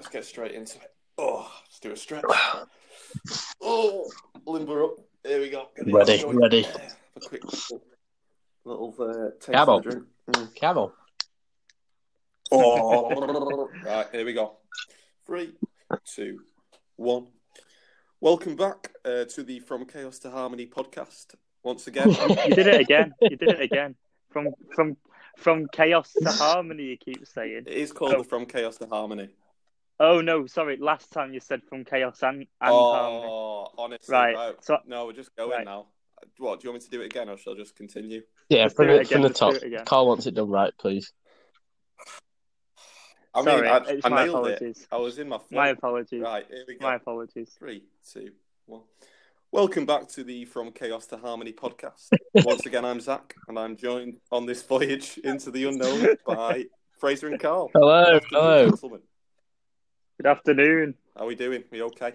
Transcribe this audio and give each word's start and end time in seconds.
let's 0.00 0.08
get 0.08 0.24
straight 0.24 0.52
into 0.52 0.78
it. 0.78 0.94
Oh, 1.18 1.52
let's 1.66 1.78
do 1.78 1.92
a 1.92 1.96
stretch. 1.96 2.24
Oh, 3.60 4.10
limber 4.46 4.84
up. 4.84 4.92
Here 5.26 5.38
we 5.38 5.50
go. 5.50 5.68
Get 5.76 5.92
Ready, 5.92 6.24
ready. 6.26 6.66
A 7.16 7.20
quick 7.20 7.44
little, 7.44 7.82
little 8.64 8.94
uh, 8.98 9.30
taste 9.38 9.52
Camel. 9.52 9.76
of 9.76 9.82
drink. 9.82 10.04
Mm. 10.32 10.54
Camel. 10.54 10.94
Oh, 12.50 13.68
right, 13.84 14.06
here 14.10 14.24
we 14.24 14.32
go. 14.32 14.56
Three, 15.26 15.52
two, 16.06 16.40
one. 16.96 17.26
Welcome 18.22 18.56
back 18.56 18.92
uh, 19.04 19.26
to 19.26 19.42
the 19.42 19.60
From 19.60 19.84
Chaos 19.84 20.18
to 20.20 20.30
Harmony 20.30 20.66
podcast. 20.66 21.34
Once 21.62 21.86
again, 21.88 22.08
You 22.48 22.54
did 22.54 22.68
it 22.68 22.80
again. 22.80 23.12
You 23.20 23.36
did 23.36 23.50
it 23.50 23.60
again. 23.60 23.96
From 24.30 24.48
from 24.74 24.96
from 25.36 25.66
chaos 25.70 26.14
to 26.22 26.30
harmony. 26.30 26.84
You 26.84 26.96
keep 26.96 27.26
saying. 27.26 27.64
it 27.66 27.68
is 27.68 27.92
called 27.92 28.18
the 28.18 28.24
From 28.24 28.46
Chaos 28.46 28.78
to 28.78 28.86
Harmony. 28.86 29.28
Oh 30.02 30.22
no, 30.22 30.46
sorry. 30.46 30.78
Last 30.78 31.12
time 31.12 31.34
you 31.34 31.40
said 31.40 31.60
from 31.68 31.84
chaos 31.84 32.22
and, 32.22 32.38
and 32.40 32.46
harmony. 32.60 33.26
oh, 33.28 33.66
honestly, 33.76 34.14
Right, 34.14 34.54
so- 34.62 34.78
no, 34.86 35.04
we're 35.06 35.12
just 35.12 35.36
going 35.36 35.50
right. 35.50 35.64
now. 35.64 35.88
What 36.38 36.60
do 36.60 36.64
you 36.64 36.70
want 36.72 36.82
me 36.82 36.86
to 36.86 36.90
do 36.90 37.02
it 37.02 37.06
again, 37.06 37.28
or 37.28 37.36
shall 37.36 37.52
I 37.52 37.56
just 37.56 37.76
continue? 37.76 38.22
Yeah, 38.48 38.62
Let's 38.64 38.74
from 38.74 38.86
do 38.88 38.92
it 38.94 38.98
the, 39.08 39.14
from 39.14 39.22
the 39.22 39.30
top. 39.30 39.54
it. 39.54 39.84
Carl 39.86 40.06
wants 40.08 40.26
it 40.26 40.34
done 40.34 40.48
right, 40.50 40.72
please. 40.78 41.12
I 43.34 43.44
sorry, 43.44 43.62
mean, 43.62 43.70
I, 43.70 43.76
it's 43.88 44.04
I 44.06 44.08
my 44.08 44.24
nailed 44.24 44.46
it. 44.48 44.54
apologies. 44.56 44.86
I 44.90 44.96
was 44.96 45.18
in 45.18 45.28
my 45.28 45.38
flow. 45.38 45.58
My 45.58 45.68
apologies. 45.68 46.20
Right, 46.22 46.46
here 46.50 46.64
we 46.66 46.76
go. 46.76 46.86
My 46.86 46.96
apologies. 46.96 47.50
Three, 47.58 47.84
two, 48.10 48.30
one. 48.66 48.82
Welcome 49.52 49.84
back 49.86 50.08
to 50.10 50.24
the 50.24 50.44
From 50.46 50.72
Chaos 50.72 51.06
to 51.08 51.16
Harmony 51.18 51.52
podcast. 51.52 52.08
Once 52.34 52.66
again, 52.66 52.84
I'm 52.84 53.00
Zach, 53.00 53.34
and 53.48 53.58
I'm 53.58 53.76
joined 53.76 54.16
on 54.32 54.46
this 54.46 54.62
voyage 54.62 55.18
into 55.24 55.50
the 55.50 55.66
unknown 55.66 56.16
by 56.26 56.64
Fraser 56.98 57.28
and 57.28 57.38
Carl. 57.40 57.70
Hello, 57.74 58.18
hello. 58.30 58.64
gentlemen. 58.70 59.00
Good 60.22 60.28
afternoon. 60.28 60.94
How 61.16 61.24
are 61.24 61.28
we 61.28 61.34
doing? 61.34 61.64
We 61.70 61.80
okay? 61.80 62.12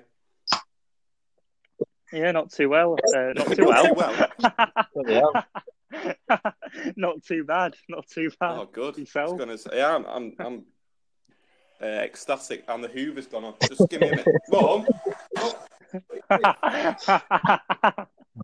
Yeah, 2.13 2.33
not 2.33 2.51
too 2.51 2.69
well. 2.69 2.97
Uh, 3.15 3.33
not 3.35 3.47
too 3.47 3.63
Not 3.63 3.97
well. 3.97 4.29
too 4.35 4.49
Bloody 4.93 5.21
not 6.95 7.23
too 7.23 7.43
bad. 7.45 7.73
Not 7.89 8.05
too 8.07 8.29
bad. 8.39 8.59
Oh, 8.59 8.69
good. 8.71 8.93
I 8.97 8.99
Yourself? 8.99 9.39
gonna 9.39 9.57
say, 9.57 9.71
yeah, 9.73 9.95
I'm, 9.95 10.05
I'm, 10.05 10.35
I'm 10.37 10.65
uh, 11.81 11.85
ecstatic, 11.87 12.63
and 12.67 12.83
the 12.83 12.89
Hoover's 12.89 13.25
gone 13.25 13.43
on. 13.43 13.55
Just 13.67 13.89
give 13.89 14.01
me 14.01 14.09
a 14.09 14.11
minute, 14.17 14.27
Mom. 14.51 14.85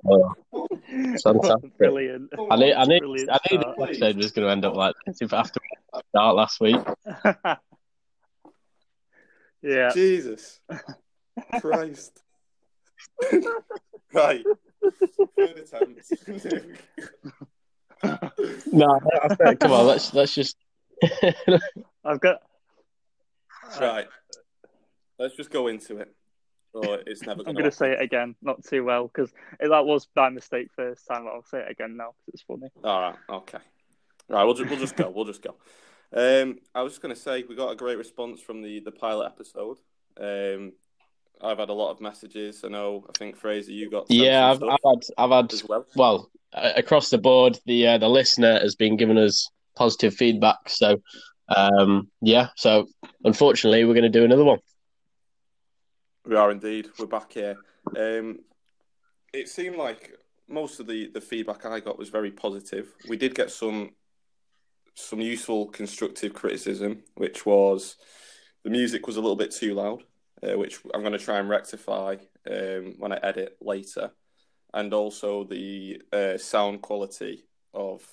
Oh, 0.04 0.34
fantastic. 1.24 1.78
Brilliant. 1.78 2.32
I 2.50 2.56
knew, 2.56 2.74
I 2.74 2.86
knew, 2.86 3.00
Brilliant 3.00 3.30
I 3.32 3.40
knew 3.52 3.62
start. 3.62 3.78
this 3.78 4.02
episode 4.02 4.18
was 4.18 4.32
going 4.32 4.48
to 4.48 4.52
end 4.54 4.66
up 4.66 4.74
like 4.76 4.96
this 5.06 5.22
if 5.22 5.34
after 5.34 5.60
we 5.62 6.02
start 6.10 6.36
last 6.36 6.60
week. 6.60 6.78
yeah. 9.62 9.92
Jesus 9.94 10.60
Christ. 11.62 12.22
right. 14.14 14.46
Third 15.38 15.58
attempt. 15.58 16.14
No, 18.72 19.00
I 19.22 19.36
said, 19.36 19.60
come 19.60 19.72
on, 19.72 19.86
let's 19.88 20.14
let's 20.14 20.34
just. 20.34 20.58
I've 22.04 22.20
got. 22.20 22.42
Uh, 23.76 23.80
right. 23.80 24.08
Let's 25.20 25.36
just 25.36 25.52
go 25.52 25.68
into 25.68 25.98
it. 25.98 26.14
Or 26.74 27.00
it's 27.06 27.22
never 27.24 27.42
I'm 27.42 27.54
going 27.54 27.58
going 27.58 27.70
to 27.70 27.72
say 27.72 27.92
it 27.92 28.02
again, 28.02 28.34
not 28.42 28.64
too 28.64 28.86
well, 28.86 29.08
because 29.08 29.34
that 29.60 29.86
was 29.86 30.08
by 30.16 30.30
mistake 30.30 30.70
first 30.74 31.06
time. 31.06 31.28
I'll 31.28 31.44
say 31.44 31.60
it 31.60 31.70
again 31.70 31.98
now 31.98 32.12
because 32.26 32.34
it's 32.34 32.44
funny. 32.44 32.72
All 32.84 33.02
right. 33.02 33.16
Okay. 33.30 33.58
Right. 34.30 34.44
We'll 34.46 34.54
just, 34.54 34.70
we'll 34.70 34.80
just 34.80 34.96
go. 34.96 35.10
We'll 35.10 35.26
just 35.26 35.42
go. 35.42 35.56
Um, 36.14 36.60
I 36.76 36.82
was 36.82 36.94
just 36.94 37.02
going 37.02 37.16
to 37.16 37.20
say 37.20 37.44
we 37.48 37.56
got 37.56 37.72
a 37.72 37.76
great 37.76 37.98
response 37.98 38.42
from 38.42 38.62
the 38.62 38.80
the 38.82 38.92
pilot 38.92 39.28
episode. 39.28 39.78
Um, 40.20 40.74
I've 41.42 41.58
had 41.58 41.70
a 41.70 41.74
lot 41.74 41.92
of 41.92 42.02
messages. 42.02 42.64
I 42.64 42.68
know. 42.68 43.06
I 43.10 43.18
think 43.18 43.36
Fraser, 43.38 43.72
you 43.72 43.90
got 43.90 44.06
Yeah, 44.10 44.52
I've, 44.52 44.62
I've 44.64 44.80
had 44.86 45.04
I've 45.18 45.32
had 45.32 45.54
as 45.54 45.64
well. 45.68 45.86
well 45.96 46.30
uh, 46.54 46.74
across 46.76 47.10
the 47.10 47.18
board. 47.18 47.60
The 47.66 47.88
uh, 47.88 47.98
the 47.98 48.10
listener 48.10 48.60
has 48.60 48.76
been 48.76 48.98
giving 48.98 49.18
us 49.18 49.50
positive 49.76 50.14
feedback. 50.14 50.68
So, 50.68 51.02
um, 51.56 52.10
yeah. 52.22 52.50
So, 52.58 52.88
unfortunately, 53.24 53.86
we're 53.86 53.94
going 53.94 54.04
to 54.04 54.10
do 54.10 54.26
another 54.26 54.44
one. 54.44 54.60
We 56.26 56.36
are 56.36 56.52
indeed. 56.52 56.90
We're 57.00 57.08
back 57.08 57.34
here. 57.34 57.58
Um, 57.98 58.40
it 59.34 59.50
seemed 59.50 59.78
like 59.78 60.12
most 60.48 60.80
of 60.80 60.88
the, 60.88 61.10
the 61.12 61.22
feedback 61.22 61.66
I 61.66 61.80
got 61.80 61.98
was 61.98 62.10
very 62.10 62.32
positive. 62.32 62.94
We 63.08 63.18
did 63.18 63.34
get 63.34 63.50
some 63.50 63.92
some 64.96 65.22
useful 65.22 65.68
constructive 65.68 66.34
criticism, 66.34 67.04
which 67.16 67.46
was 67.46 67.96
the 68.64 68.70
music 68.70 69.08
was 69.08 69.18
a 69.18 69.22
little 69.22 69.36
bit 69.36 69.52
too 69.52 69.74
loud, 69.74 70.04
uh, 70.44 70.58
which 70.58 70.80
I'm 70.94 71.02
going 71.02 71.14
to 71.14 71.20
try 71.20 71.40
and 71.40 71.50
rectify 71.50 72.18
um, 72.50 72.96
when 72.98 73.12
I 73.12 73.20
edit 73.24 73.58
later, 73.62 74.12
and 74.74 74.94
also 74.94 75.44
the 75.44 76.02
uh, 76.12 76.38
sound 76.38 76.82
quality 76.82 77.46
of 77.74 78.06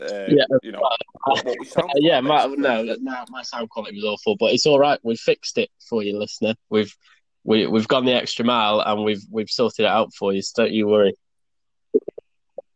uh, 0.00 0.26
Yeah. 0.28 0.44
you 0.62 0.72
know 0.72 0.80
what, 0.80 1.44
what 1.44 1.76
Uh, 1.76 1.82
yeah, 1.96 2.20
my, 2.20 2.46
no, 2.46 2.82
no, 2.82 3.24
my 3.28 3.42
sound 3.42 3.68
quality 3.70 3.96
was 3.96 4.04
awful, 4.04 4.36
but 4.36 4.52
it's 4.52 4.66
all 4.66 4.78
right. 4.78 4.98
We 5.02 5.16
fixed 5.16 5.58
it 5.58 5.70
for 5.88 6.02
you, 6.02 6.18
listener. 6.18 6.54
We've 6.70 6.94
we 7.42 7.66
we've 7.66 7.88
gone 7.88 8.04
the 8.04 8.12
extra 8.14 8.44
mile 8.44 8.80
and 8.80 9.02
we've 9.02 9.24
we've 9.30 9.50
sorted 9.50 9.84
it 9.86 9.88
out 9.88 10.12
for 10.14 10.32
you. 10.32 10.42
So 10.42 10.64
don't 10.64 10.72
you 10.72 10.86
worry. 10.86 11.14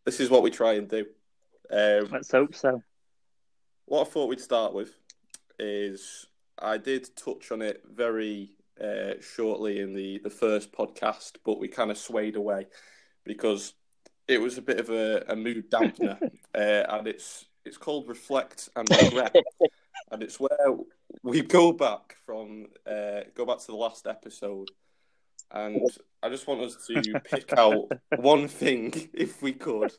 This 0.04 0.20
is 0.20 0.30
what 0.30 0.42
we 0.42 0.50
try 0.50 0.74
and 0.74 0.88
do. 0.88 1.06
Um, 1.70 2.08
Let's 2.10 2.30
hope 2.30 2.54
so. 2.54 2.82
What 3.86 4.06
I 4.06 4.10
thought 4.10 4.28
we'd 4.28 4.40
start 4.40 4.72
with 4.72 4.96
is 5.58 6.26
I 6.58 6.78
did 6.78 7.14
touch 7.16 7.52
on 7.52 7.62
it 7.62 7.82
very 7.92 8.50
uh, 8.82 9.14
shortly 9.20 9.80
in 9.80 9.94
the, 9.94 10.18
the 10.24 10.30
first 10.30 10.72
podcast, 10.72 11.32
but 11.44 11.58
we 11.58 11.68
kind 11.68 11.90
of 11.90 11.98
swayed 11.98 12.36
away 12.36 12.66
because 13.24 13.74
it 14.26 14.40
was 14.40 14.58
a 14.58 14.62
bit 14.62 14.80
of 14.80 14.90
a, 14.90 15.24
a 15.28 15.36
mood 15.36 15.70
dampener, 15.70 16.18
uh, 16.54 16.96
and 16.96 17.06
it's 17.06 17.46
it's 17.64 17.76
called 17.76 18.08
reflect 18.08 18.68
and 18.76 18.88
regret, 18.90 19.34
and 20.10 20.22
it's 20.22 20.40
where 20.40 20.76
we 21.22 21.42
go 21.42 21.72
back 21.72 22.16
from 22.24 22.66
uh, 22.86 23.20
go 23.34 23.44
back 23.44 23.58
to 23.58 23.66
the 23.66 23.76
last 23.76 24.06
episode, 24.06 24.70
and 25.50 25.82
I 26.22 26.28
just 26.30 26.46
want 26.46 26.62
us 26.62 26.86
to 26.86 27.20
pick 27.20 27.52
out 27.52 27.90
one 28.16 28.48
thing, 28.48 29.10
if 29.12 29.42
we 29.42 29.52
could, 29.52 29.92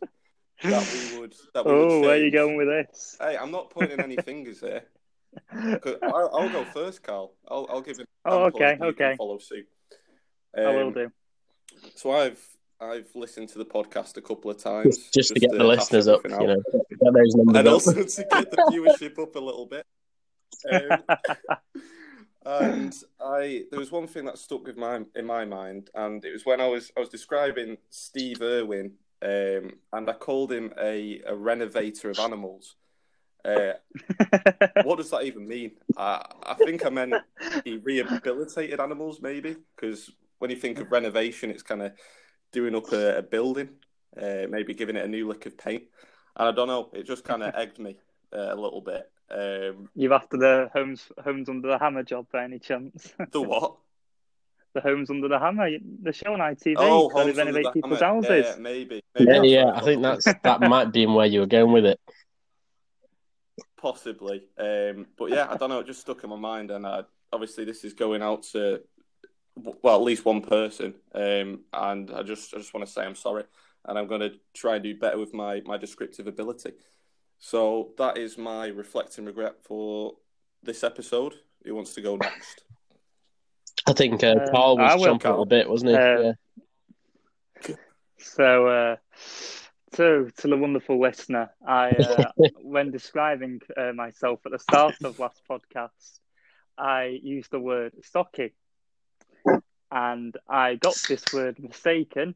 that 0.64 1.10
we 1.14 1.20
would 1.20 1.36
that 1.54 1.66
we 1.66 1.72
would 1.72 1.82
Oh, 1.92 2.00
where 2.02 2.12
are 2.12 2.18
you 2.18 2.32
going 2.32 2.56
with 2.58 2.68
this? 2.68 3.18
Hey, 3.20 3.38
I'm 3.38 3.52
not 3.52 3.70
pointing 3.70 4.00
any 4.00 4.16
fingers 4.30 4.60
here. 4.62 4.84
'Cause 5.52 5.96
I'll, 6.02 6.30
I'll 6.34 6.50
go 6.50 6.64
first, 6.64 7.04
Carl. 7.04 7.34
I'll, 7.48 7.68
I'll 7.70 7.82
give 7.82 8.00
it. 8.00 8.08
Oh, 8.24 8.46
okay, 8.46 8.72
and 8.74 8.84
okay. 8.84 9.16
follow 9.18 9.38
suit. 9.38 9.68
I 10.58 10.62
will 10.70 10.88
Um, 10.88 10.94
do. 10.94 11.12
So 11.96 12.12
I've 12.12 12.42
I've 12.80 13.10
listened 13.16 13.50
to 13.50 13.58
the 13.58 13.66
podcast 13.66 14.16
a 14.18 14.22
couple 14.22 14.50
of 14.52 14.58
times 14.58 14.98
Just, 14.98 15.14
just 15.14 15.34
to 15.34 15.40
get 15.40 15.52
the 15.52 15.64
listeners 15.64 16.08
up, 16.08 16.22
everything 16.26 16.42
you 16.42 16.48
know, 16.56 16.64
get 16.72 17.14
those 17.14 17.36
numbers 17.36 17.58
and 17.60 17.68
up. 17.68 17.74
also 17.74 17.94
to 17.94 18.26
get 18.32 18.52
the 18.52 18.58
viewership 18.72 19.20
up 19.22 19.36
a 19.36 19.40
little 19.40 19.66
bit. 19.66 19.86
Um, 20.72 21.04
and 22.46 22.94
I 23.20 23.64
there 23.72 23.80
was 23.80 23.92
one 23.92 24.08
thing 24.08 24.26
that 24.26 24.38
stuck 24.38 24.66
with 24.68 24.78
my 24.78 25.02
in 25.16 25.26
my 25.26 25.46
mind, 25.46 25.90
and 25.96 26.24
it 26.24 26.32
was 26.32 26.46
when 26.46 26.62
I 26.62 26.68
was 26.68 26.92
I 26.96 27.00
was 27.02 27.10
describing 27.10 27.78
Steve 27.90 28.42
Irwin, 28.42 28.94
um, 29.22 29.74
and 29.94 30.10
I 30.10 30.14
called 30.14 30.52
him 30.52 30.74
a, 30.80 31.22
a 31.26 31.36
renovator 31.36 32.10
of 32.10 32.20
animals. 32.20 32.76
Uh, 33.44 33.74
what 34.84 34.98
does 34.98 35.12
that 35.12 35.24
even 35.24 35.48
mean? 35.48 35.72
I, 35.98 36.26
I 36.44 36.54
think 36.56 36.86
I 36.86 36.90
meant 36.90 37.14
he 37.64 37.78
rehabilitated 37.78 38.80
animals, 38.80 39.22
maybe, 39.22 39.56
because 39.76 40.12
when 40.40 40.50
you 40.50 40.58
think 40.58 40.80
of 40.80 40.92
renovation, 40.92 41.52
it's 41.52 41.64
kind 41.64 41.82
of 41.82 41.94
doing 42.52 42.76
up 42.76 42.92
a, 42.92 43.20
a 43.20 43.22
building, 43.22 43.70
uh, 44.20 44.48
maybe 44.50 44.74
giving 44.74 44.96
it 44.96 45.06
a 45.06 45.08
new 45.08 45.28
lick 45.28 45.46
of 45.46 45.58
paint. 45.58 45.84
And 46.36 46.48
I 46.48 46.52
don't 46.52 46.68
know, 46.68 46.90
it 46.94 47.04
just 47.04 47.24
kind 47.24 47.44
of 47.44 47.54
egged 47.58 47.80
me 47.80 47.98
uh, 48.34 48.54
a 48.54 48.56
little 48.56 48.82
bit. 48.82 49.12
Um, 49.30 49.90
You've 49.96 50.12
after 50.12 50.38
the 50.38 50.70
homes 50.74 51.12
homes 51.24 51.50
under 51.50 51.68
the 51.68 51.80
hammer 51.80 52.04
job 52.04 52.28
by 52.32 52.44
any 52.44 52.60
chance? 52.60 53.14
the 53.32 53.42
what? 53.42 53.78
The 54.76 54.82
homes 54.82 55.10
under 55.10 55.28
the 55.28 55.40
hammer, 55.40 55.68
the 56.04 56.14
show 56.14 56.34
on 56.34 56.40
ITV. 56.40 56.76
Oh, 56.78 57.10
where 57.12 57.24
they 57.24 57.32
Under 57.32 57.46
renovate 57.46 57.64
the 57.64 57.72
people's 57.72 58.02
Hammer. 58.02 58.22
houses. 58.22 58.46
Yeah, 58.48 58.56
maybe. 58.60 59.02
maybe 59.18 59.32
Yeah, 59.32 59.42
yeah. 59.42 59.72
I 59.74 59.82
think 59.82 60.04
that's 60.04 60.26
that 60.44 60.62
might 60.62 60.92
be 60.92 61.04
in 61.04 61.14
where 61.16 61.26
you 61.26 61.40
were 61.40 61.48
going 61.48 61.72
with 61.72 61.86
it. 61.86 62.00
possibly. 63.82 64.44
Um, 64.58 65.08
but 65.18 65.32
yeah, 65.32 65.48
I 65.50 65.58
don't 65.58 65.70
know. 65.70 65.80
It 65.80 65.88
just 65.88 66.02
stuck 66.02 66.24
in 66.24 66.30
my 66.30 66.36
mind, 66.36 66.70
and 66.72 66.86
uh, 66.86 67.04
obviously 67.32 67.66
this 67.66 67.84
is 67.84 67.94
going 67.94 68.22
out 68.22 68.44
to 68.54 68.82
well 69.56 69.96
at 69.96 70.04
least 70.04 70.26
one 70.26 70.42
person. 70.42 70.94
Um, 71.14 71.62
and 71.74 72.12
I 72.12 72.22
just 72.22 72.54
I 72.54 72.58
just 72.58 72.74
want 72.74 72.86
to 72.86 72.92
say 72.92 73.04
I'm 73.04 73.16
sorry, 73.16 73.46
and 73.86 73.98
I'm 73.98 74.08
going 74.08 74.22
to 74.22 74.34
try 74.54 74.76
and 74.76 74.84
do 74.84 74.96
better 74.96 75.18
with 75.18 75.34
my 75.34 75.62
my 75.66 75.78
descriptive 75.78 76.28
ability. 76.28 76.74
So 77.40 77.92
that 77.98 78.18
is 78.18 78.38
my 78.38 78.68
reflecting 78.68 79.26
regret 79.26 79.56
for 79.64 80.16
this 80.62 80.84
episode. 80.84 81.34
Who 81.64 81.76
wants 81.76 81.94
to 81.96 82.02
go 82.02 82.18
next? 82.18 82.64
I 83.88 83.94
think 83.94 84.24
uh, 84.24 84.36
Um, 84.40 84.48
Carl 84.52 84.78
was 84.78 85.02
jumping 85.04 85.32
will, 85.32 85.44
a 85.44 85.46
bit, 85.46 85.70
wasn't 85.70 85.92
he? 85.92 85.98
Uh, 85.98 86.20
yeah. 86.22 87.76
So, 88.18 88.68
uh, 88.68 88.96
to 89.94 90.32
to 90.38 90.48
the 90.48 90.58
wonderful 90.58 91.00
listener, 91.00 91.52
I 91.66 91.90
uh, 91.92 92.32
when 92.62 92.92
describing 92.92 93.62
uh, 93.78 93.94
myself 93.94 94.40
at 94.46 94.52
the 94.52 94.60
start 94.60 94.96
of 95.04 95.20
last 95.20 95.42
podcast, 95.50 96.20
I 96.78 97.20
used 97.22 97.52
the 97.52 97.60
word 97.60 97.94
stocky, 98.04 98.54
and 99.92 100.36
I 100.50 100.76
got 100.76 100.98
this 101.08 101.24
word 101.32 101.60
mistaken 101.60 102.36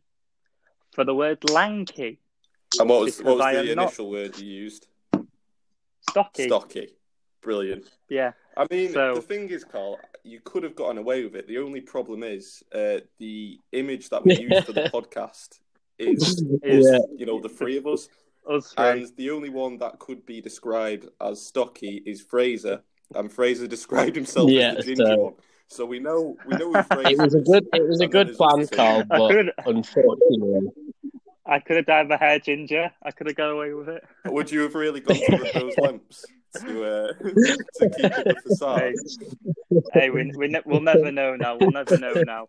for 0.94 1.04
the 1.04 1.16
word 1.16 1.50
lanky. 1.50 2.20
And 2.80 2.88
what 2.88 3.02
was 3.02 3.22
what 3.22 3.38
was 3.38 3.54
the 3.54 3.60
am 3.60 3.76
not- 3.76 3.84
initial 3.88 4.10
word 4.12 4.38
you 4.38 4.48
used? 4.48 4.88
Stocky. 6.10 6.48
Stocky. 6.48 6.94
Brilliant. 7.42 7.90
Yeah. 8.10 8.34
I 8.60 8.66
mean, 8.70 8.92
So- 8.92 9.16
the 9.16 9.22
thing 9.22 9.50
is, 9.50 9.64
Carl, 9.64 9.98
you 10.24 10.40
could 10.44 10.64
have 10.64 10.76
gotten 10.76 10.98
away 10.98 11.24
with 11.24 11.36
it. 11.36 11.48
The 11.48 11.60
only 11.60 11.82
problem 11.82 12.24
is 12.24 12.62
uh, 12.76 13.00
the 13.18 13.58
image 13.72 14.10
that 14.10 14.26
we 14.26 14.38
use 14.38 14.64
for 14.66 14.74
the 14.74 14.82
podcast 14.94 15.60
is, 15.98 16.44
is 16.64 16.86
Yeah. 16.92 17.00
you 17.16 17.26
know, 17.26 17.40
the 17.40 17.50
three 17.50 17.78
of 17.78 17.88
us. 17.88 18.10
Us 18.50 18.74
three. 18.74 18.86
And 18.86 19.12
the 19.16 19.32
only 19.32 19.50
one 19.50 19.78
that 19.78 20.00
could 20.00 20.26
be 20.26 20.42
described 20.42 21.08
as 21.22 21.42
stocky 21.42 22.04
is 22.06 22.22
Fraser. 22.22 22.82
And 23.16 23.32
Fraser 23.32 23.68
described 23.78 24.16
himself 24.16 24.50
Yeah, 24.52 24.74
as 24.78 24.86
the 24.86 24.96
ginger 24.96 25.06
so- 25.06 25.18
one. 25.18 25.34
So 25.72 25.86
we 25.86 26.00
know 26.00 26.36
we 26.48 26.58
know 26.58 26.74
Fraser 26.92 27.10
It 27.12 27.18
was 27.20 27.36
a 27.36 27.42
good. 27.42 27.68
It 27.74 27.88
was 27.88 28.02
a 28.02 28.08
good 28.08 28.34
plan. 28.36 28.66
Carl, 28.68 29.02
I 29.02 29.04
but 29.04 29.30
could 29.30 29.52
unfortunately, 29.68 30.72
I 31.46 31.60
could 31.60 31.76
have 31.78 31.86
dyed 31.86 32.10
my 32.10 32.18
hair 32.18 32.40
ginger. 32.40 32.92
I 33.04 33.12
could 33.12 33.28
have 33.28 33.36
got 33.36 33.52
away 33.52 33.74
with 33.76 33.88
it. 33.88 34.04
Would 34.26 34.52
you 34.52 34.62
have 34.62 34.74
really 34.74 35.00
gone 35.00 35.18
to 35.18 35.52
those 35.54 35.78
lengths 35.78 36.26
to 36.58 36.84
uh, 36.84 37.14
to 37.14 37.90
keep 37.98 38.18
up 38.18 38.24
the 38.26 38.36
facade? 38.44 38.94
Hey, 39.94 40.02
hey 40.02 40.10
we, 40.10 40.32
we 40.36 40.48
ne- 40.48 40.62
we'll 40.66 40.82
never 40.82 41.12
know 41.12 41.36
now. 41.36 41.58
We'll 41.60 41.72
never 41.72 41.98
know 41.98 42.14
now. 42.26 42.48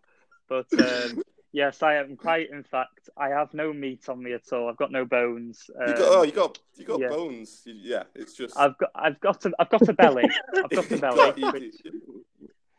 But 0.49 0.67
um, 0.79 1.21
yes, 1.51 1.81
I 1.81 1.95
am 1.95 2.17
quite. 2.17 2.49
In 2.51 2.63
fact, 2.63 3.09
I 3.17 3.29
have 3.29 3.53
no 3.53 3.71
meat 3.73 4.09
on 4.09 4.21
me 4.21 4.33
at 4.33 4.51
all. 4.51 4.69
I've 4.69 4.77
got 4.77 4.91
no 4.91 5.05
bones. 5.05 5.69
Um, 5.79 5.87
You 5.87 5.93
got 5.93 6.07
oh, 6.09 6.23
you 6.23 6.31
got 6.31 6.59
you 6.75 6.85
got 6.85 6.99
yeah. 6.99 7.09
bones. 7.09 7.61
Yeah, 7.65 8.03
it's 8.15 8.33
just 8.33 8.57
I've 8.57 8.77
got 8.77 8.89
I've 8.95 9.19
got 9.19 9.45
a 9.45 9.51
I've 9.59 9.69
got 9.69 9.87
a 9.87 9.93
belly. 9.93 10.29
I've 10.55 10.69
got 10.69 10.91
a 10.91 10.97
belly, 10.97 11.43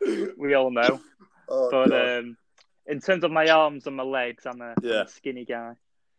which 0.01 0.35
we 0.37 0.55
all 0.55 0.71
know. 0.71 1.01
Oh, 1.49 1.71
But 1.71 1.93
um, 1.93 2.37
in 2.87 3.01
terms 3.01 3.25
of 3.25 3.31
my 3.31 3.49
arms 3.49 3.87
and 3.87 3.97
my 3.97 4.03
legs, 4.03 4.47
I'm 4.47 4.61
a, 4.61 4.75
I'm 4.77 4.91
a 4.91 5.09
skinny 5.09 5.45
guy. 5.45 5.75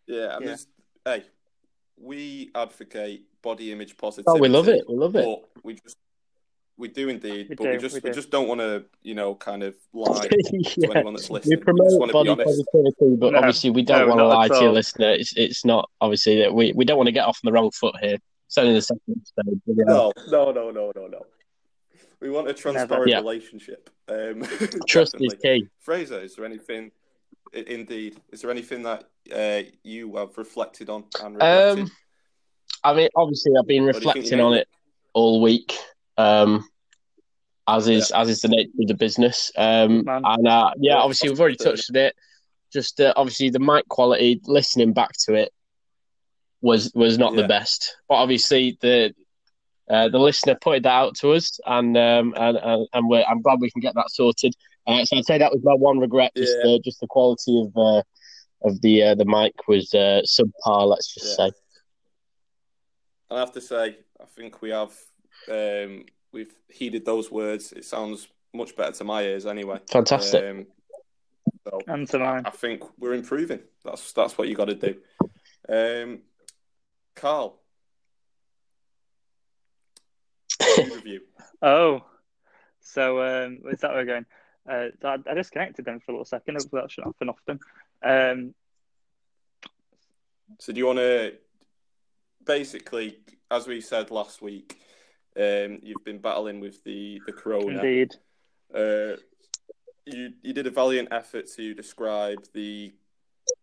yeah, 0.08 0.36
and 0.36 0.42
yeah. 0.42 0.48
there's 0.48 0.68
hey, 1.06 1.24
we 1.98 2.52
advocate 2.56 3.26
body 3.42 3.72
image 3.72 3.98
positivity. 3.98 4.38
oh, 4.38 4.42
we 4.42 4.50
love 4.50 4.68
it. 4.68 4.84
We 4.88 4.96
love 4.96 5.16
it. 5.16 5.28
We 5.64 5.76
just 5.76 5.98
we 6.76 6.88
do 6.88 7.08
indeed, 7.08 7.48
We 7.50 7.56
but 7.56 7.68
we 7.70 7.78
just 7.78 7.94
we 7.96 8.00
we, 8.04 8.10
do. 8.10 8.14
just 8.16 8.32
don't 8.32 8.48
want 8.48 8.60
to 8.62 8.86
you 9.04 9.14
know 9.16 9.36
kind 9.36 9.64
of 9.64 9.76
lie 9.94 10.28
to 10.28 10.38
anyone 10.96 11.14
that's 11.14 11.30
We 11.30 11.36
listening. 11.36 11.58
just 11.60 11.66
promote 11.66 12.00
want 12.00 12.10
to 12.10 12.14
body 12.14 12.36
positivity, 12.36 13.16
but 13.18 13.34
No, 13.34 13.38
obviously 13.40 13.70
we 13.70 13.84
don't 13.84 14.08
no, 14.08 14.08
want 14.16 14.20
to 14.20 14.28
lie 14.28 14.48
to 14.48 14.64
your 14.64 14.74
listener. 14.74 15.12
It's 15.12 15.34
it's 15.38 15.64
not 15.66 15.90
obviously 16.02 16.40
that 16.40 16.54
we, 16.54 16.74
we 16.76 16.84
don't 16.86 16.98
want 16.98 17.08
to 17.08 17.12
get 17.14 17.26
off 17.26 17.40
on 17.44 17.48
the 17.48 17.54
wrong 17.54 17.70
foot 17.72 17.96
here. 18.02 18.18
It's 18.48 18.58
only 18.58 18.74
the 18.74 18.82
second 18.82 19.24
stage. 19.26 19.60
but 19.66 19.76
yeah. 19.78 19.84
No, 19.86 20.12
no, 20.30 20.52
no, 20.52 20.72
no, 20.72 20.92
no, 20.96 21.08
no. 21.08 21.22
We 22.20 22.30
want 22.30 22.48
a 22.48 22.54
transparent 22.54 23.10
Yeah. 23.10 23.18
relationship. 23.20 23.90
Um, 24.08 24.42
Trust 24.88 25.14
definitely. 25.14 25.28
is 25.28 25.36
key. 25.42 25.68
Fraser, 25.80 26.22
is 26.22 26.36
there 26.36 26.46
anything? 26.46 26.92
I- 27.56 27.66
Indeed, 27.68 28.20
is 28.32 28.42
there 28.42 28.52
anything 28.52 28.84
that 28.84 29.10
uh, 29.34 29.62
you 29.84 30.16
have 30.18 30.38
reflected 30.38 30.90
on 30.90 31.06
and 31.22 31.36
regretted? 31.36 31.80
Um, 31.80 31.92
I 32.84 32.94
mean, 32.94 33.10
obviously, 33.16 33.54
I've 33.58 33.68
been 33.68 33.84
do 33.84 33.88
you 33.88 33.94
think 33.94 34.04
you 34.04 34.10
reflecting 34.10 34.40
on 34.42 34.54
it? 34.54 34.62
it 34.62 34.68
all 35.14 35.42
week, 35.42 35.74
um, 36.18 36.68
as 37.68 37.88
is 37.88 38.12
as 38.12 38.30
is 38.30 38.42
the 38.42 38.50
nature 38.50 38.70
of 38.82 38.88
the 38.88 38.94
business. 38.96 39.52
Um, 39.56 40.04
and 40.08 40.26
uh, 40.48 40.72
yeah, 40.78 40.94
Yeah, 40.94 40.98
obviously, 40.98 41.30
we've 41.30 41.40
already 41.40 41.56
touched 41.56 41.90
on 41.92 41.96
it. 41.98 42.16
Just 42.74 43.00
uh, 43.00 43.14
obviously, 43.16 43.50
the 43.50 43.60
mic 43.60 43.88
quality, 43.88 44.42
listening 44.46 44.94
back 44.94 45.12
to 45.26 45.36
it, 45.36 45.54
was 46.62 46.92
was 46.96 47.18
not 47.18 47.34
Yeah. 47.36 47.44
the 47.44 47.48
best. 47.48 47.96
But 48.10 48.16
obviously, 48.16 48.78
the 48.82 49.14
uh, 49.90 50.10
the 50.10 50.18
listener 50.20 50.56
pointed 50.56 50.84
that 50.84 50.92
out 50.94 51.16
to 51.18 51.32
us, 51.34 51.60
and 51.66 51.96
um, 51.96 52.34
and 52.36 52.58
and, 52.58 52.88
and 52.94 53.08
we're, 53.08 53.24
I'm 53.24 53.42
glad 53.42 53.60
we 53.62 53.70
can 53.72 53.82
get 53.82 53.96
that 53.96 54.10
sorted. 54.10 54.54
Uh, 54.86 55.06
so 55.06 55.18
I'd 55.18 55.26
say 55.26 55.38
that 55.38 55.52
was 55.52 55.62
my 55.64 55.74
one 55.74 56.00
regret. 56.00 56.32
Just 56.36 56.58
Yeah. 56.58 56.64
the 56.74 56.80
just 56.84 57.00
the 57.00 57.08
quality 57.08 57.62
of 57.62 57.78
uh, 57.78 58.04
of 58.64 58.82
the 58.82 59.04
uh, 59.04 59.16
the 59.16 59.26
mic 59.26 59.68
was 59.68 59.94
uh, 59.94 60.22
subpar. 60.26 60.88
Let's 60.88 61.14
just 61.14 61.28
Yeah. 61.40 61.48
say. 61.50 61.52
I 63.32 63.40
have 63.40 63.52
to 63.54 63.62
say, 63.62 63.98
I 64.22 64.26
think 64.36 64.62
we 64.62 64.70
have 64.72 64.94
um, 65.50 66.06
we've 66.32 66.54
heeded 66.70 67.06
those 67.06 67.32
words. 67.32 67.72
It 67.72 67.86
sounds 67.86 68.28
much 68.54 68.76
better 68.76 68.92
to 68.92 69.04
my 69.04 69.24
ears, 69.24 69.46
anyway. 69.46 69.80
Fantastic. 69.90 70.44
Um, 70.44 70.68
so 71.64 71.80
And 71.88 72.08
to 72.10 72.20
mine. 72.20 72.44
I 72.46 72.52
think 72.52 72.84
we're 73.00 73.14
improving. 73.14 73.62
That's 73.84 74.12
that's 74.14 74.38
what 74.38 74.48
you 74.50 74.56
got 74.56 74.66
to 74.70 74.76
do. 74.76 74.96
Um, 75.70 76.20
Carl, 77.16 77.60
review. 80.78 81.22
Oh, 81.62 82.06
so 82.82 83.22
um, 83.22 83.60
is 83.72 83.80
that 83.80 83.92
where 83.92 84.02
we're 84.02 84.06
going? 84.06 84.26
Uh, 84.70 84.88
I, 85.04 85.18
I 85.30 85.34
disconnected 85.34 85.86
them 85.86 86.00
for 86.00 86.12
a 86.12 86.16
little 86.16 86.26
second. 86.26 86.56
Hopefully 86.56 86.82
that 86.82 86.92
shouldn't 86.92 87.16
happen 87.16 87.30
often. 87.30 87.60
Um, 88.04 88.56
So 90.60 90.72
do 90.72 90.80
you 90.80 90.86
want 90.86 91.00
to 91.00 91.34
basically, 92.46 93.18
as 93.50 93.68
we 93.68 93.82
said 93.82 94.12
last 94.12 94.42
week, 94.42 94.80
um, 95.38 95.80
you've 95.82 96.04
been 96.06 96.20
battling 96.20 96.60
with 96.60 96.84
the 96.84 97.22
the 97.26 97.34
corona. 97.34 97.82
indeed. 97.82 98.16
Uh, 98.74 99.18
you 100.06 100.34
you 100.42 100.54
did 100.54 100.68
a 100.68 100.72
valiant 100.72 101.10
effort 101.12 101.48
to 101.56 101.74
describe 101.74 102.44
the 102.54 102.94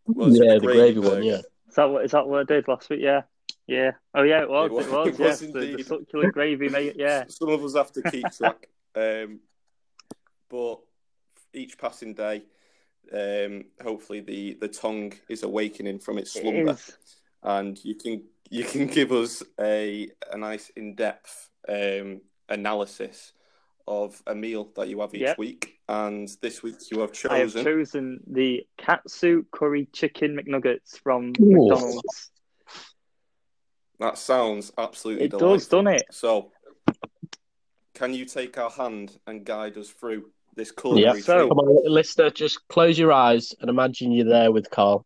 was 0.07 0.39
yeah, 0.39 0.55
it 0.55 0.61
the 0.61 0.67
gravy 0.67 0.99
one. 0.99 1.23
Yeah, 1.23 1.41
Is 1.69 1.75
that 1.77 1.85
what 1.85 2.05
is 2.05 2.11
that 2.13 2.27
what 2.27 2.41
I 2.41 2.45
did 2.45 2.69
last 2.69 2.91
week? 2.91 3.01
Yeah, 3.03 3.23
yeah. 3.67 3.93
Oh 4.15 4.23
yeah, 4.23 4.43
it 4.43 4.51
was. 4.51 4.71
It 4.71 4.73
was- 4.73 4.87
It 4.87 4.91
was. 4.93 5.07
it 5.09 5.11
was 5.11 5.19
yes, 5.21 5.53
the, 5.53 5.77
the 5.77 5.83
succulent 5.85 6.35
gravy, 6.35 6.69
mate. 6.69 6.95
Yeah. 6.97 7.25
Some 7.29 7.49
of 7.51 7.63
us 7.65 7.75
have 7.77 7.93
to 7.93 8.03
keep 8.11 8.31
track. 8.33 8.69
um, 8.97 9.41
but 10.49 10.81
each 11.53 11.79
passing 11.79 12.15
day, 12.15 12.43
um, 13.13 13.65
hopefully 13.83 14.21
the, 14.21 14.55
the 14.61 14.69
tongue 14.69 15.13
is 15.29 15.43
awakening 15.43 15.99
from 15.99 16.19
its 16.19 16.33
slumber, 16.33 16.73
is. 16.73 16.97
and 17.43 17.83
you 17.85 17.95
can 17.95 18.23
you 18.51 18.65
can 18.65 18.87
give 18.99 19.13
us 19.13 19.43
a 19.61 20.09
a 20.31 20.37
nice 20.39 20.71
in 20.71 20.95
depth 20.95 21.51
um, 21.69 22.21
analysis 22.49 23.33
of 23.87 24.23
a 24.27 24.35
meal 24.35 24.71
that 24.77 24.89
you 24.89 25.01
have 25.01 25.15
each 25.15 25.23
Yep. 25.23 25.39
week. 25.39 25.79
And 25.89 26.29
this 26.41 26.63
week 26.63 26.77
you 26.91 27.01
have 27.01 27.13
I 27.29 27.39
have 27.39 27.51
chosen. 27.53 27.65
chosen 27.65 28.21
the 28.29 28.67
katsu 28.79 29.45
curry 29.51 29.89
chicken 29.93 30.37
McNuggets 30.37 31.01
from 31.03 31.33
Ooh. 31.41 31.49
McDonald's. 31.49 32.31
that 33.99 34.17
sounds 34.17 34.71
absolutely 34.79 35.25
It 35.25 35.33
does, 35.33 35.67
doesn't 35.67 35.89
it? 35.89 36.07
So, 36.13 36.53
can 37.95 38.15
you 38.15 38.25
take 38.25 38.57
our 38.59 38.71
hand 38.71 39.19
and 39.27 39.45
guide 39.45 39.77
us 39.77 39.89
through 39.91 40.31
this 40.61 40.73
yeah. 40.77 40.81
culinary 40.81 41.21
So- 41.23 41.39
treat? 41.39 41.49
Come 41.49 41.59
on, 41.59 41.93
listener, 41.93 42.31
just 42.31 42.67
close 42.69 42.99
your 42.99 43.13
eyes 43.13 43.55
and 43.61 43.69
imagine 43.71 44.13
you're 44.13 44.29
there 44.29 44.53
with 44.53 44.71
Carl. 44.71 45.05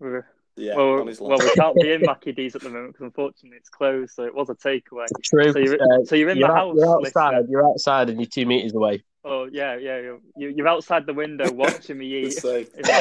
We're- 0.00 0.22
Yeah, 0.56 0.74
well, 0.76 1.04
well, 1.20 1.38
we 1.38 1.50
can't 1.50 1.76
be 1.76 1.92
in 1.92 2.00
Mackie 2.06 2.32
D's 2.32 2.56
at 2.56 2.62
the 2.62 2.68
moment 2.70 2.94
because 2.94 3.04
unfortunately 3.04 3.58
it's 3.58 3.68
closed, 3.68 4.14
so 4.14 4.24
it 4.24 4.34
was 4.34 4.48
a 4.50 4.54
takeaway. 4.54 5.06
True. 5.22 5.52
So 5.52 5.58
you're, 5.60 5.74
Uh, 5.80 6.04
so 6.04 6.16
you're 6.16 6.30
in 6.30 6.38
you're, 6.38 6.48
the 6.48 6.52
out- 6.54 6.68
house. 6.68 6.76
you're 6.78 6.96
outside. 6.96 7.30
listener. 7.34 7.46
You're 7.50 7.68
outside, 7.68 8.08
and 8.10 8.18
you're 8.20 8.26
two 8.26 8.44
meters 8.46 8.74
away. 8.74 9.04
Oh 9.24 9.44
yeah, 9.52 9.76
yeah. 9.76 9.98
You're, 10.00 10.20
you- 10.36 10.54
you're 10.56 10.66
outside 10.68 11.06
the 11.06 11.14
window 11.14 11.50
watching 11.64 11.98
me 11.98 12.06
eat 12.06 12.26
It's 12.28 12.42
safe. 12.42 12.74
in 12.74 12.82
the 12.82 12.92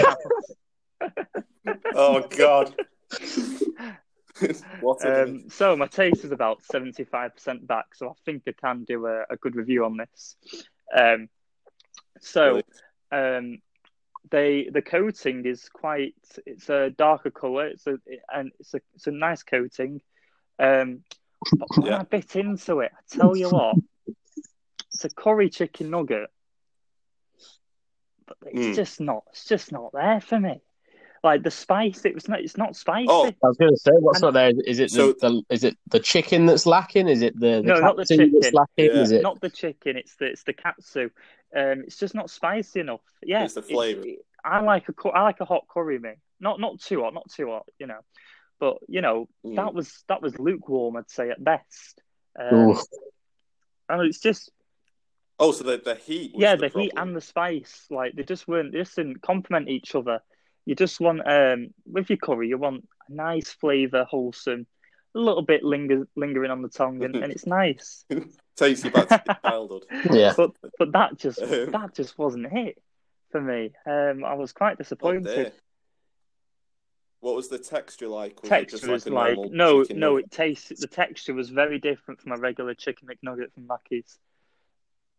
house. 1.02 1.16
Oh 1.96 2.22
God! 2.38 2.74
what. 4.82 5.06
Um, 5.06 5.50
so 5.50 5.76
my 5.76 5.88
taste 5.88 6.24
is 6.24 6.32
about 6.32 6.64
seventy-five 6.64 7.34
percent 7.36 7.68
back, 7.68 7.94
so 7.96 8.10
I 8.10 8.14
think 8.26 8.44
I 8.48 8.52
can 8.54 8.84
do 8.86 9.06
a, 9.06 9.24
a 9.30 9.36
good 9.38 9.56
review 9.56 9.84
on 9.84 9.98
this. 9.98 10.36
Um, 10.96 11.30
so, 12.20 12.62
um, 13.12 13.62
they 14.30 14.70
the 14.72 14.82
coating 14.82 15.46
is 15.46 15.70
quite. 15.70 16.16
It's 16.46 16.70
a 16.70 16.90
darker 16.90 17.32
color. 17.32 17.68
It's 17.68 17.88
a 17.88 17.98
and 18.34 18.52
it's 18.60 18.74
a 18.74 18.82
it's 18.96 19.08
a 19.08 19.12
nice 19.12 19.44
coating. 19.44 20.02
Um, 20.60 21.04
but 21.58 21.70
when 21.78 21.92
Yeah. 21.92 22.00
I 22.00 22.04
bit 22.04 22.36
into 22.36 22.80
it, 22.82 22.92
I 22.94 23.16
tell 23.16 23.36
you 23.36 23.50
what, 23.50 23.76
it's 24.94 25.06
a 25.06 25.10
curry 25.10 25.50
chicken 25.50 25.92
nugget, 25.92 26.30
but 28.26 28.38
it's 28.42 28.68
Mm. 28.68 28.76
just 28.76 29.00
not. 29.00 29.24
It's 29.32 29.46
just 29.46 29.72
not 29.72 29.92
there 29.94 30.20
for 30.20 30.40
me. 30.40 30.62
Like 31.28 31.44
the 31.44 31.52
spice, 31.52 32.06
it 32.06 32.16
was 32.16 32.30
not. 32.30 32.40
It's 32.40 32.56
not 32.58 32.76
spicy. 32.78 33.08
Oh, 33.10 33.28
I 33.28 33.48
was 33.48 33.58
going 33.58 33.72
to 33.74 33.78
say, 33.78 33.92
what's 34.00 34.20
And- 34.22 34.28
not 34.28 34.34
there? 34.34 34.52
Is 34.66 34.80
it 34.80 34.92
So- 34.92 35.12
the, 35.14 35.30
the 35.30 35.44
is 35.56 35.64
it 35.66 35.76
the 35.90 36.00
chicken 36.00 36.46
that's 36.46 36.66
lacking? 36.66 37.08
Is 37.10 37.22
it 37.22 37.38
the, 37.38 37.62
the 37.62 37.62
No, 37.64 37.80
not 37.80 37.98
the 37.98 38.04
katsu 38.04 38.18
that's 38.32 38.46
chicken. 38.46 38.54
lacking? 38.54 38.96
Yeah. 38.96 39.02
Is 39.02 39.12
it? 39.12 39.22
not 39.24 39.42
the 39.42 39.50
chicken. 39.50 39.98
It's 39.98 40.16
the 40.16 40.26
it's 40.28 40.44
the 40.44 40.54
katsu. 40.54 41.10
Um, 41.56 41.84
it's 41.86 41.98
just 41.98 42.16
not 42.16 42.30
spicy 42.30 42.80
enough. 42.80 43.02
Yeah, 43.22 43.44
It's 43.44 43.56
the 43.56 43.62
flavour. 43.62 44.04
I 44.44 44.62
like 44.62 44.86
a 44.88 45.10
I 45.10 45.24
like 45.24 45.42
a 45.42 45.46
hot 45.46 45.66
curry, 45.68 46.00
me. 46.00 46.14
Not 46.40 46.60
not 46.62 46.80
too 46.80 47.02
hot, 47.02 47.14
not 47.14 47.30
too 47.30 47.48
hot. 47.50 47.66
You 47.78 47.88
know, 47.88 48.00
but 48.62 48.78
you 48.88 49.02
know 49.02 49.28
Mm. 49.46 49.56
that 49.58 49.74
was 49.74 50.04
that 50.08 50.22
was 50.22 50.40
lukewarm. 50.40 50.96
I'd 50.96 51.10
say 51.10 51.30
at 51.30 51.44
best. 51.44 52.02
Um, 52.40 52.78
and 53.90 54.02
it's 54.08 54.20
just 54.20 54.50
Oh, 55.40 55.52
so 55.52 55.64
the, 55.66 55.78
the 55.84 55.96
heat. 55.96 56.34
Was 56.34 56.42
yeah, 56.42 56.56
the, 56.56 56.70
the, 56.70 56.80
heat 56.80 56.94
problem. 56.94 57.08
and 57.10 57.16
the 57.18 57.22
spice, 57.22 57.86
like 57.90 58.14
they 58.16 58.24
just 58.24 58.48
weren't. 58.48 58.72
They 58.72 58.80
just 58.80 58.96
didn't 58.96 59.22
complement 59.22 59.68
each 59.70 59.94
other. 59.94 60.22
You 60.68 60.76
just 60.76 61.00
want 61.00 61.22
um 61.26 61.70
with 61.86 62.10
your 62.10 62.18
curry, 62.18 62.50
you 62.50 62.58
want 62.58 62.86
a 63.08 63.14
nice 63.14 63.50
flavour, 63.50 64.04
wholesome, 64.04 64.68
a 65.16 65.20
little 65.20 65.42
bit 65.42 65.64
linger, 65.64 66.06
lingering 66.18 66.52
on 66.52 66.62
the 66.62 66.68
tongue, 66.68 67.02
and, 67.06 67.16
and 67.16 67.32
it's 67.32 67.48
nice. 67.48 68.04
Takes 68.58 68.84
you 68.84 68.92
back 68.92 69.08
to 69.08 69.38
childhood. 69.46 69.86
Yeah. 70.12 70.34
But 70.36 70.52
but 70.78 70.92
that 70.92 71.18
just 71.18 71.42
Um, 71.42 71.72
that 71.72 71.96
just 71.96 72.18
wasn't 72.18 72.48
it 72.52 72.78
for 73.32 73.40
me. 73.40 73.72
Um, 73.86 74.26
I 74.26 74.34
was 74.34 74.52
quite 74.52 74.78
disappointed. 74.78 75.24
dear. 75.24 75.52
What 77.22 77.38
was 77.38 77.48
the 77.48 77.60
texture 77.60 78.10
like? 78.10 78.44
Was 78.44 78.52
it 78.52 78.56
texture 78.56 78.78
just 78.78 78.88
was 78.90 79.08
like 79.08 79.36
a 79.38 79.40
like 79.40 79.52
no 79.52 79.84
chicken 79.84 80.00
no 80.02 80.16
nugget? 80.16 80.26
it 80.26 80.32
tasted 80.32 80.78
the 80.82 80.88
texture 80.88 81.34
was 81.34 81.50
very 81.50 81.80
different 81.80 82.20
from 82.20 82.34
a 82.34 82.38
regular 82.38 82.74
chicken 82.74 83.08
McNugget 83.08 83.54
from 83.54 83.68
Mackey's. 83.68 84.20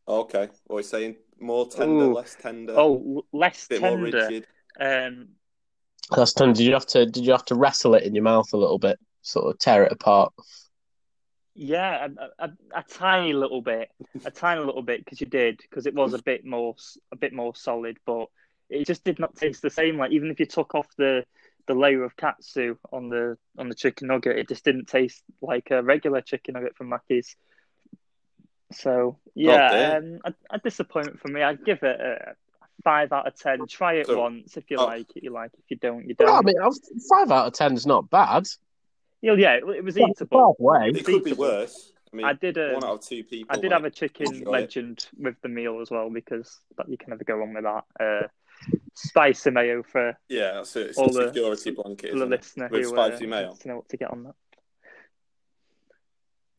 Okay. 0.06 0.50
What 0.66 0.76
are 0.76 0.80
you 0.80 0.84
saying? 0.84 1.16
More 1.40 1.66
tender, 1.68 2.04
Ooh. 2.04 2.12
less 2.12 2.36
tender, 2.38 2.74
Oh, 2.76 3.16
l- 3.16 3.26
less 3.32 3.66
bit 3.66 3.80
more 3.80 3.96
tender. 3.96 4.42
Rigid. 4.78 5.18
Um, 5.18 5.28
Last 6.16 6.34
time, 6.38 6.54
did 6.54 6.64
you 6.64 6.72
have 6.72 6.86
to 6.86 7.04
did 7.06 7.24
you 7.24 7.32
have 7.32 7.44
to 7.46 7.54
wrestle 7.54 7.94
it 7.94 8.04
in 8.04 8.14
your 8.14 8.24
mouth 8.24 8.52
a 8.52 8.56
little 8.56 8.78
bit, 8.78 8.98
sort 9.22 9.52
of 9.52 9.58
tear 9.58 9.84
it 9.84 9.92
apart? 9.92 10.32
yeah, 11.58 12.06
a, 12.38 12.44
a, 12.44 12.50
a 12.72 12.84
tiny 12.88 13.32
little 13.32 13.60
bit, 13.60 13.90
a 14.24 14.30
tiny 14.30 14.64
little 14.64 14.80
bit 14.80 15.04
because 15.04 15.20
you 15.20 15.26
did 15.26 15.58
because 15.58 15.86
it 15.86 15.94
was 15.94 16.14
a 16.14 16.22
bit 16.22 16.46
more 16.46 16.76
a 17.10 17.16
bit 17.16 17.32
more 17.32 17.52
solid, 17.54 17.98
but 18.06 18.26
it 18.70 18.86
just 18.86 19.02
did 19.02 19.18
not 19.18 19.34
taste 19.34 19.60
the 19.60 19.68
same. 19.70 19.98
Like 19.98 20.12
even 20.12 20.30
if 20.30 20.38
you 20.38 20.46
took 20.46 20.76
off 20.76 20.86
the 20.96 21.24
the 21.66 21.74
layer 21.74 22.04
of 22.04 22.16
katsu 22.16 22.76
on 22.92 23.08
the 23.08 23.36
on 23.58 23.68
the 23.68 23.74
chicken 23.74 24.06
nugget, 24.06 24.38
it 24.38 24.48
just 24.48 24.64
didn't 24.64 24.86
taste 24.86 25.20
like 25.42 25.72
a 25.72 25.82
regular 25.82 26.20
chicken 26.20 26.54
nugget 26.54 26.76
from 26.76 26.90
Mackey's. 26.90 27.34
So 28.72 29.18
yeah, 29.34 29.68
dear. 29.68 29.96
um, 29.96 30.20
a, 30.24 30.34
a 30.50 30.58
disappointment 30.60 31.18
for 31.18 31.26
me. 31.26 31.42
I'd 31.42 31.64
give 31.64 31.82
it 31.82 32.00
a 32.00 32.34
five 32.84 33.12
out 33.12 33.26
of 33.26 33.34
ten. 33.36 33.66
Try 33.66 33.94
it 33.94 34.06
So- 34.06 34.18
once 34.20 34.56
if 34.56 34.70
you 34.70 34.76
oh. 34.78 34.86
like 34.86 35.06
it. 35.16 35.22
You 35.24 35.30
like. 35.30 35.50
If 35.58 35.64
you 35.70 35.76
don't, 35.76 36.06
you 36.08 36.14
don't. 36.14 36.44
mean, 36.44 36.56
I 36.60 36.66
was- 36.66 36.80
five 37.10 37.30
out 37.30 37.46
of 37.46 37.52
ten 37.52 37.74
is 37.74 37.86
not 37.86 38.08
bad. 38.10 38.46
yeah, 39.22 39.32
yeah, 39.34 39.54
it, 39.54 39.64
it 39.68 39.84
was 39.84 39.96
It's 39.96 40.20
eatable. 40.20 40.54
halfway. 40.58 40.90
It 40.90 41.04
could 41.04 41.24
be 41.24 41.32
worse. 41.32 41.92
I 42.12 42.16
mean, 42.16 42.24
I 42.26 42.32
did 42.32 42.56
a. 42.56 42.72
one 42.74 42.84
out 42.84 42.94
of 42.94 43.00
two 43.02 43.22
people. 43.24 43.54
I 43.54 43.60
did 43.60 43.70
might 43.70 43.76
have 43.76 43.84
a 43.84 43.90
chicken 43.90 44.26
enjoy 44.34 44.48
it. 44.48 44.48
legend 44.48 45.08
with 45.18 45.34
the 45.42 45.48
meal 45.48 45.80
as 45.80 45.90
well 45.90 46.08
because 46.08 46.58
that, 46.78 46.88
you 46.88 46.96
can 46.96 47.10
never 47.10 47.24
go 47.24 47.34
wrong 47.34 47.52
with 47.52 47.64
that. 47.64 47.84
Uh, 48.00 48.26
spicy 48.94 49.50
mayo 49.50 49.82
for, 49.82 50.16
Yeah, 50.28 50.54
that's 50.54 50.74
it. 50.76 50.88
It's 50.88 50.98
all 50.98 51.10
a 51.10 51.12
the- 51.12 51.26
security 51.28 51.70
blanket. 51.72 52.12
for 52.12 52.18
the 52.20 52.26
listener 52.26 52.68
With 52.70 52.84
who 52.84 52.88
spicy 52.88 53.26
uh, 53.26 53.28
mayo. 53.28 53.46
wants 53.48 53.60
to 53.62 53.68
know 53.68 53.76
what 53.76 53.88
to 53.90 53.96
get 53.98 54.10
on 54.10 54.22
that. 54.24 54.34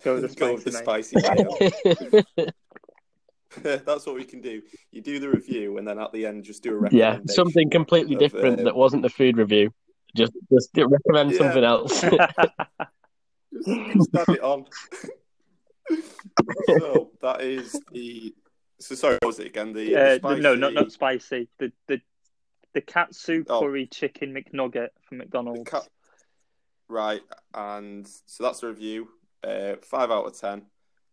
Go 0.04 0.14
with 0.22 0.30
the 0.30 0.36
Go 0.40 0.54
with 0.54 0.64
the 0.66 0.72
mayo. 0.72 0.82
spicy 0.84 1.16
mayo. 2.38 2.48
That's 3.64 4.06
what 4.06 4.16
we 4.16 4.24
can 4.24 4.42
do. 4.42 4.62
You 4.92 5.02
do 5.02 5.20
the 5.20 5.30
review, 5.30 5.78
and 5.78 5.88
then 5.88 6.00
at 6.00 6.12
the 6.12 6.26
end, 6.26 6.44
just 6.44 6.62
do 6.64 6.86
a 6.86 6.90
yeah, 6.92 7.20
something 7.28 7.70
completely 7.70 8.14
of, 8.14 8.20
different 8.20 8.60
uh, 8.62 8.64
that 8.66 8.76
wasn't 8.76 9.02
the 9.02 9.10
food 9.10 9.38
review. 9.38 9.74
Just 10.16 10.34
just 10.52 10.70
recommend 10.76 11.32
Yeah. 11.32 11.38
something 11.38 11.64
else. 11.64 12.02
Just 13.66 14.16
add 14.16 14.30
it 14.30 14.42
on. 14.42 14.66
so 16.68 17.12
that 17.22 17.42
is 17.42 17.76
the. 17.92 18.34
So 18.80 18.96
sorry, 18.96 19.16
what 19.22 19.28
was 19.28 19.40
it 19.40 19.48
again? 19.48 19.74
The, 19.74 19.96
Uh, 19.96 20.04
the 20.04 20.16
spicy... 20.18 20.42
no, 20.42 20.56
not 20.56 20.74
not 20.74 20.92
spicy. 20.92 21.50
The 21.58 21.72
the 21.88 22.00
the 22.74 22.82
katsu 22.82 23.44
Oh. 23.50 23.60
curry 23.60 23.88
chicken 23.88 24.34
McNugget 24.34 24.90
from 25.02 25.18
McDonald's. 25.18 25.70
cat. 25.70 25.88
Right, 26.88 27.22
and 27.54 28.08
so 28.26 28.44
that's 28.44 28.60
the 28.62 28.68
review. 28.68 29.10
Uh, 29.44 29.76
five 29.82 30.12
out 30.12 30.26
of 30.26 30.40
ten. 30.40 30.68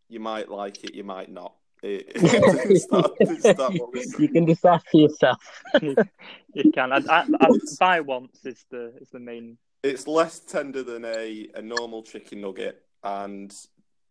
You 0.09 0.21
might 0.21 0.49
like 0.51 0.85
it, 0.85 0.95
you 0.95 1.05
might 1.05 1.31
not. 1.31 1.55
It, 1.87 2.13
it's 2.15 2.87
that, 2.87 3.13
it's 3.21 3.43
that 3.43 3.59
what 3.59 3.93
we 3.93 4.03
say. 4.03 4.23
you 4.23 4.29
can 4.29 4.45
decide 4.45 4.81
for 4.91 5.01
yourself. 5.01 5.63
you 5.83 6.73
can. 6.73 6.93
I, 6.93 6.97
I, 7.09 7.27
I, 7.41 7.49
buy 7.79 8.01
once 8.01 8.45
is 8.45 8.65
the 8.71 8.93
is 9.01 9.11
the 9.11 9.21
main. 9.21 9.57
It's 9.83 10.09
less 10.09 10.41
tender 10.41 10.83
than 10.83 11.05
a, 11.05 11.49
a 11.55 11.63
normal 11.63 12.03
chicken 12.03 12.41
nugget, 12.41 12.83
and 13.05 13.55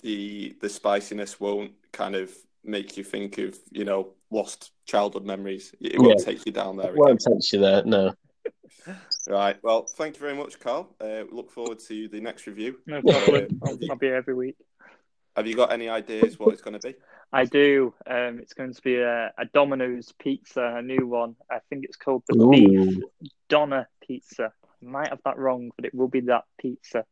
the 0.02 0.56
the 0.62 0.70
spiciness 0.70 1.40
won't 1.40 1.74
kind 1.92 2.16
of 2.16 2.32
make 2.64 2.96
you 2.96 3.04
think 3.04 3.38
of 3.40 3.58
you 3.72 3.84
know 3.84 4.14
lost 4.32 4.72
childhood 4.86 5.26
memories. 5.26 5.74
It 5.82 6.00
won't 6.00 6.24
take 6.24 6.46
you 6.46 6.54
down 6.54 6.78
there. 6.78 6.92
Again. 6.92 6.98
Won't 6.98 7.22
take 7.22 7.52
you 7.52 7.60
there. 7.60 7.84
No. 7.84 8.14
Right. 9.28 9.58
Well, 9.64 9.86
thank 9.86 10.16
you 10.16 10.22
very 10.22 10.36
much, 10.36 10.60
Carl. 10.60 10.96
Uh, 11.02 11.24
look 11.32 11.52
forward 11.52 11.80
to 11.88 12.08
the 12.08 12.22
next 12.22 12.46
review. 12.48 12.78
No 12.86 13.02
problem. 13.02 13.60
I'll, 13.66 13.78
I'll 13.90 13.96
be 13.98 14.08
here 14.08 14.16
every 14.16 14.36
week. 14.36 14.56
Have 15.36 15.48
you 15.48 15.56
got 15.56 15.72
any 15.72 15.90
ideas 15.90 16.40
what 16.40 16.54
it's 16.54 16.62
going 16.62 16.80
to 16.80 16.88
be? 16.88 16.96
I 17.32 17.46
do. 17.46 17.94
Um, 18.08 18.40
it's 18.40 18.54
going 18.54 18.74
to 18.74 18.82
be 18.82 18.98
a, 18.98 19.32
a 19.38 19.46
Domino's 19.54 20.14
pizza, 20.20 20.76
a 20.78 20.82
new 20.82 21.08
one. 21.08 21.36
I 21.52 21.60
think 21.70 21.84
it's 21.84 21.98
called 21.98 22.24
the 22.28 22.38
Ooh. 22.38 22.50
Beef 22.50 23.04
Donna 23.50 23.88
Pizza. 24.06 24.52
I 24.64 24.86
might 24.86 25.10
have 25.10 25.20
that 25.26 25.38
wrong, 25.38 25.72
but 25.76 25.86
it 25.86 25.94
will 25.94 26.08
be 26.08 26.22
that 26.22 26.44
pizza 26.60 27.06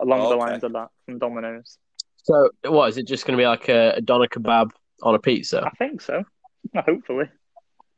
along 0.00 0.20
the 0.20 0.26
Okay. 0.26 0.38
lines 0.38 0.64
of 0.64 0.72
that 0.74 0.88
from 1.04 1.18
Domino's. 1.18 1.78
So, 2.22 2.50
what 2.64 2.88
is 2.88 2.98
it? 2.98 3.06
Just 3.06 3.26
going 3.26 3.36
to 3.36 3.42
be 3.42 3.46
like 3.46 3.68
a, 3.68 3.94
a 3.96 4.00
doner 4.00 4.26
kebab 4.26 4.70
on 5.02 5.14
a 5.14 5.18
pizza? 5.18 5.64
I 5.64 5.70
think 5.70 6.00
so. 6.00 6.24
Hopefully. 6.74 7.26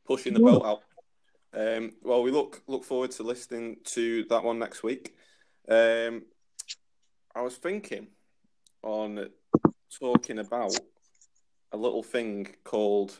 Pushing 0.05 0.33
the 0.33 0.39
boat 0.39 0.65
out. 0.65 0.81
Um, 1.51 1.93
well, 2.03 2.21
we 2.21 2.31
look 2.31 2.61
look 2.67 2.83
forward 2.83 3.11
to 3.11 3.23
listening 3.23 3.77
to 3.85 4.23
that 4.25 4.43
one 4.43 4.59
next 4.59 4.83
week. 4.83 5.15
Um, 5.67 6.23
I 7.35 7.41
was 7.41 7.55
thinking 7.55 8.07
on 8.83 9.29
talking 9.99 10.39
about 10.39 10.79
a 11.71 11.77
little 11.77 12.03
thing 12.03 12.47
called 12.63 13.19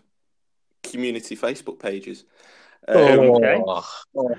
community 0.83 1.35
Facebook 1.35 1.79
pages. 1.79 2.25
Um, 2.87 2.97
okay. 2.97 3.61
Oh. 3.65 4.35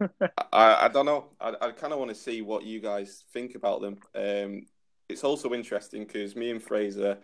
I, 0.52 0.86
I 0.86 0.88
don't 0.88 1.06
know. 1.06 1.26
I, 1.40 1.54
I 1.60 1.70
kind 1.70 1.92
of 1.92 1.98
want 1.98 2.10
to 2.10 2.14
see 2.14 2.42
what 2.42 2.64
you 2.64 2.80
guys 2.80 3.24
think 3.32 3.54
about 3.54 3.80
them. 3.80 3.98
Um, 4.14 4.66
it's 5.08 5.24
also 5.24 5.52
interesting 5.52 6.04
because 6.04 6.34
me 6.34 6.50
and 6.50 6.62
Fraser 6.62 7.18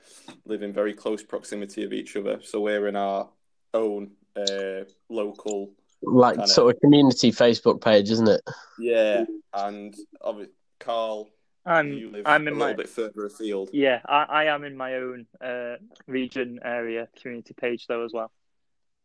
live 0.44 0.62
in 0.62 0.72
very 0.72 0.92
close 0.92 1.22
proximity 1.22 1.84
of 1.84 1.92
each 1.92 2.16
other, 2.16 2.40
so 2.42 2.60
we're 2.60 2.86
in 2.88 2.96
our 2.96 3.28
own 3.74 4.10
uh, 4.36 4.84
local. 5.08 5.70
Like 6.02 6.36
Kinda. 6.36 6.48
sort 6.48 6.74
of 6.74 6.80
community 6.80 7.32
Facebook 7.32 7.80
page, 7.82 8.10
isn't 8.10 8.28
it? 8.28 8.42
Yeah, 8.78 9.24
and 9.54 9.96
obviously, 10.20 10.54
Carl, 10.78 11.28
I'm 11.68 11.92
you 11.92 12.10
live 12.10 12.22
I'm 12.26 12.46
a 12.48 12.50
in 12.50 12.58
little 12.58 12.74
bit 12.74 12.88
further 12.88 13.26
afield. 13.26 13.70
yeah. 13.72 14.00
I, 14.06 14.22
I 14.24 14.44
am 14.44 14.64
in 14.64 14.76
my 14.76 14.94
own 14.94 15.26
uh, 15.40 15.76
region 16.06 16.60
area 16.64 17.08
community 17.20 17.54
page 17.54 17.86
though 17.86 18.04
as 18.04 18.12
well. 18.12 18.30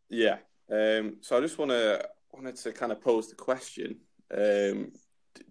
Yeah. 0.09 0.37
Um, 0.71 1.17
so 1.21 1.37
I 1.37 1.41
just 1.41 1.57
want 1.57 1.71
to 1.71 2.07
wanted 2.31 2.55
to 2.55 2.71
kind 2.71 2.91
of 2.91 3.01
pose 3.01 3.29
the 3.29 3.35
question: 3.35 3.97
um, 4.31 4.91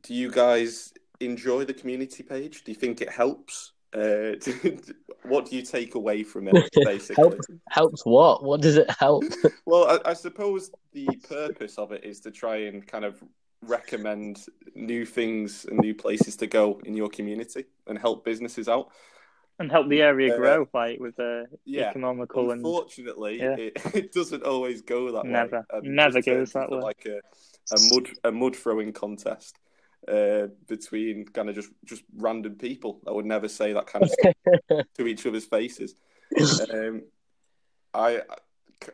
Do 0.02 0.14
you 0.14 0.30
guys 0.30 0.92
enjoy 1.20 1.64
the 1.64 1.74
community 1.74 2.22
page? 2.22 2.64
Do 2.64 2.72
you 2.72 2.76
think 2.76 3.00
it 3.00 3.10
helps? 3.10 3.72
Uh, 3.94 4.32
what 5.24 5.46
do 5.46 5.54
you 5.56 5.62
take 5.62 5.94
away 5.94 6.22
from 6.22 6.48
it, 6.48 6.70
basically? 6.84 7.22
Help. 7.22 7.40
Helps 7.68 8.06
what? 8.06 8.42
What 8.42 8.60
does 8.62 8.76
it 8.76 8.90
help? 8.98 9.24
Well, 9.66 10.00
I, 10.04 10.10
I 10.10 10.14
suppose 10.14 10.70
the 10.92 11.06
purpose 11.28 11.78
of 11.78 11.92
it 11.92 12.04
is 12.04 12.20
to 12.20 12.30
try 12.30 12.56
and 12.66 12.86
kind 12.86 13.04
of 13.04 13.22
recommend 13.62 14.46
new 14.74 15.06
things 15.06 15.64
and 15.64 15.78
new 15.78 15.94
places 15.94 16.36
to 16.36 16.46
go 16.46 16.80
in 16.84 16.94
your 16.94 17.08
community 17.08 17.64
and 17.86 17.98
help 17.98 18.24
businesses 18.24 18.68
out. 18.68 18.88
And 19.58 19.70
help 19.70 19.88
the 19.88 20.02
area 20.02 20.34
Uh, 20.34 20.36
grow, 20.38 20.68
like 20.72 20.98
with 20.98 21.16
the 21.16 21.46
Yeah. 21.64 21.90
economical 21.90 22.50
and 22.50 22.64
Unfortunately, 22.64 23.38
yeah. 23.38 23.56
it, 23.56 23.72
it 23.94 24.12
doesn't 24.12 24.42
always 24.42 24.82
go 24.82 25.12
that 25.12 25.24
Never. 25.26 25.64
way. 25.72 25.80
Never 25.82 26.20
goes 26.22 26.52
that 26.52 26.70
way. 26.70 26.80
Like 26.80 27.06
a, 27.06 27.20
a 27.74 27.78
mud 27.92 28.08
a 28.24 28.32
mud 28.32 28.56
throwing 28.56 28.92
contest 28.92 29.58
uh, 30.08 30.48
between 30.66 31.26
kind 31.26 31.48
of 31.48 31.54
just 31.54 31.70
just 31.84 32.02
random 32.16 32.56
people 32.56 33.00
that 33.04 33.14
would 33.14 33.26
never 33.26 33.48
say 33.48 33.72
that 33.72 33.86
kind 33.86 34.04
of 34.04 34.10
stuff 34.10 34.34
to 34.96 35.06
each 35.06 35.26
other's 35.26 35.44
faces. 35.44 35.94
Um, 36.72 37.02
I, 37.94 38.22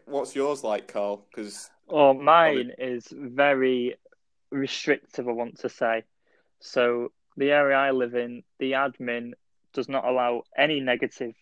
what's 0.05 0.35
yours 0.37 0.63
like, 0.65 0.89
Carl? 0.89 1.27
Because 1.31 1.71
Oh, 1.89 2.13
mine 2.13 2.73
is 2.79 3.07
very 3.11 3.97
restrictive, 4.51 5.29
I 5.29 5.33
want 5.33 5.59
to 5.61 5.69
say. 5.69 6.05
So, 6.61 7.13
the 7.37 7.53
area 7.53 7.77
I 7.77 7.91
live 7.93 8.15
in, 8.15 8.43
the 8.59 8.73
admin 8.73 9.33
does 9.73 9.89
not 9.89 10.05
allow 10.05 10.43
any 10.57 10.81
negative 10.81 11.35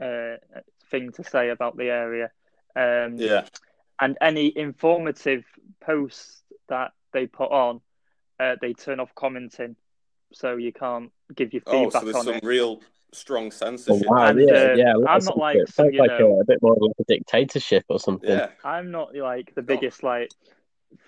uh, 0.00 0.36
thing 0.90 1.12
to 1.12 1.24
say 1.24 1.48
about 1.50 1.76
the 1.76 1.90
area. 1.90 2.30
Um, 2.76 3.16
yeah, 3.16 3.46
And 4.00 4.16
any 4.20 4.52
informative 4.56 5.44
posts 5.80 6.42
that 6.68 6.92
they 7.12 7.26
put 7.26 7.50
on, 7.50 7.80
uh, 8.38 8.56
they 8.60 8.72
turn 8.72 9.00
off 9.00 9.14
commenting. 9.14 9.76
So, 10.32 10.56
you 10.56 10.72
can't 10.72 11.10
give 11.34 11.52
your 11.52 11.62
oh, 11.66 11.84
feedback 11.84 12.00
so 12.00 12.04
there's 12.06 12.16
on 12.16 12.24
some 12.24 12.34
it. 12.36 12.44
real 12.44 12.80
strong 13.12 13.46
Oh, 13.46 13.50
censorship. 13.50 14.06
wow, 14.08 14.26
And, 14.28 14.40
yeah, 14.40 14.54
uh, 14.54 14.74
yeah. 14.74 14.94
I'm 15.06 15.24
not 15.24 15.36
like 15.36 15.56
bit- 15.58 15.68
some, 15.68 15.84
sounds 15.86 15.94
you 15.94 16.00
like 16.00 16.18
know- 16.18 16.36
a, 16.36 16.40
a 16.40 16.44
bit 16.44 16.58
more 16.62 16.76
like 16.80 16.94
a 17.00 17.04
dictatorship 17.04 17.84
or 17.88 17.98
something. 17.98 18.30
Yeah, 18.30 18.48
I'm 18.64 18.90
not 18.90 19.14
like 19.14 19.54
the 19.54 19.60
biggest 19.62 20.02
like 20.02 20.30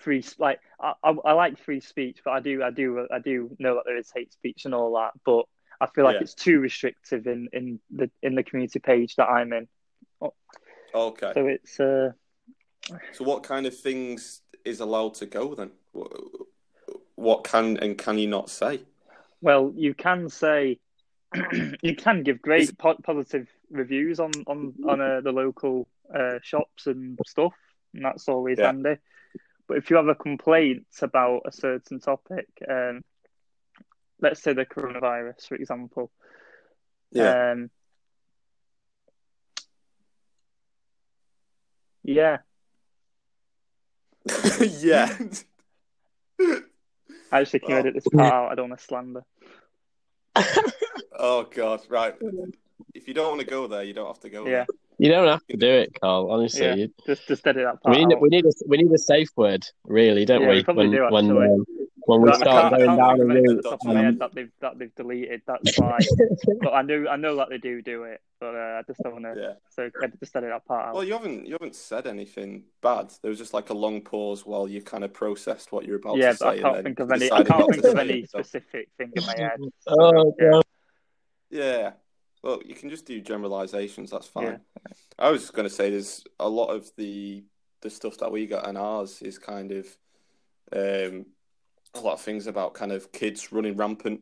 free 0.00 0.24
like 0.38 0.60
I, 0.80 0.94
I 1.02 1.10
I 1.10 1.32
like 1.32 1.58
free 1.58 1.80
speech, 1.80 2.18
but 2.24 2.32
I 2.32 2.40
do 2.40 2.62
I 2.62 2.70
do 2.70 3.06
I 3.12 3.18
do 3.18 3.54
know 3.58 3.74
that 3.76 3.84
there 3.86 3.96
is 3.96 4.10
hate 4.14 4.32
speech 4.32 4.64
and 4.64 4.74
all 4.74 4.94
that, 4.94 5.12
but 5.24 5.44
I 5.80 5.86
feel 5.86 6.04
like 6.04 6.16
Yeah. 6.16 6.22
it's 6.22 6.34
too 6.34 6.58
restrictive 6.60 7.26
in 7.26 7.48
in 7.52 7.80
the 7.90 8.10
in 8.22 8.34
the 8.34 8.42
community 8.42 8.78
page 8.78 9.16
that 9.16 9.26
I'm 9.28 9.52
in. 9.52 9.68
okay. 10.94 11.32
So 11.34 11.46
it's 11.46 11.80
uh 11.80 12.12
So, 13.12 13.24
what 13.24 13.42
kind 13.42 13.66
of 13.66 13.78
things 13.78 14.42
is 14.64 14.80
allowed 14.80 15.14
to 15.14 15.26
go 15.26 15.54
then? 15.54 15.70
What 17.16 17.44
can 17.44 17.76
and 17.78 17.96
can 17.96 18.18
you 18.18 18.26
not 18.28 18.50
say? 18.50 18.80
Well, 19.40 19.72
you 19.76 19.94
can 19.94 20.28
say 20.28 20.78
you 21.82 21.96
can 21.96 22.22
give 22.22 22.40
great 22.40 22.76
po- 22.78 22.98
positive 23.02 23.48
reviews 23.70 24.20
on 24.20 24.32
on 24.46 24.74
on 24.86 25.00
uh, 25.00 25.20
the 25.20 25.32
local 25.32 25.88
uh, 26.14 26.38
shops 26.42 26.86
and 26.86 27.18
stuff, 27.26 27.54
and 27.94 28.04
that's 28.04 28.28
always 28.28 28.58
Yeah. 28.58 28.66
handy. 28.68 28.96
But 29.66 29.78
if 29.78 29.90
you 29.90 29.96
have 29.96 30.08
a 30.08 30.14
complaint 30.14 30.86
about 31.00 31.42
a 31.46 31.52
certain 31.52 31.98
topic, 32.00 32.46
um, 32.68 33.02
let's 34.20 34.42
say 34.42 34.52
the 34.52 34.66
coronavirus, 34.66 35.48
for 35.48 35.54
example, 35.54 36.10
Yeah. 37.10 37.52
um, 37.52 37.70
yeah, 42.02 42.38
yeah. 44.60 45.16
actually, 47.32 47.60
can 47.60 47.72
Oh. 47.72 47.76
edit 47.78 47.94
this 47.94 48.08
part 48.08 48.32
out? 48.32 48.52
I 48.52 48.54
don't 48.54 48.68
want 48.70 48.80
to 48.80 48.86
slander. 48.86 49.24
oh 51.18 51.44
God. 51.44 51.80
Right. 51.88 52.14
If 52.92 53.08
you 53.08 53.14
don't 53.14 53.28
want 53.28 53.40
to 53.40 53.46
go 53.46 53.66
there, 53.66 53.82
you 53.84 53.92
don't 53.94 54.06
have 54.06 54.20
to 54.20 54.30
go 54.30 54.46
Yeah, 54.46 54.66
You 54.98 55.10
don't 55.10 55.26
have 55.28 55.44
to 55.46 55.56
do 55.56 55.68
it, 55.68 55.98
Carl. 56.00 56.30
Honestly, 56.30 56.66
Yeah. 56.66 56.86
Just 57.06 57.26
just 57.26 57.46
edit 57.46 57.64
that 57.64 57.82
part 57.82 57.96
we 57.96 58.04
need 58.04 58.14
out. 58.14 58.20
we 58.22 58.28
need 58.28 58.44
a 58.46 58.50
we 58.66 58.76
need 58.76 58.92
a 58.92 58.98
safe 58.98 59.28
word, 59.36 59.64
really, 59.84 60.24
don't 60.24 60.42
Yeah, 60.42 60.48
we? 60.48 60.54
we 60.56 60.62
probably 60.64 60.88
when 60.88 61.26
do, 61.28 61.34
when 61.36 61.50
um, 61.50 61.64
when 62.06 62.20
we 62.22 62.30
I 62.30 62.36
start 62.36 62.72
going 62.78 62.96
down 62.96 63.16
think 63.18 63.20
a 63.20 63.22
of 63.24 63.30
it 63.30 63.48
route. 63.48 63.56
the 63.62 63.70
top 63.70 63.80
of 63.80 63.86
my 63.86 63.96
um, 63.98 64.04
head 64.04 64.18
that 64.20 64.34
they've 64.34 64.50
that 64.60 64.78
they've 64.78 64.94
deleted. 64.94 65.42
That's 65.46 65.78
why. 65.78 65.98
but 66.60 66.72
I 66.74 66.82
know 66.82 67.06
I 67.10 67.16
know 67.16 67.34
that 67.36 67.48
they 67.48 67.58
do 67.58 67.82
do 67.82 68.04
it, 68.04 68.20
but 68.40 68.54
uh, 68.54 68.78
I 68.78 68.82
just 68.86 69.00
don't 69.02 69.14
want 69.14 69.24
to. 69.24 69.34
Yeah. 69.40 69.52
So 69.70 69.90
just 70.20 70.36
edit 70.36 70.50
that 70.50 70.64
part 70.66 70.88
out. 70.88 70.94
Well, 70.94 71.04
you 71.04 71.14
haven't 71.14 71.46
you 71.46 71.52
haven't 71.54 71.74
said 71.74 72.06
anything 72.06 72.64
bad. 72.82 73.12
There 73.22 73.30
was 73.30 73.38
just 73.38 73.54
like 73.54 73.70
a 73.70 73.74
long 73.74 74.00
pause 74.02 74.44
while 74.46 74.68
you 74.68 74.80
kind 74.82 75.02
of 75.02 75.12
processed 75.12 75.72
what 75.72 75.86
you're 75.86 75.96
about 75.96 76.18
yeah, 76.18 76.32
to 76.32 76.38
but 76.38 76.48
I 76.48 76.56
say. 76.56 76.62
can't 76.62 76.84
think 76.84 77.00
of 77.00 77.10
any. 77.10 77.32
I 77.32 77.42
can't 77.42 77.72
think 77.72 77.84
of 77.84 77.98
any 77.98 78.26
specific 78.26 78.88
thing 78.98 79.12
in 79.16 79.24
my 79.26 79.34
head. 79.36 79.58
Oh, 79.88 80.34
Yeah. 80.38 80.60
Yeah. 81.50 81.92
Well, 82.44 82.60
you 82.62 82.74
can 82.74 82.90
just 82.90 83.06
do 83.06 83.22
generalizations. 83.22 84.10
That's 84.10 84.26
fine. 84.26 84.44
Yeah. 84.44 84.56
I 85.18 85.30
was 85.30 85.50
going 85.50 85.66
to 85.66 85.74
say 85.74 85.88
there's 85.88 86.22
a 86.38 86.48
lot 86.48 86.66
of 86.66 86.90
the 86.98 87.42
the 87.80 87.88
stuff 87.88 88.18
that 88.18 88.30
we 88.30 88.46
got 88.46 88.68
in 88.68 88.76
ours 88.76 89.22
is 89.22 89.38
kind 89.38 89.72
of 89.72 89.86
um, 90.74 91.26
a 91.94 92.00
lot 92.00 92.14
of 92.14 92.20
things 92.20 92.46
about 92.46 92.74
kind 92.74 92.92
of 92.92 93.12
kids 93.12 93.50
running 93.50 93.76
rampant 93.76 94.20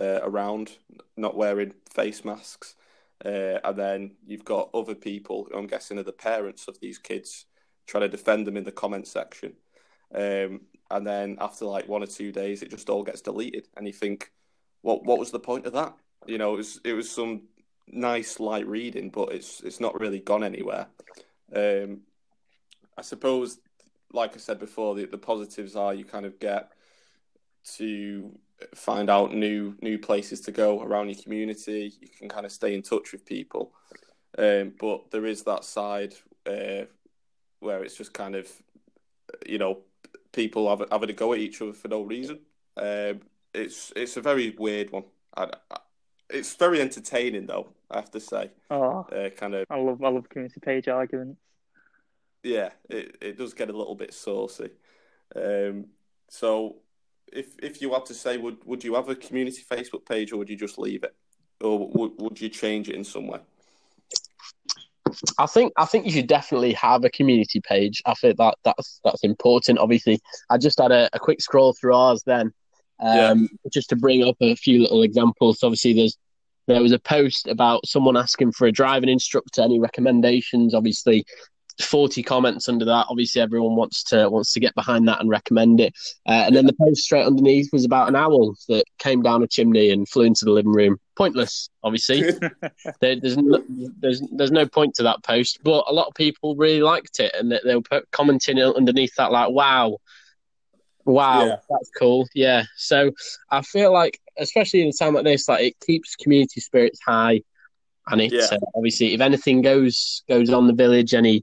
uh, 0.00 0.20
around, 0.22 0.76
not 1.16 1.36
wearing 1.36 1.74
face 1.92 2.24
masks, 2.24 2.76
uh, 3.24 3.58
and 3.64 3.76
then 3.76 4.16
you've 4.24 4.44
got 4.44 4.70
other 4.72 4.94
people. 4.94 5.48
I'm 5.52 5.66
guessing 5.66 5.98
are 5.98 6.04
the 6.04 6.12
parents 6.12 6.68
of 6.68 6.78
these 6.80 6.98
kids 6.98 7.46
trying 7.88 8.02
to 8.02 8.08
defend 8.08 8.46
them 8.46 8.56
in 8.56 8.64
the 8.64 8.72
comment 8.72 9.08
section. 9.08 9.54
Um, 10.14 10.60
and 10.92 11.04
then 11.04 11.38
after 11.40 11.64
like 11.64 11.88
one 11.88 12.04
or 12.04 12.06
two 12.06 12.30
days, 12.30 12.62
it 12.62 12.70
just 12.70 12.88
all 12.88 13.02
gets 13.02 13.20
deleted, 13.20 13.66
and 13.76 13.84
you 13.84 13.92
think, 13.92 14.30
what 14.82 15.04
what 15.04 15.18
was 15.18 15.32
the 15.32 15.40
point 15.40 15.66
of 15.66 15.72
that? 15.72 15.96
You 16.26 16.38
know, 16.38 16.54
it 16.54 16.58
was 16.58 16.80
it 16.84 16.92
was 16.92 17.10
some 17.10 17.42
nice 17.86 18.40
light 18.40 18.66
reading, 18.66 19.10
but 19.10 19.32
it's 19.32 19.60
it's 19.60 19.80
not 19.80 19.98
really 20.00 20.20
gone 20.20 20.44
anywhere. 20.44 20.86
Um, 21.54 22.00
I 22.96 23.02
suppose, 23.02 23.58
like 24.12 24.34
I 24.34 24.38
said 24.38 24.58
before, 24.58 24.94
the, 24.94 25.06
the 25.06 25.18
positives 25.18 25.76
are 25.76 25.94
you 25.94 26.04
kind 26.04 26.26
of 26.26 26.38
get 26.38 26.72
to 27.76 28.38
find 28.74 29.10
out 29.10 29.34
new 29.34 29.76
new 29.80 29.98
places 29.98 30.40
to 30.42 30.52
go 30.52 30.82
around 30.82 31.08
your 31.08 31.22
community. 31.22 31.92
You 32.00 32.08
can 32.18 32.28
kind 32.28 32.46
of 32.46 32.52
stay 32.52 32.74
in 32.74 32.82
touch 32.82 33.12
with 33.12 33.26
people, 33.26 33.72
um, 34.38 34.72
but 34.78 35.10
there 35.10 35.26
is 35.26 35.42
that 35.44 35.64
side 35.64 36.14
uh, 36.46 36.84
where 37.60 37.82
it's 37.82 37.96
just 37.96 38.12
kind 38.12 38.34
of, 38.34 38.48
you 39.46 39.58
know, 39.58 39.78
people 40.32 40.68
have, 40.68 40.86
having 40.90 41.10
a 41.10 41.14
go 41.14 41.32
at 41.32 41.40
each 41.40 41.60
other 41.62 41.72
for 41.72 41.88
no 41.88 42.02
reason. 42.02 42.40
Um, 42.76 43.20
it's 43.52 43.92
it's 43.96 44.16
a 44.16 44.20
very 44.20 44.54
weird 44.58 44.90
one. 44.90 45.04
I, 45.36 45.50
I, 45.70 45.76
it's 46.34 46.54
very 46.56 46.80
entertaining 46.80 47.46
though. 47.46 47.68
I 47.90 47.96
have 47.96 48.10
to 48.10 48.20
say, 48.20 48.50
Oh, 48.70 49.06
uh, 49.12 49.30
kind 49.30 49.54
of 49.54 49.64
I 49.70 49.76
love 49.78 50.02
I 50.02 50.08
love 50.08 50.28
community 50.28 50.60
page 50.60 50.88
arguments. 50.88 51.40
yeah, 52.42 52.70
it, 52.90 53.16
it 53.20 53.38
does 53.38 53.54
get 53.54 53.70
a 53.70 53.76
little 53.76 53.94
bit 53.94 54.12
saucy. 54.12 54.70
Um, 55.34 55.86
so, 56.28 56.76
if 57.32 57.46
if 57.62 57.80
you 57.80 57.92
had 57.92 58.06
to 58.06 58.14
say, 58.14 58.36
would 58.36 58.64
would 58.64 58.84
you 58.84 58.94
have 58.94 59.08
a 59.08 59.14
community 59.14 59.62
Facebook 59.68 60.04
page, 60.06 60.32
or 60.32 60.36
would 60.38 60.50
you 60.50 60.56
just 60.56 60.78
leave 60.78 61.04
it, 61.04 61.14
or 61.60 61.88
would 61.94 62.12
would 62.18 62.40
you 62.40 62.48
change 62.48 62.88
it 62.88 62.94
in 62.96 63.04
some 63.04 63.26
way? 63.26 63.40
I 65.38 65.46
think 65.46 65.72
I 65.76 65.84
think 65.84 66.06
you 66.06 66.10
should 66.12 66.26
definitely 66.26 66.72
have 66.72 67.04
a 67.04 67.10
community 67.10 67.60
page. 67.60 68.02
I 68.06 68.14
think 68.14 68.36
that 68.38 68.56
that's 68.64 69.00
that's 69.04 69.22
important. 69.22 69.78
Obviously, 69.78 70.20
I 70.50 70.58
just 70.58 70.78
had 70.80 70.92
a, 70.92 71.08
a 71.12 71.18
quick 71.18 71.40
scroll 71.40 71.72
through 71.72 71.94
ours 71.94 72.22
then, 72.26 72.52
um, 73.00 73.48
just 73.72 73.88
to 73.90 73.96
bring 73.96 74.26
up 74.26 74.36
a 74.40 74.56
few 74.56 74.80
little 74.82 75.02
examples. 75.02 75.62
Obviously, 75.62 75.92
there's 75.92 76.18
there 76.66 76.82
was 76.82 76.92
a 76.92 76.98
post 76.98 77.46
about 77.46 77.86
someone 77.86 78.16
asking 78.16 78.52
for 78.52 78.66
a 78.66 78.72
driving 78.72 79.08
instructor. 79.08 79.62
Any 79.62 79.78
recommendations? 79.78 80.74
Obviously, 80.74 81.24
forty 81.80 82.22
comments 82.22 82.68
under 82.68 82.84
that. 82.84 83.06
Obviously, 83.08 83.40
everyone 83.40 83.76
wants 83.76 84.02
to 84.04 84.28
wants 84.28 84.52
to 84.52 84.60
get 84.60 84.74
behind 84.74 85.06
that 85.08 85.20
and 85.20 85.28
recommend 85.28 85.80
it. 85.80 85.94
Uh, 86.26 86.44
and 86.46 86.56
then 86.56 86.66
the 86.66 86.72
post 86.74 87.02
straight 87.02 87.26
underneath 87.26 87.72
was 87.72 87.84
about 87.84 88.08
an 88.08 88.16
owl 88.16 88.54
that 88.68 88.84
came 88.98 89.22
down 89.22 89.42
a 89.42 89.46
chimney 89.46 89.90
and 89.90 90.08
flew 90.08 90.24
into 90.24 90.44
the 90.44 90.50
living 90.50 90.72
room. 90.72 90.98
Pointless, 91.16 91.68
obviously. 91.82 92.22
there, 93.00 93.16
there's 93.20 93.36
no, 93.36 93.62
there's 94.00 94.22
there's 94.32 94.52
no 94.52 94.66
point 94.66 94.94
to 94.94 95.02
that 95.04 95.22
post, 95.22 95.58
but 95.62 95.84
a 95.88 95.92
lot 95.92 96.06
of 96.06 96.14
people 96.14 96.56
really 96.56 96.82
liked 96.82 97.20
it, 97.20 97.34
and 97.38 97.50
they, 97.50 97.60
they 97.64 97.74
were 97.74 97.82
put, 97.82 98.10
commenting 98.10 98.60
underneath 98.60 99.14
that 99.16 99.32
like, 99.32 99.50
"Wow, 99.50 99.98
wow, 101.04 101.46
Yeah. 101.46 101.56
that's 101.70 101.90
cool." 101.98 102.26
Yeah, 102.34 102.64
so 102.76 103.10
I 103.50 103.62
feel 103.62 103.92
like, 103.92 104.20
especially 104.38 104.82
in 104.82 104.88
a 104.88 104.92
time 104.92 105.14
like 105.14 105.24
this, 105.24 105.48
like 105.48 105.64
it 105.64 105.76
keeps 105.86 106.16
community 106.16 106.60
spirits 106.60 107.00
high, 107.06 107.42
and 108.08 108.20
it's 108.20 108.32
Yeah. 108.52 108.56
uh, 108.56 108.64
obviously 108.74 109.14
if 109.14 109.20
anything 109.20 109.62
goes 109.62 110.22
goes 110.28 110.50
on 110.50 110.66
the 110.66 110.72
village, 110.74 111.14
any 111.14 111.42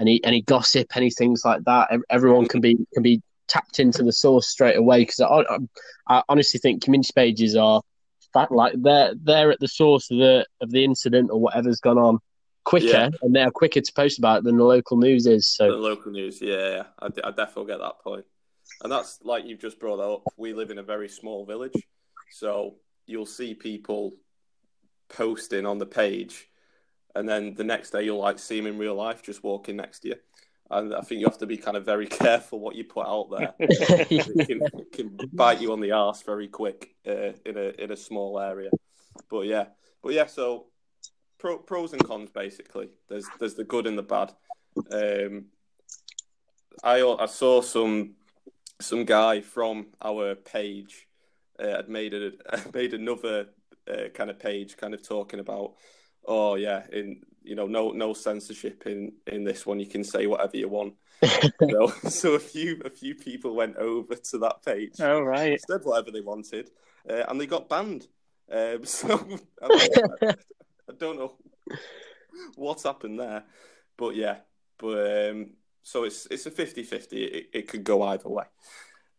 any 0.00 0.22
any 0.24 0.42
gossip, 0.42 0.96
any 0.96 1.10
things 1.10 1.42
like 1.44 1.64
that, 1.64 1.90
everyone 2.10 2.46
can 2.46 2.60
be 2.60 2.76
can 2.94 3.02
be 3.02 3.22
tapped 3.48 3.80
into 3.80 4.02
the 4.04 4.12
source 4.12 4.46
straight 4.48 4.76
away. 4.76 5.00
Because 5.00 5.20
I, 5.20 5.26
I, 5.26 5.58
I 6.08 6.22
honestly 6.28 6.58
think 6.60 6.82
community 6.84 7.12
pages 7.14 7.56
are 7.56 7.82
fact 8.32 8.52
like 8.52 8.72
they're 8.78 9.12
they're 9.22 9.50
at 9.50 9.58
the 9.58 9.66
source 9.66 10.08
of 10.10 10.18
the 10.18 10.46
of 10.60 10.70
the 10.70 10.84
incident 10.84 11.30
or 11.32 11.40
whatever's 11.40 11.80
gone 11.80 11.98
on 11.98 12.18
quicker 12.62 12.86
Yeah. 12.86 13.08
and 13.22 13.34
they're 13.34 13.50
quicker 13.50 13.80
to 13.80 13.92
post 13.92 14.18
about 14.18 14.38
it 14.38 14.44
than 14.44 14.56
the 14.56 14.62
local 14.62 14.96
news 14.98 15.26
is 15.26 15.46
The 15.58 15.64
so 15.64 15.68
local 15.70 16.12
news, 16.12 16.40
yeah, 16.40 16.70
yeah. 16.76 16.82
I, 17.00 17.08
d- 17.08 17.22
I 17.24 17.30
definitely 17.32 17.72
get 17.72 17.78
that 17.80 17.98
point. 18.04 18.24
And 18.82 18.90
that's 18.90 19.20
like 19.22 19.44
you've 19.44 19.60
just 19.60 19.78
brought 19.78 20.00
up. 20.00 20.22
We 20.36 20.52
live 20.52 20.70
in 20.70 20.78
a 20.78 20.82
very 20.82 21.08
small 21.08 21.44
village, 21.44 21.74
so 22.30 22.76
you'll 23.06 23.26
see 23.26 23.54
people 23.54 24.12
posting 25.08 25.66
on 25.66 25.78
the 25.78 25.86
page, 25.86 26.48
and 27.14 27.28
then 27.28 27.54
the 27.54 27.64
next 27.64 27.90
day 27.90 28.04
you'll 28.04 28.18
like 28.18 28.38
see 28.38 28.58
them 28.58 28.66
in 28.66 28.78
real 28.78 28.94
life 28.94 29.22
just 29.22 29.44
walking 29.44 29.76
next 29.76 30.00
to 30.00 30.08
you. 30.08 30.14
And 30.70 30.94
I 30.94 31.00
think 31.00 31.20
you 31.20 31.26
have 31.26 31.38
to 31.38 31.46
be 31.46 31.56
kind 31.56 31.76
of 31.76 31.84
very 31.84 32.06
careful 32.24 32.60
what 32.60 32.76
you 32.76 32.84
put 32.84 33.06
out 33.06 33.30
there. 33.30 33.54
it 33.58 34.46
can, 34.46 34.62
it 34.62 34.92
can 34.92 35.18
bite 35.32 35.60
you 35.60 35.72
on 35.72 35.80
the 35.80 35.92
ass 35.92 36.22
very 36.22 36.48
quick 36.48 36.94
uh, 37.06 37.32
in 37.44 37.56
a 37.56 37.82
in 37.82 37.90
a 37.90 37.96
small 37.96 38.38
area. 38.38 38.70
But 39.28 39.46
yeah, 39.46 39.66
but 40.02 40.14
yeah. 40.14 40.26
So 40.26 40.66
pro, 41.38 41.58
pros 41.58 41.92
and 41.92 42.04
cons 42.04 42.30
basically. 42.30 42.90
There's 43.08 43.26
there's 43.38 43.54
the 43.54 43.64
good 43.64 43.86
and 43.86 43.98
the 43.98 44.02
bad. 44.02 44.32
Um, 44.92 45.46
I 46.84 47.02
I 47.02 47.26
saw 47.26 47.60
some 47.60 48.14
some 48.80 49.04
guy 49.04 49.40
from 49.40 49.86
our 50.02 50.34
page 50.34 51.08
uh, 51.58 51.76
had 51.76 51.88
made 51.88 52.14
a 52.14 52.32
made 52.74 52.94
another 52.94 53.48
uh, 53.88 54.08
kind 54.14 54.30
of 54.30 54.38
page, 54.38 54.76
kind 54.76 54.94
of 54.94 55.06
talking 55.06 55.40
about, 55.40 55.74
oh 56.24 56.54
yeah, 56.54 56.82
in 56.92 57.22
you 57.42 57.54
know 57.54 57.66
no 57.66 57.90
no 57.90 58.12
censorship 58.12 58.86
in 58.86 59.12
in 59.26 59.44
this 59.44 59.66
one. 59.66 59.80
You 59.80 59.86
can 59.86 60.04
say 60.04 60.26
whatever 60.26 60.56
you 60.56 60.68
want. 60.68 60.94
so, 61.70 61.86
so 62.08 62.34
a 62.34 62.38
few 62.38 62.80
a 62.84 62.90
few 62.90 63.14
people 63.14 63.54
went 63.54 63.76
over 63.76 64.14
to 64.14 64.38
that 64.38 64.64
page 64.64 64.94
oh 65.00 65.20
right. 65.20 65.60
said 65.68 65.82
whatever 65.84 66.10
they 66.10 66.22
wanted, 66.22 66.70
uh, 67.08 67.24
and 67.28 67.40
they 67.40 67.46
got 67.46 67.68
banned. 67.68 68.06
Um, 68.50 68.84
so 68.84 69.38
I, 69.62 70.08
I 70.22 70.92
don't 70.98 71.18
know 71.18 71.34
what's 72.56 72.84
happened 72.84 73.20
there, 73.20 73.44
but 73.96 74.16
yeah, 74.16 74.38
but 74.78 75.30
um, 75.30 75.50
so 75.82 76.04
it's 76.04 76.26
it's 76.30 76.46
a 76.46 76.50
50-50. 76.50 77.12
It, 77.12 77.50
it 77.52 77.68
could 77.68 77.84
go 77.84 78.02
either 78.02 78.28
way. 78.28 78.44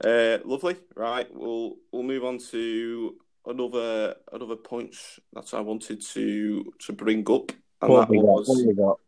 Uh, 0.03 0.39
lovely, 0.45 0.77
right? 0.95 1.27
We'll 1.33 1.75
we'll 1.91 2.03
move 2.03 2.23
on 2.25 2.37
to 2.51 3.15
another 3.45 4.15
another 4.31 4.55
point 4.55 4.95
that 5.33 5.53
I 5.53 5.59
wanted 5.61 6.01
to 6.01 6.73
to 6.79 6.93
bring 6.93 7.29
up, 7.31 7.51
and 7.81 7.91
what 7.91 8.01
that 8.01 8.09
we 8.09 8.17
got? 8.17 8.25
was 8.25 8.47
What 8.47 8.57
have 8.59 8.67
we 8.67 8.73
got? 8.73 8.99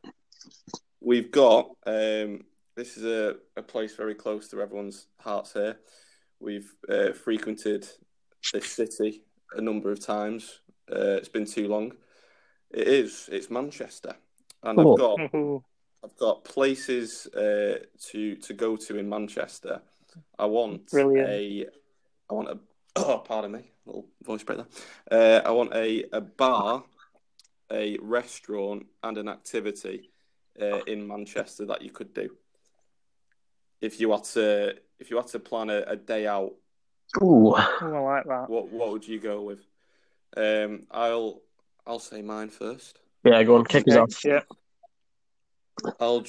we've 1.01 1.31
got 1.31 1.69
um, 1.85 2.43
this 2.75 2.97
is 2.97 3.03
a, 3.05 3.35
a 3.57 3.61
place 3.61 3.95
very 3.95 4.15
close 4.15 4.47
to 4.49 4.61
everyone's 4.61 5.07
hearts 5.19 5.53
here. 5.53 5.77
We've 6.39 6.71
uh, 6.89 7.13
frequented 7.13 7.87
this 8.53 8.67
city 8.67 9.23
a 9.55 9.61
number 9.61 9.91
of 9.91 9.99
times. 9.99 10.61
Uh, 10.91 11.17
it's 11.17 11.29
been 11.29 11.45
too 11.45 11.67
long. 11.67 11.93
It 12.71 12.87
is. 12.87 13.29
It's 13.31 13.49
Manchester, 13.49 14.15
and 14.63 14.79
Oh. 14.79 14.93
I've 14.93 14.99
got 14.99 15.35
Ooh. 15.35 15.63
I've 16.03 16.15
got 16.17 16.43
places 16.43 17.27
uh, 17.27 17.79
to 18.09 18.35
to 18.35 18.53
go 18.53 18.75
to 18.75 18.97
in 18.97 19.07
Manchester. 19.07 19.81
I 20.37 20.45
want 20.45 20.89
Brilliant. 20.91 21.29
a 21.29 21.65
I 22.29 22.33
want 22.33 22.49
a 22.49 22.59
oh 22.97 23.19
pardon 23.19 23.53
me. 23.53 23.71
little 23.85 24.05
voice 24.23 24.43
break 24.43 24.59
there. 24.59 24.67
Uh, 25.11 25.41
I 25.47 25.51
want 25.51 25.73
a, 25.73 26.03
a 26.11 26.21
bar, 26.21 26.83
a 27.71 27.97
restaurant, 28.01 28.85
and 29.01 29.17
an 29.17 29.27
activity 29.29 30.11
uh, 30.61 30.81
in 30.85 31.07
Manchester 31.07 31.65
that 31.67 31.81
you 31.81 31.89
could 31.91 32.13
do. 32.13 32.29
If 33.81 33.99
you 33.99 34.11
had 34.11 34.23
to, 34.25 34.75
if 34.99 35.09
you 35.09 35.17
had 35.17 35.27
to 35.27 35.39
plan 35.39 35.69
a, 35.69 35.83
a 35.87 35.95
day 35.95 36.27
out, 36.27 36.53
Ooh. 37.21 37.53
Oh, 37.55 37.79
I 37.81 37.99
like 37.99 38.25
that. 38.25 38.49
what 38.49 38.69
what 38.69 38.91
would 38.91 39.07
you 39.07 39.19
go 39.19 39.41
with? 39.41 39.59
Um, 40.35 40.83
I'll 40.91 41.41
I'll 41.85 41.99
say 41.99 42.21
mine 42.21 42.49
first. 42.49 42.99
Yeah, 43.23 43.41
go 43.43 43.55
on, 43.55 43.65
kick 43.65 43.87
us 43.87 43.95
off. 43.95 44.25
Yeah. 44.25 44.41
I'll 45.99 46.23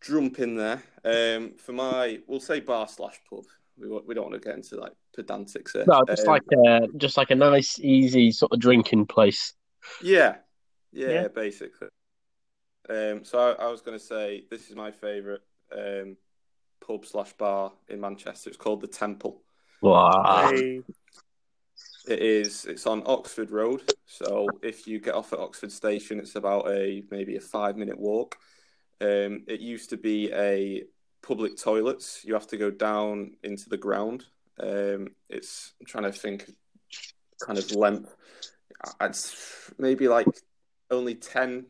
jump 0.00 0.38
in 0.38 0.56
there. 0.56 0.82
Um, 1.04 1.54
for 1.56 1.72
my, 1.72 2.18
we'll 2.26 2.40
say 2.40 2.60
bar 2.60 2.88
slash 2.88 3.20
pub. 3.28 3.44
We 3.78 3.88
we 3.88 4.14
don't 4.14 4.30
want 4.30 4.40
to 4.40 4.46
get 4.48 4.56
into 4.56 4.76
like 4.76 4.92
pedantics 5.16 5.72
here. 5.72 5.84
No, 5.86 6.02
just 6.06 6.26
Um, 6.26 6.32
like 6.32 6.42
a 6.52 6.86
just 6.96 7.16
like 7.16 7.30
a 7.30 7.34
nice, 7.34 7.78
easy 7.80 8.30
sort 8.30 8.52
of 8.52 8.60
drinking 8.60 9.06
place. 9.06 9.54
Yeah, 10.02 10.36
yeah, 10.92 11.10
Yeah. 11.10 11.28
basically. 11.28 11.88
Um, 12.88 13.24
so 13.24 13.38
I, 13.38 13.64
I 13.64 13.70
was 13.70 13.80
going 13.80 13.98
to 13.98 14.04
say 14.04 14.44
this 14.50 14.68
is 14.68 14.76
my 14.76 14.90
favourite 14.90 15.40
um, 15.76 16.16
pub 16.86 17.06
slash 17.06 17.32
bar 17.34 17.72
in 17.88 18.00
Manchester. 18.00 18.50
It's 18.50 18.56
called 18.58 18.80
the 18.80 18.88
Temple. 18.88 19.42
Wow. 19.80 20.52
It 22.08 22.18
is. 22.18 22.66
It's 22.66 22.86
on 22.86 23.02
Oxford 23.06 23.50
Road. 23.50 23.82
So 24.06 24.48
if 24.62 24.86
you 24.86 24.98
get 24.98 25.14
off 25.14 25.32
at 25.32 25.38
Oxford 25.38 25.70
Station, 25.72 26.18
it's 26.18 26.34
about 26.34 26.68
a 26.68 27.02
maybe 27.10 27.36
a 27.36 27.40
five 27.40 27.76
minute 27.76 27.98
walk. 27.98 28.36
Um, 29.00 29.44
it 29.48 29.60
used 29.60 29.90
to 29.90 29.96
be 29.96 30.32
a 30.32 30.84
public 31.22 31.56
toilets. 31.56 32.22
You 32.24 32.34
have 32.34 32.46
to 32.48 32.56
go 32.56 32.70
down 32.70 33.36
into 33.42 33.68
the 33.68 33.76
ground. 33.76 34.24
Um, 34.60 35.08
it's 35.28 35.72
I'm 35.80 35.86
trying 35.86 36.04
to 36.04 36.12
think, 36.12 36.50
kind 37.44 37.58
of 37.58 37.70
length. 37.72 38.14
It's 39.00 39.72
maybe 39.78 40.08
like 40.08 40.26
only 40.90 41.14
10, 41.14 41.66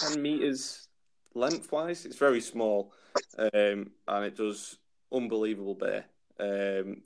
10 0.00 0.22
meters 0.22 0.88
lengthwise. 1.34 2.04
It's 2.04 2.16
very 2.16 2.40
small, 2.40 2.92
um, 3.38 3.90
and 4.08 4.24
it 4.24 4.36
does 4.36 4.78
unbelievable 5.12 5.74
beer. 5.74 6.04
Um, 6.38 7.02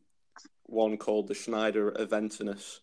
one 0.65 0.97
called 0.97 1.29
the 1.29 1.35
Schneider 1.35 1.93
Aventinus, 1.93 2.81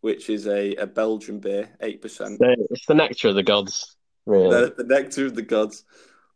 which 0.00 0.30
is 0.30 0.46
a, 0.46 0.74
a 0.76 0.86
Belgian 0.86 1.40
beer, 1.40 1.76
eight 1.80 2.02
percent. 2.02 2.38
It's 2.70 2.86
the 2.86 2.94
nectar 2.94 3.28
of 3.28 3.34
the 3.34 3.42
gods, 3.42 3.96
really. 4.26 4.50
The, 4.50 4.74
the 4.76 4.84
nectar 4.84 5.26
of 5.26 5.34
the 5.34 5.42
gods, 5.42 5.84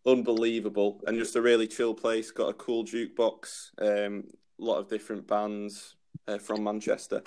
unbelievable, 0.06 1.00
and 1.06 1.18
just 1.18 1.36
a 1.36 1.42
really 1.42 1.66
chill 1.66 1.94
place. 1.94 2.30
Got 2.30 2.48
a 2.48 2.54
cool 2.54 2.84
jukebox, 2.84 3.70
um, 3.80 4.24
a 4.60 4.64
lot 4.64 4.78
of 4.78 4.88
different 4.88 5.26
bands 5.26 5.96
uh, 6.26 6.38
from 6.38 6.64
Manchester. 6.64 7.22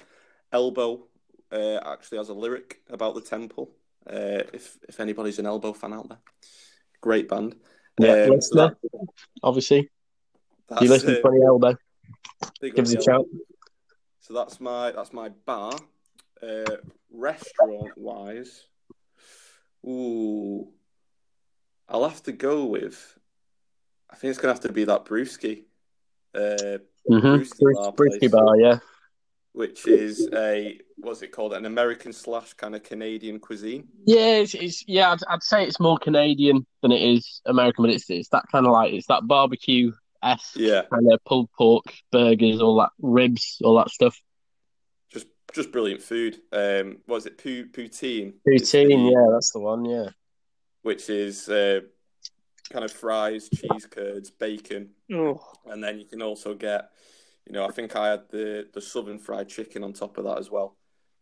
Elbow 0.51 1.07
uh, 1.51 1.79
actually 1.85 2.17
has 2.17 2.29
a 2.29 2.33
lyric 2.33 2.81
about 2.89 3.15
the 3.15 3.21
temple. 3.21 3.71
Uh, 4.07 4.43
if 4.53 4.77
if 4.89 4.99
anybody's 4.99 5.39
an 5.39 5.45
Elbow 5.45 5.73
fan 5.73 5.93
out 5.93 6.09
there, 6.09 6.19
great 7.01 7.29
band. 7.29 7.55
Yeah, 7.99 8.23
Um, 8.23 8.27
so 8.27 8.33
listener, 8.35 8.77
obviously. 9.43 9.89
that- 10.67 10.81
you 10.81 10.89
listen 10.89 11.15
to 11.15 11.21
Funny 11.21 11.39
Elbow, 11.45 11.75
give 12.61 12.79
us 12.79 12.93
a 12.93 13.01
shout. 13.01 13.25
So 14.19 14.33
that's 14.33 14.59
my 14.59 14.91
that's 14.91 15.13
my 15.13 15.29
bar. 15.29 15.73
Uh, 16.41 16.77
restaurant 17.11 17.97
wise, 17.97 18.65
ooh, 19.85 20.67
I'll 21.89 22.07
have 22.07 22.23
to 22.23 22.31
go 22.31 22.65
with. 22.65 23.17
I 24.09 24.15
think 24.15 24.31
it's 24.31 24.39
gonna 24.39 24.53
have 24.53 24.61
to 24.63 24.71
be 24.71 24.85
that 24.85 25.05
brewski, 25.05 25.63
uh, 26.35 26.77
Mm-hmm. 27.09 27.91
Brewski 27.95 28.31
bar 28.31 28.45
bar, 28.45 28.57
yeah. 28.57 28.79
which 29.51 29.85
is 29.87 30.29
a 30.33 30.79
what's 30.97 31.21
it 31.21 31.33
called? 31.33 31.53
An 31.53 31.65
American 31.65 32.13
slash 32.13 32.53
kind 32.53 32.75
of 32.75 32.83
Canadian 32.83 33.39
cuisine. 33.39 33.87
Yeah, 34.05 34.37
it's, 34.37 34.53
it's 34.53 34.87
yeah. 34.87 35.11
I'd, 35.11 35.19
I'd 35.29 35.43
say 35.43 35.65
it's 35.65 35.79
more 35.79 35.97
Canadian 35.97 36.65
than 36.81 36.91
it 36.93 37.01
is 37.01 37.41
American, 37.45 37.83
but 37.83 37.91
it's 37.93 38.09
it's 38.09 38.29
that 38.29 38.45
kind 38.51 38.65
of 38.65 38.71
like 38.71 38.93
it's 38.93 39.07
that 39.07 39.27
barbecue 39.27 39.91
esque 40.23 40.55
Yeah, 40.55 40.83
kind 40.89 41.11
of 41.11 41.19
pulled 41.25 41.51
pork, 41.57 41.85
burgers, 42.11 42.61
all 42.61 42.77
that 42.77 42.91
ribs, 43.01 43.59
all 43.63 43.77
that 43.77 43.89
stuff. 43.89 44.17
Just 45.53 45.65
just 45.65 45.71
brilliant 45.71 46.01
food. 46.01 46.41
Um, 46.51 46.97
what 47.05 47.17
is 47.17 47.25
it? 47.27 47.37
Pu- 47.37 47.67
poutine. 47.67 48.33
It's 48.45 48.71
Poutine, 48.71 49.11
yeah, 49.11 49.31
that's 49.31 49.51
the 49.51 49.59
one. 49.59 49.85
Yeah, 49.85 50.09
Which 50.81 51.09
is 51.09 51.47
uh, 51.47 51.81
kind 52.71 52.83
of 52.83 52.91
fries, 52.91 53.49
cheese 53.49 53.85
curds, 53.85 54.31
bacon, 54.31 54.89
Oh, 55.11 55.41
and 55.67 55.83
then 55.83 55.99
you 55.99 56.05
can 56.05 56.21
also 56.21 56.55
get, 56.55 56.89
you 57.45 57.53
know, 57.53 57.65
I 57.65 57.71
think 57.71 57.95
I 57.95 58.09
had 58.09 58.23
the 58.29 58.67
the 58.73 58.81
southern 58.81 59.19
fried 59.19 59.47
chicken 59.47 59.83
on 59.83 59.93
top 59.93 60.17
of 60.17 60.25
that 60.25 60.39
as 60.39 60.49
well, 60.49 60.75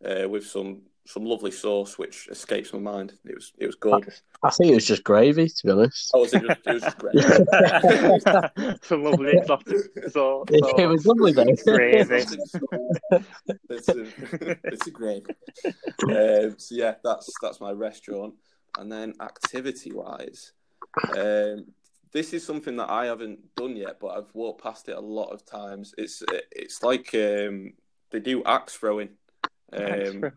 uh, 0.04 0.28
with 0.30 0.46
some 0.46 0.84
some 1.06 1.26
lovely 1.26 1.52
sauce 1.52 1.98
which 1.98 2.28
escapes 2.30 2.74
my 2.74 2.80
mind. 2.80 3.14
It 3.26 3.36
was 3.36 3.54
it 3.58 3.66
was 3.66 3.76
gorgeous. 3.76 4.22
I 4.44 4.50
think 4.52 4.72
it 4.72 4.76
was 4.76 4.86
just 4.86 5.04
gravy, 5.04 5.48
to 5.48 5.66
be 5.66 5.72
honest. 5.72 6.12
Oh, 6.14 6.22
was 6.22 6.34
it, 6.34 6.44
just, 6.44 6.60
it 6.66 6.74
was 6.74 6.84
just 6.84 6.98
great. 6.98 7.16
it's 7.16 8.92
a 8.92 8.96
lovely 8.96 9.32
exotic 9.38 9.78
sauce. 10.10 10.48
It, 10.52 10.88
was 10.88 11.06
lovely 11.06 11.32
though. 11.32 11.44
Gravy. 11.66 12.26
it's 13.70 13.90
a, 13.90 14.58
it's 14.64 14.88
a 14.88 14.92
great. 14.92 15.26
Um, 15.66 16.56
so 16.58 16.76
yeah, 16.76 16.96
that's 17.04 17.32
that's 17.42 17.60
my 17.60 17.72
restaurant, 17.72 18.36
and 18.78 18.92
then 18.92 19.14
activity 19.22 19.92
wise, 19.92 20.54
um, 21.18 21.66
this 22.12 22.34
is 22.34 22.46
something 22.46 22.76
that 22.78 22.90
I 22.90 23.06
haven't 23.06 23.56
done 23.56 23.76
yet, 23.76 24.00
but 24.00 24.18
I've 24.18 24.34
walked 24.34 24.64
past 24.64 24.90
it 24.90 24.98
a 24.98 25.02
lot 25.02 25.32
of 25.32 25.46
times. 25.46 25.94
It's 25.98 26.24
it's 26.52 26.84
like 26.84 27.10
um, 27.14 27.74
they 28.12 28.20
do 28.20 28.44
axe 28.44 28.76
throwing. 28.76 29.10
Um, 29.74 30.32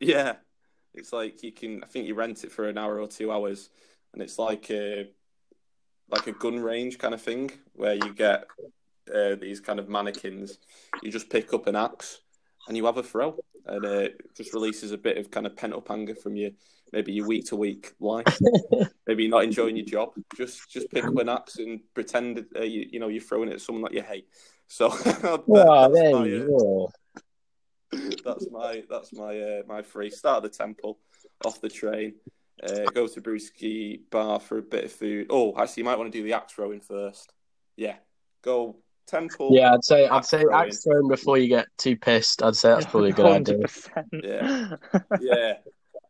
yeah, 0.00 0.34
it's 0.94 1.12
like 1.12 1.42
you 1.42 1.52
can. 1.52 1.84
I 1.84 1.86
think 1.86 2.06
you 2.06 2.14
rent 2.14 2.44
it 2.44 2.52
for 2.52 2.68
an 2.68 2.78
hour 2.78 2.98
or 2.98 3.06
two 3.06 3.30
hours, 3.30 3.70
and 4.12 4.22
it's 4.22 4.38
like 4.38 4.70
a 4.70 5.08
like 6.10 6.26
a 6.26 6.32
gun 6.32 6.58
range 6.58 6.98
kind 6.98 7.14
of 7.14 7.22
thing 7.22 7.50
where 7.74 7.94
you 7.94 8.12
get 8.12 8.46
uh, 9.14 9.36
these 9.36 9.60
kind 9.60 9.78
of 9.78 9.88
mannequins. 9.88 10.58
You 11.02 11.12
just 11.12 11.30
pick 11.30 11.52
up 11.54 11.66
an 11.66 11.76
axe 11.76 12.20
and 12.66 12.76
you 12.76 12.86
have 12.86 12.96
a 12.96 13.02
throw, 13.02 13.38
and 13.66 13.84
uh, 13.84 13.88
it 13.88 14.34
just 14.36 14.54
releases 14.54 14.92
a 14.92 14.98
bit 14.98 15.18
of 15.18 15.30
kind 15.30 15.46
of 15.46 15.56
pent 15.56 15.74
up 15.74 15.90
anger 15.90 16.14
from 16.14 16.36
your 16.36 16.50
maybe 16.92 17.12
your 17.12 17.26
week 17.26 17.46
to 17.46 17.56
week 17.56 17.92
life. 18.00 18.38
maybe 19.06 19.24
you're 19.24 19.30
not 19.30 19.44
enjoying 19.44 19.76
your 19.76 19.86
job. 19.86 20.10
Just 20.36 20.70
just 20.70 20.90
pick 20.90 21.04
up 21.04 21.16
an 21.16 21.28
axe 21.28 21.56
and 21.56 21.80
pretend 21.94 22.46
uh, 22.56 22.62
you 22.62 22.88
you 22.90 23.00
know 23.00 23.08
you're 23.08 23.22
throwing 23.22 23.50
it 23.50 23.54
at 23.54 23.60
someone 23.60 23.82
that 23.82 23.92
you 23.92 24.02
hate. 24.02 24.28
So 24.66 24.90
Oh, 25.48 25.92
there 25.92 26.26
you 26.26 26.44
uh, 26.44 26.46
go. 26.46 26.92
That's 28.24 28.48
my 28.50 28.82
that's 28.88 29.12
my 29.12 29.38
uh, 29.40 29.62
my 29.66 29.82
free 29.82 30.10
start 30.10 30.38
of 30.38 30.42
the 30.44 30.56
temple 30.56 30.98
off 31.44 31.60
the 31.60 31.68
train 31.68 32.14
uh, 32.62 32.84
go 32.94 33.06
to 33.06 33.20
Brewski 33.20 34.00
bar 34.10 34.38
for 34.38 34.58
a 34.58 34.62
bit 34.62 34.84
of 34.84 34.92
food 34.92 35.26
oh 35.30 35.54
actually 35.60 35.82
you 35.82 35.84
might 35.84 35.98
want 35.98 36.12
to 36.12 36.18
do 36.18 36.22
the 36.22 36.32
axe 36.34 36.52
throwing 36.52 36.80
first 36.80 37.32
yeah 37.76 37.96
go 38.42 38.76
temple 39.06 39.50
Yeah, 39.52 39.74
I'd 39.74 39.84
say 39.84 40.06
I'd 40.06 40.24
say 40.24 40.42
throwing. 40.42 40.68
axe 40.68 40.84
throwing 40.84 41.08
before 41.08 41.36
you 41.36 41.48
get 41.48 41.66
too 41.78 41.96
pissed. 41.96 42.42
I'd 42.44 42.54
say 42.54 42.68
that's 42.68 42.86
probably 42.86 43.10
a 43.10 43.12
good 43.12 43.26
idea. 43.26 43.58
100%. 43.58 44.04
Yeah. 44.22 44.76
yeah 45.20 45.54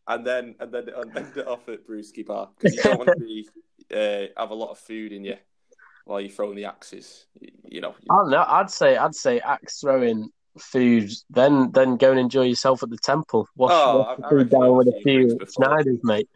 and 0.07 0.25
then 0.25 0.55
and 0.59 0.71
then 0.71 0.89
and 0.89 1.17
end 1.17 1.37
it 1.37 1.47
off 1.47 1.67
at 1.69 1.87
Brewski 1.87 2.25
bar 2.25 2.49
because 2.57 2.75
you 2.75 2.83
don't 2.83 2.97
want 2.97 3.09
to 3.09 3.25
be 3.25 3.47
uh, 3.93 4.39
have 4.39 4.51
a 4.51 4.55
lot 4.55 4.69
of 4.71 4.77
food 4.77 5.11
in 5.13 5.23
you 5.23 5.37
while 6.05 6.19
you're 6.21 6.29
throwing 6.29 6.55
the 6.55 6.65
axes 6.65 7.25
you, 7.39 7.49
you 7.63 7.81
know 7.81 7.95
I 8.09 8.15
don't 8.17 8.29
know. 8.29 8.45
I'd 8.47 8.69
say 8.69 8.97
I'd 8.97 9.15
say 9.15 9.39
axe 9.39 9.79
throwing 9.79 10.29
food, 10.59 11.11
then 11.29 11.71
then 11.71 11.97
go 11.97 12.11
and 12.11 12.19
enjoy 12.19 12.43
yourself 12.43 12.83
at 12.83 12.89
the 12.89 12.97
temple. 12.97 13.47
Wash, 13.55 13.71
Oh, 13.73 13.99
wash 13.99 14.17
the 14.17 14.23
I- 14.23 14.27
I 14.27 14.29
food 14.29 14.35
reckon 14.51 14.59
down 14.61 14.77
with 14.77 14.87
a 14.87 14.99
few 15.03 15.29
few. 15.29 15.37
Schneiders, 15.39 15.99
mate. 16.03 16.29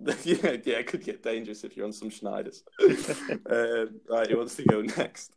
yeah, 0.24 0.56
yeah, 0.64 0.78
it 0.78 0.86
could 0.86 1.02
get 1.04 1.22
dangerous 1.22 1.64
if 1.64 1.76
you're 1.76 1.86
on 1.86 1.92
some 1.92 2.10
Schneiders. 2.10 2.62
um, 3.50 4.00
right, 4.08 4.30
who 4.30 4.36
wants 4.38 4.54
to 4.56 4.64
go 4.64 4.80
next? 4.82 5.32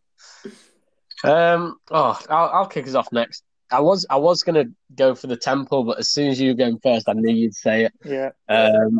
Um, 1.23 1.77
oh, 1.91 2.19
I'll, 2.29 2.49
I'll 2.49 2.67
kick 2.67 2.87
us 2.87 2.95
off 2.95 3.11
next. 3.11 3.43
I 3.71 3.79
was 3.79 4.05
I 4.09 4.17
was 4.17 4.43
gonna 4.43 4.65
go 4.95 5.15
for 5.15 5.27
the 5.27 5.37
temple, 5.37 5.83
but 5.83 5.97
as 5.99 6.09
soon 6.09 6.29
as 6.29 6.39
you 6.41 6.49
were 6.49 6.55
going 6.55 6.77
first, 6.83 7.07
I 7.07 7.13
knew 7.13 7.33
you'd 7.33 7.55
say 7.55 7.85
it. 7.85 7.93
yeah. 8.03 8.29
Um, 8.49 8.99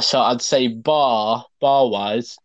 so 0.00 0.18
I'd 0.20 0.40
say 0.42 0.68
bar 0.68 1.44
bar 1.60 1.88
wise, 1.88 2.36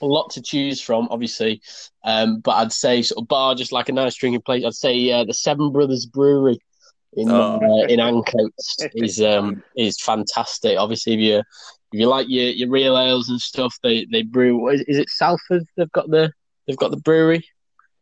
a 0.00 0.06
lot 0.06 0.30
to 0.30 0.42
choose 0.42 0.80
from, 0.80 1.08
obviously. 1.10 1.62
Um, 2.04 2.40
but 2.40 2.52
I'd 2.52 2.72
say 2.72 3.02
sort 3.02 3.22
of 3.22 3.28
bar, 3.28 3.54
just 3.54 3.72
like 3.72 3.88
a 3.88 3.92
nice 3.92 4.14
drinking 4.14 4.42
place. 4.42 4.64
I'd 4.64 4.74
say 4.74 5.10
uh, 5.10 5.24
the 5.24 5.34
Seven 5.34 5.72
Brothers 5.72 6.06
Brewery 6.06 6.58
in 7.14 7.30
Oh. 7.30 7.58
uh, 7.62 7.86
in 7.86 7.98
Ancoats 8.00 8.86
is 8.94 9.20
um 9.22 9.62
is 9.76 10.00
fantastic. 10.00 10.78
Obviously, 10.78 11.14
if 11.14 11.20
you 11.20 11.38
if 11.38 12.00
you 12.00 12.06
like 12.08 12.26
your, 12.28 12.48
your 12.50 12.68
real 12.68 12.98
ales 12.98 13.28
and 13.28 13.40
stuff, 13.40 13.76
they 13.82 14.06
they 14.10 14.22
brew. 14.22 14.68
Is, 14.68 14.82
is 14.82 14.98
it 14.98 15.08
Salford? 15.08 15.64
They've 15.76 15.92
got 15.92 16.10
the 16.10 16.32
they've 16.66 16.76
got 16.76 16.90
the 16.90 16.98
brewery. 16.98 17.46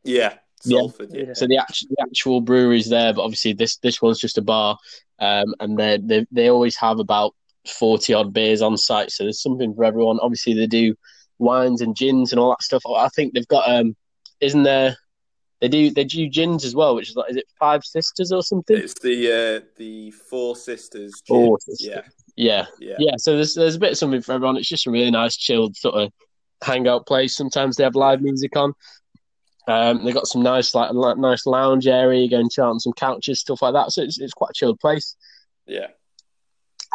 Yeah, 0.02 0.34
Yeah. 0.64 0.78
Salford. 0.80 1.10
Yeah. 1.12 1.24
Yeah. 1.28 1.32
So 1.34 1.46
the 1.46 1.58
actual, 1.58 1.88
the 1.90 2.02
actual 2.02 2.40
brewery's 2.40 2.88
there, 2.90 3.12
but 3.14 3.22
obviously 3.22 3.52
this 3.52 3.76
this 3.78 4.02
one's 4.02 4.18
just 4.20 4.38
a 4.38 4.42
bar, 4.42 4.76
um, 5.20 5.54
and 5.60 5.78
they 5.78 5.98
they 6.02 6.26
they 6.32 6.50
always 6.50 6.76
have 6.76 6.98
about 6.98 7.34
forty 7.66 8.12
odd 8.14 8.32
beers 8.32 8.62
on 8.62 8.76
site. 8.76 9.10
So 9.12 9.22
there's 9.24 9.40
something 9.40 9.74
for 9.74 9.84
everyone. 9.84 10.18
Obviously 10.20 10.54
they 10.54 10.66
do 10.66 10.94
wines 11.38 11.80
and 11.80 11.96
gins 11.96 12.32
and 12.32 12.40
all 12.40 12.50
that 12.50 12.62
stuff. 12.62 12.82
I 12.86 13.08
think 13.08 13.34
they've 13.34 13.48
got 13.48 13.68
um, 13.68 13.96
isn't 14.40 14.62
there? 14.62 14.96
They 15.60 15.68
do 15.68 15.90
they 15.90 16.04
do 16.04 16.28
gins 16.28 16.64
as 16.64 16.74
well, 16.74 16.94
which 16.94 17.10
is 17.10 17.16
like 17.16 17.30
is 17.30 17.36
it 17.36 17.46
Five 17.58 17.84
Sisters 17.84 18.32
or 18.32 18.42
something? 18.42 18.76
It's 18.76 18.94
the 19.00 19.60
uh, 19.62 19.66
the 19.76 20.10
Four 20.10 20.56
Sisters. 20.56 21.12
Gin. 21.26 21.36
Four 21.36 21.60
Sisters. 21.60 21.86
Yeah, 21.86 22.02
Yeah, 22.36 22.66
yeah, 22.80 22.96
yeah. 22.98 23.12
So 23.16 23.36
there's 23.36 23.54
there's 23.54 23.76
a 23.76 23.80
bit 23.80 23.92
of 23.92 23.98
something 23.98 24.20
for 24.20 24.32
everyone. 24.32 24.56
It's 24.56 24.68
just 24.68 24.86
a 24.86 24.90
really 24.90 25.10
nice, 25.10 25.36
chilled 25.36 25.76
sort 25.76 25.94
of 25.94 26.12
hangout 26.62 27.06
place. 27.06 27.36
Sometimes 27.36 27.76
they 27.76 27.84
have 27.84 27.94
live 27.94 28.20
music 28.20 28.56
on. 28.56 28.74
Um, 29.66 30.04
they've 30.04 30.12
got 30.12 30.26
some 30.26 30.42
nice 30.42 30.74
like 30.74 30.92
nice 31.16 31.46
lounge 31.46 31.86
area. 31.86 32.22
You 32.22 32.30
go 32.30 32.40
and 32.40 32.50
chill 32.50 32.66
on 32.66 32.80
some 32.80 32.92
couches, 32.92 33.40
stuff 33.40 33.62
like 33.62 33.72
that. 33.72 33.92
So 33.92 34.02
it's 34.02 34.20
it's 34.20 34.34
quite 34.34 34.50
a 34.50 34.54
chilled 34.54 34.80
place. 34.80 35.16
yeah. 35.66 35.88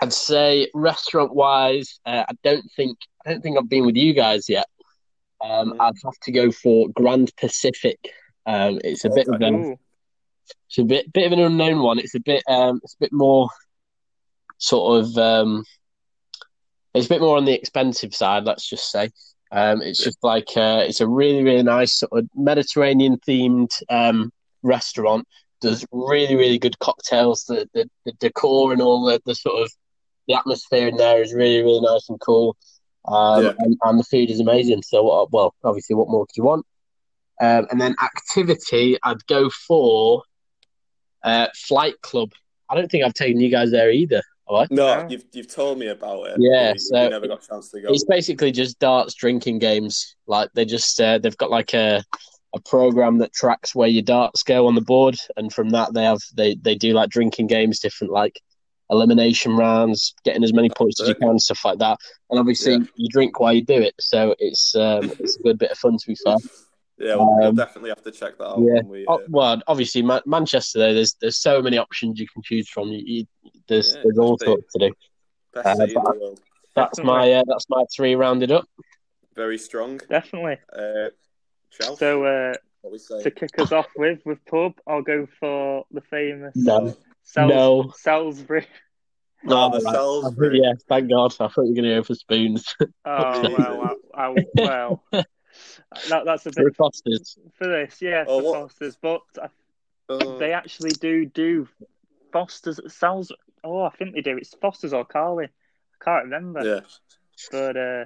I'd 0.01 0.13
say 0.13 0.69
restaurant 0.73 1.33
wise, 1.35 1.99
uh, 2.05 2.23
I 2.27 2.33
don't 2.43 2.69
think 2.75 2.97
I 3.25 3.31
don't 3.31 3.41
think 3.41 3.57
I've 3.57 3.69
been 3.69 3.85
with 3.85 3.95
you 3.97 4.13
guys 4.13 4.47
yet. 4.49 4.65
Um. 5.41 5.75
I'd 5.79 5.93
have 6.03 6.19
to 6.23 6.31
go 6.31 6.51
for 6.51 6.89
Grand 6.89 7.31
Pacific. 7.37 7.99
Um, 8.45 8.79
it's 8.83 9.05
a 9.05 9.09
bit 9.09 9.27
of 9.27 9.35
Okay. 9.35 9.45
a 9.45 9.51
Ooh. 9.53 9.79
it's 10.67 10.77
a 10.77 10.83
bit 10.83 11.11
bit 11.13 11.25
of 11.27 11.33
an 11.33 11.39
unknown 11.39 11.79
one. 11.81 11.99
It's 11.99 12.15
a 12.15 12.19
bit 12.19 12.43
um, 12.47 12.79
it's 12.83 12.93
a 12.93 12.99
bit 12.99 13.13
more 13.13 13.49
sort 14.57 15.03
of 15.03 15.17
um, 15.17 15.63
it's 16.93 17.05
a 17.05 17.09
bit 17.09 17.21
more 17.21 17.37
on 17.37 17.45
the 17.45 17.53
expensive 17.53 18.13
side. 18.15 18.45
Let's 18.45 18.67
just 18.67 18.91
say. 18.91 19.09
Um, 19.51 19.81
it's 19.81 20.03
just 20.03 20.19
like 20.23 20.49
uh, 20.55 20.83
it's 20.87 21.01
a 21.01 21.07
really 21.07 21.43
really 21.43 21.63
nice 21.63 21.99
sort 21.99 22.11
of 22.13 22.29
Mediterranean 22.35 23.17
themed 23.27 23.71
um, 23.89 24.31
restaurant. 24.61 25.27
Does 25.61 25.85
really 25.91 26.35
really 26.35 26.59
good 26.59 26.77
cocktails. 26.79 27.43
The 27.45 27.67
the, 27.73 27.89
the 28.05 28.13
decor 28.19 28.73
and 28.73 28.81
all 28.81 29.05
the, 29.05 29.21
the 29.25 29.35
sort 29.35 29.61
of 29.61 29.71
the 30.29 30.35
atmosphere 30.37 30.87
in 30.87 30.95
there 30.95 31.21
is 31.21 31.33
really 31.33 31.61
really 31.61 31.81
nice 31.81 32.07
and 32.07 32.19
cool. 32.21 32.55
Um, 33.05 33.43
Yeah. 33.43 33.53
and, 33.59 33.75
and 33.83 33.99
the 33.99 34.03
food 34.03 34.29
is 34.29 34.39
amazing. 34.39 34.83
So 34.83 35.03
what? 35.03 35.31
Well, 35.33 35.53
obviously, 35.63 35.95
what 35.95 36.09
more 36.09 36.25
could 36.25 36.37
you 36.37 36.43
want? 36.43 36.65
Um, 37.41 37.67
and 37.71 37.79
then 37.81 37.95
activity, 38.03 38.97
I'd 39.03 39.25
go 39.27 39.49
for 39.49 40.23
uh, 41.23 41.47
Flight 41.55 41.95
Club. 42.01 42.29
I 42.69 42.75
don't 42.75 42.89
think 42.91 43.03
I've 43.03 43.13
taken 43.13 43.39
you 43.39 43.49
guys 43.49 43.71
there 43.71 43.91
either. 43.91 44.21
Have 44.49 44.55
I? 44.55 44.67
No, 44.69 44.87
Yeah. 44.87 45.07
you've 45.09 45.25
you've 45.33 45.47
told 45.53 45.79
me 45.79 45.87
about 45.87 46.27
it. 46.27 46.35
Yeah, 46.39 46.73
we, 46.73 46.79
so 46.79 47.03
we 47.03 47.09
never 47.09 47.27
got 47.27 47.43
a 47.43 47.47
chance 47.47 47.69
to 47.71 47.81
go. 47.81 47.87
It's 47.89 48.03
basically 48.05 48.51
just 48.51 48.77
darts 48.79 49.13
drinking 49.15 49.59
games. 49.59 50.15
Like 50.27 50.49
they 50.53 50.65
just 50.65 50.99
uh, 51.01 51.17
they've 51.17 51.37
got 51.37 51.49
like 51.49 51.73
a 51.73 52.03
a 52.53 52.59
program 52.61 53.19
that 53.19 53.31
tracks 53.33 53.73
where 53.75 53.87
your 53.87 54.01
darts 54.03 54.43
go 54.43 54.67
on 54.67 54.75
the 54.75 54.81
board, 54.81 55.17
and 55.37 55.51
from 55.53 55.69
that 55.69 55.93
they 55.93 56.03
have 56.03 56.19
they 56.35 56.55
they 56.55 56.75
do 56.75 56.93
like 56.93 57.09
drinking 57.09 57.47
games, 57.47 57.79
different 57.79 58.11
like 58.13 58.39
elimination 58.89 59.55
rounds, 59.55 60.13
getting 60.25 60.43
as 60.43 60.53
many 60.53 60.69
points 60.69 61.01
as 61.01 61.07
you 61.09 61.15
can, 61.15 61.37
stuff 61.39 61.63
like 61.65 61.79
that. 61.79 61.97
And 62.29 62.39
obviously 62.39 62.73
Yeah. 62.73 62.79
you 62.95 63.07
drink 63.09 63.39
while 63.39 63.53
you 63.53 63.63
do 63.63 63.81
it, 63.81 63.93
so 63.99 64.35
it's 64.39 64.75
um, 64.75 65.11
it's 65.19 65.37
a 65.37 65.43
good 65.43 65.57
bit 65.59 65.71
of 65.71 65.77
fun 65.77 65.97
to 65.97 66.07
be 66.07 66.15
fair. 66.15 66.35
Yeah, 66.97 67.15
we'll, 67.15 67.37
we'll 67.37 67.47
Um, 67.49 67.55
definitely 67.55 67.89
have 67.91 68.03
to 68.03 68.11
check 68.11 68.37
that 68.37 68.45
out. 68.45 68.59
yeah. 68.59 68.81
When 68.81 68.89
we, 68.89 69.05
Oh, 69.07 69.15
uh, 69.15 69.19
well, 69.29 69.61
obviously 69.67 70.01
Man- 70.01 70.21
Manchester 70.25 70.79
though, 70.79 70.93
there's 70.93 71.15
there's 71.21 71.37
so 71.37 71.61
many 71.61 71.77
options 71.77 72.19
you 72.19 72.27
can 72.27 72.41
choose 72.43 72.67
from. 72.69 72.89
You, 72.89 73.01
you, 73.43 73.51
there's 73.67 73.95
Yeah, 73.95 74.01
there's 74.03 74.17
all 74.17 74.35
definitely. 74.37 74.61
sorts 74.63 74.73
to 74.73 74.79
do. 74.89 74.93
best 75.53 75.67
uh, 75.67 75.75
city 75.75 75.95
in 75.95 76.03
the 76.03 76.15
world. 76.19 76.39
That's 76.75 76.97
Definitely. 76.97 77.19
my 77.29 77.31
uh, 77.33 77.43
that's 77.47 77.69
my 77.69 77.83
three 77.95 78.15
rounded 78.15 78.51
up. 78.51 78.65
Very 79.35 79.57
strong. 79.57 79.99
Definitely. 80.09 80.57
Uh, 80.75 81.09
So 81.71 82.23
uh, 82.25 82.53
what 82.81 82.91
we 82.91 82.97
say? 82.99 83.21
to 83.23 83.31
kick 83.31 83.57
us 83.59 83.71
off 83.71 83.87
with 83.97 84.19
with 84.25 84.43
pub, 84.45 84.73
I'll 84.87 85.01
go 85.01 85.27
for 85.39 85.85
the 85.91 86.01
famous 86.01 86.53
No. 86.55 86.95
Sals- 87.35 87.49
No. 87.49 87.93
Salisbury. 87.97 88.67
Oh, 89.47 89.69
the 89.77 89.83
right. 89.85 89.93
Salisbury. 89.95 90.59
Yeah, 90.61 90.73
thank 90.87 91.09
God. 91.09 91.33
I 91.39 91.47
thought 91.47 91.63
you 91.63 91.69
were 91.69 91.75
going 91.75 91.83
to 91.89 91.95
go 91.95 92.03
for 92.03 92.15
spoons. 92.15 92.75
Oh 93.05 93.41
Jesus. 93.41 93.57
well, 93.57 93.95
I, 94.13 94.21
I, 94.25 94.35
well, 94.55 95.03
that, 95.11 96.25
that's 96.25 96.45
a 96.45 96.49
bit 96.49 96.55
For 96.55 96.63
bit 96.65 96.75
Fosters. 96.75 97.37
for 97.57 97.67
this, 97.67 98.01
yeah, 98.01 98.25
Oh, 98.27 98.39
for 98.41 98.45
what- 98.51 98.61
Foster's. 98.71 98.97
But 99.01 99.21
I, 99.41 99.47
Oh, 100.11 100.39
they 100.39 100.53
actually 100.53 100.89
do 100.89 101.25
do 101.27 101.67
Foster's 102.33 102.79
at 102.79 102.85
Sals. 102.85 103.29
Oh, 103.63 103.83
I 103.83 103.89
think 103.91 104.15
they 104.15 104.21
do. 104.21 104.37
It's 104.37 104.55
Foster's 104.55 104.91
or 104.91 105.05
Carly. 105.05 105.45
I 105.45 106.03
can't 106.03 106.23
remember. 106.25 106.63
yeah, 106.65 106.79
But 107.51 107.77
uh, 107.77 108.05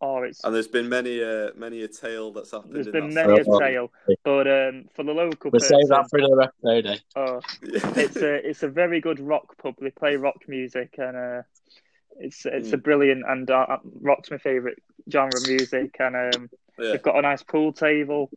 oh, 0.00 0.22
it's 0.22 0.42
and 0.44 0.54
there's 0.54 0.68
been 0.68 0.88
many, 0.88 1.22
uh, 1.22 1.50
many 1.56 1.82
a 1.82 1.88
tale 1.88 2.32
that's 2.32 2.50
happened. 2.50 2.74
there's 2.74 2.86
in 2.86 2.92
been 2.92 3.10
that 3.10 3.26
many 3.28 3.40
a 3.40 3.58
tale. 3.58 3.92
But 4.24 4.46
um, 4.46 4.84
for 4.94 5.02
the 5.04 5.12
local 5.12 5.50
We'll 5.50 5.60
person, 5.60 5.80
save 5.80 5.88
that 5.88 6.08
for 6.10 6.18
another 6.18 6.42
episode. 6.42 6.86
Eh? 6.86 6.98
oh, 7.16 7.40
it's 7.62 8.16
a 8.16 8.48
it's 8.48 8.62
a 8.62 8.68
very 8.68 9.00
good 9.00 9.20
rock 9.20 9.56
pub. 9.58 9.74
They 9.80 9.90
play 9.90 10.16
rock 10.16 10.48
music 10.48 10.94
and 10.98 11.16
uh, 11.16 11.42
it's 12.18 12.44
it's 12.46 12.72
a 12.72 12.76
Mm. 12.78 12.82
brilliant 12.82 13.24
and 13.28 13.50
uh, 13.50 13.78
rock's 14.00 14.30
my 14.30 14.38
favorite 14.38 14.82
genre 15.10 15.36
of 15.36 15.46
music 15.48 15.96
and 15.98 16.16
um, 16.16 16.50
yeah. 16.78 16.92
they've 16.92 17.02
got 17.02 17.16
a 17.16 17.22
nice 17.22 17.42
pool 17.42 17.72
table. 17.72 18.30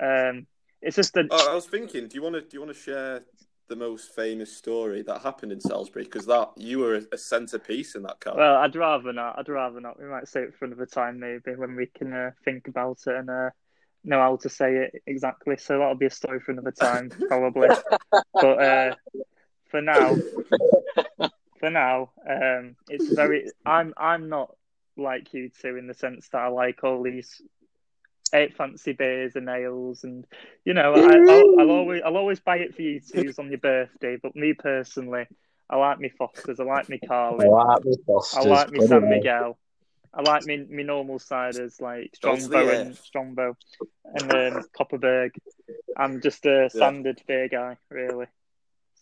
Um, 0.00 0.46
it's 0.80 0.96
just 0.96 1.16
a 1.16 1.26
Oh, 1.30 1.50
I 1.50 1.54
was 1.54 1.66
thinking, 1.66 2.06
do 2.08 2.14
you 2.14 2.22
want 2.22 2.36
to 2.36 2.40
do 2.42 2.48
you 2.52 2.60
want 2.60 2.74
to 2.74 2.80
share 2.80 3.22
the 3.68 3.76
most 3.76 4.14
famous 4.14 4.54
story 4.56 5.02
that 5.02 5.22
happened 5.22 5.52
in 5.52 5.60
Salisbury? 5.60 6.04
Because 6.04 6.26
that 6.26 6.50
you 6.56 6.78
were 6.78 6.96
a, 6.96 7.02
a 7.12 7.18
centerpiece 7.18 7.94
in 7.94 8.02
that 8.02 8.20
car. 8.20 8.36
well, 8.36 8.56
I'd 8.56 8.76
rather 8.76 9.12
not. 9.12 9.38
I'd 9.38 9.48
rather 9.48 9.80
not. 9.80 10.00
We 10.00 10.06
might 10.06 10.28
say 10.28 10.42
it 10.42 10.54
for 10.54 10.64
another 10.64 10.86
time 10.86 11.20
maybe 11.20 11.54
when 11.56 11.76
we 11.76 11.86
can 11.86 12.12
uh, 12.12 12.30
think 12.44 12.68
about 12.68 12.98
it 13.06 13.14
and 13.14 13.30
uh, 13.30 13.50
know 14.04 14.20
how 14.20 14.36
to 14.36 14.48
say 14.48 14.76
it 14.76 15.02
exactly. 15.06 15.56
So 15.56 15.78
that'll 15.78 15.94
be 15.94 16.06
a 16.06 16.10
story 16.10 16.40
for 16.40 16.52
another 16.52 16.72
time 16.72 17.10
probably. 17.28 17.68
but 18.34 18.62
uh, 18.62 18.94
for 19.70 19.82
now, 19.82 20.16
for 21.60 21.70
now, 21.70 22.10
um, 22.28 22.76
it's 22.88 23.08
very. 23.12 23.50
I'm 23.66 23.94
I'm 23.96 24.28
not 24.28 24.54
like 24.96 25.32
you 25.32 25.50
two 25.50 25.76
in 25.76 25.86
the 25.86 25.94
sense 25.94 26.28
that 26.30 26.38
I 26.38 26.48
like 26.48 26.82
all 26.82 27.02
these 27.02 27.40
eight 28.32 28.56
fancy 28.56 28.92
beers 28.92 29.36
and 29.36 29.48
ales, 29.48 30.04
and 30.04 30.26
you 30.64 30.74
know, 30.74 30.94
I, 30.94 31.16
I'll, 31.16 31.60
I'll 31.60 31.70
always 31.70 32.02
I'll 32.04 32.16
always 32.16 32.40
buy 32.40 32.58
it 32.58 32.74
for 32.74 32.82
you 32.82 33.00
twos 33.00 33.38
on 33.38 33.48
your 33.50 33.58
birthday. 33.58 34.16
But 34.22 34.36
me 34.36 34.54
personally, 34.54 35.26
I 35.70 35.76
like 35.76 35.98
me 35.98 36.10
Fosters, 36.10 36.60
I 36.60 36.64
like 36.64 36.88
me 36.88 37.00
I 37.10 37.30
like 37.30 37.82
the 37.82 37.98
Fosters. 38.06 38.46
I 38.46 38.48
like 38.48 38.70
me 38.70 38.80
San 38.80 39.00
Brilliant. 39.00 39.24
Miguel. 39.24 39.58
I 40.14 40.22
like 40.22 40.46
me, 40.46 40.64
me 40.68 40.82
normal 40.82 41.18
ciders 41.18 41.80
like 41.80 42.16
Strongbow 42.16 42.66
the 42.66 42.80
and 42.80 42.96
Strongbow 42.96 43.56
and 44.04 44.32
um, 44.32 44.64
Kopparberg. 44.76 45.30
I'm 45.96 46.20
just 46.22 46.46
a 46.46 46.70
standard 46.70 47.20
beer 47.26 47.48
guy, 47.48 47.76
really. 47.90 48.26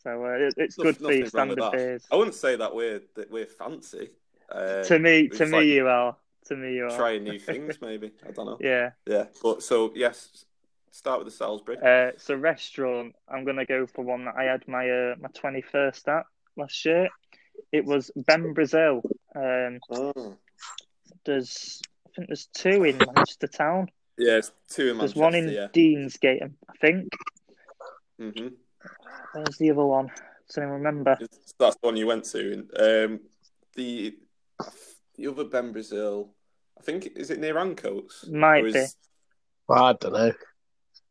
So 0.02 0.24
uh, 0.24 0.30
it, 0.30 0.54
it's 0.56 0.76
good 0.76 0.96
for 0.96 1.12
your 1.12 1.22
nothing 1.22 1.28
standard 1.28 1.70
beers. 1.72 2.04
I 2.10 2.16
wouldn't 2.16 2.34
say 2.34 2.56
that 2.56 2.74
we're 2.74 3.02
that 3.14 3.30
we're 3.30 3.46
fancy. 3.46 4.10
Uh, 4.50 4.82
to 4.84 4.98
me, 4.98 5.28
to 5.28 5.46
me, 5.46 5.52
like 5.52 5.66
you 5.66 5.88
are. 5.88 6.16
To 6.46 6.56
me, 6.56 6.74
you 6.74 6.86
are. 6.86 6.96
trying 6.96 7.24
new 7.24 7.38
things, 7.38 7.78
maybe. 7.80 8.12
I 8.26 8.30
don't 8.30 8.46
know. 8.46 8.58
Yeah. 8.60 8.90
Yeah, 9.06 9.26
but 9.42 9.62
so 9.62 9.92
yes, 9.94 10.44
start 10.90 11.18
with 11.18 11.28
the 11.28 11.36
Salisbury. 11.36 11.78
Uh, 11.78 12.12
so 12.18 12.34
restaurant, 12.34 13.14
I'm 13.28 13.44
gonna 13.44 13.66
go 13.66 13.86
for 13.86 14.04
one 14.04 14.24
that 14.26 14.34
I 14.36 14.44
had 14.44 14.66
my 14.68 14.88
uh, 14.88 15.14
my 15.20 15.28
21st 15.28 16.08
at 16.08 16.26
last 16.56 16.84
year. 16.84 17.08
It 17.72 17.84
was 17.84 18.10
Bem 18.16 18.52
Brasil. 18.52 19.02
Um, 19.34 19.80
oh. 19.90 20.36
there's 21.24 21.82
I 22.06 22.10
think 22.14 22.28
there's 22.28 22.46
two 22.46 22.84
in 22.84 22.98
Manchester 22.98 23.46
Town. 23.48 23.88
Yeah, 24.18 24.38
it's 24.38 24.52
two 24.68 24.90
in 24.90 24.96
Manchester. 24.96 25.20
There's 25.20 25.22
one 25.22 25.34
in 25.34 25.48
yeah. 25.48 25.68
Deansgate, 25.72 26.42
I 26.42 26.76
think. 26.80 27.12
hmm 28.18 28.48
Where's 29.32 29.58
the 29.58 29.70
other 29.70 29.84
one? 29.84 30.10
Does 30.46 30.58
anyone 30.58 30.76
remember? 30.76 31.18
That's 31.58 31.76
the 31.76 31.78
one 31.80 31.96
you 31.96 32.06
went 32.06 32.24
to. 32.26 32.66
Um, 32.78 33.20
the 33.74 34.16
the 35.16 35.26
other 35.26 35.44
Bem 35.44 35.72
Brasil, 35.72 36.34
I 36.78 36.82
think, 36.82 37.06
is 37.16 37.30
it 37.30 37.38
near 37.40 37.54
Ancoats? 37.54 38.28
Might 38.30 38.64
Or 38.64 38.72
be. 38.72 38.78
is- 38.78 38.96
I 39.68 39.92
don't 39.94 40.12
know. 40.12 40.32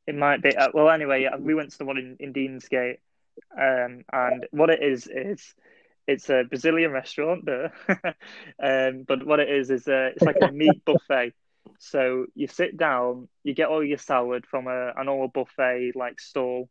It 0.08 0.16
might 0.16 0.42
be. 0.42 0.56
Uh, 0.56 0.70
well, 0.74 0.90
anyway, 0.90 1.24
yeah, 1.24 1.36
we 1.38 1.54
went 1.56 1.72
to 1.72 1.78
the 1.80 1.86
one 1.86 1.98
in, 1.98 2.16
in 2.20 2.32
Deansgate, 2.32 3.00
um, 3.60 4.06
and 4.14 4.48
what 4.52 4.70
it 4.70 4.82
is 4.82 5.08
is 5.08 5.54
it's 6.08 6.30
a 6.30 6.44
Brazilian 6.44 6.92
restaurant, 6.92 7.46
duh. 7.46 7.70
um, 8.64 9.04
but 9.08 9.26
what 9.26 9.40
it 9.40 9.50
is 9.50 9.72
is 9.72 9.88
uh, 9.88 10.12
it's 10.16 10.22
like 10.22 10.38
a 10.42 10.52
meat 10.52 10.84
buffet. 10.86 11.34
So 11.80 12.28
you 12.36 12.48
sit 12.48 12.78
down, 12.78 13.28
you 13.44 13.54
get 13.56 13.70
all 13.70 13.84
your 13.84 13.98
salad 13.98 14.46
from 14.46 14.68
a 14.68 14.94
an 14.96 15.10
old 15.10 15.34
buffet 15.34 15.94
like 15.96 16.20
stall. 16.22 16.70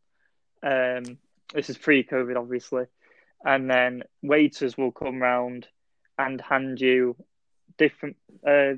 Um, 0.63 1.03
this 1.53 1.69
is 1.69 1.77
pre-COVID, 1.77 2.37
obviously, 2.37 2.85
and 3.43 3.69
then 3.69 4.03
waiters 4.23 4.77
will 4.77 4.91
come 4.91 5.21
round 5.21 5.67
and 6.17 6.39
hand 6.41 6.79
you 6.79 7.15
different 7.77 8.15
uh, 8.47 8.73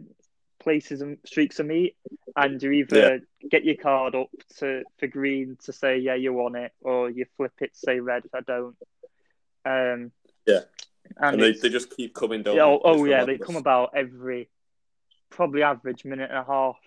places 0.60 1.02
and 1.02 1.18
streaks 1.26 1.60
of 1.60 1.66
meat, 1.68 1.96
and 2.36 2.62
you 2.62 2.72
either 2.72 3.22
get 3.50 3.64
your 3.64 3.76
card 3.76 4.16
up 4.16 4.30
to 4.60 4.84
for 4.98 5.08
green 5.08 5.58
to 5.64 5.72
say 5.74 5.98
yeah 6.00 6.16
you 6.16 6.34
want 6.34 6.56
it, 6.56 6.72
or 6.82 7.10
you 7.10 7.26
flip 7.38 7.54
it 7.62 7.74
to 7.74 7.80
say 7.80 8.00
red 8.00 8.26
if 8.26 8.34
I 8.36 8.42
don't. 8.42 8.76
Um, 9.66 10.12
Yeah. 10.46 10.62
and, 11.18 11.36
and 11.36 11.42
they, 11.42 11.52
they 11.54 11.70
just 11.70 11.96
keep 11.96 12.14
coming 12.14 12.44
down. 12.44 12.56
yeah, 12.56 12.64
oh, 12.66 12.82
oh 12.84 13.06
yeah, 13.06 13.26
they 13.26 13.38
come 13.38 13.56
about 13.56 13.92
every 13.96 14.50
probably 15.30 15.64
average 15.64 16.06
minute 16.06 16.30
and 16.30 16.40
a 16.40 16.44
half. 16.44 16.78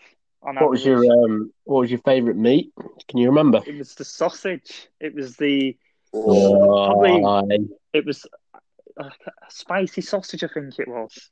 On 0.43 0.55
What 0.57 0.71
was 0.71 0.85
your 0.87 1.05
um? 1.13 1.53
What 1.65 1.81
was 1.81 1.91
your 1.91 2.01
favourite 2.01 2.37
meat? 2.39 2.73
Can 3.09 3.19
you 3.19 3.29
remember? 3.29 3.61
It 3.67 3.77
was 3.77 3.95
the 3.95 4.05
sausage. 4.07 4.89
It 4.99 5.15
was 5.15 5.37
the. 5.37 5.77
Oh, 6.15 6.87
Probably- 6.87 7.23
Oh, 7.23 7.69
It 7.93 8.07
was 8.07 8.27
a, 8.97 9.05
a 9.05 9.11
spicy 9.51 10.01
sausage. 10.01 10.43
I 10.43 10.49
think 10.49 10.79
it 10.79 10.89
was. 10.89 11.31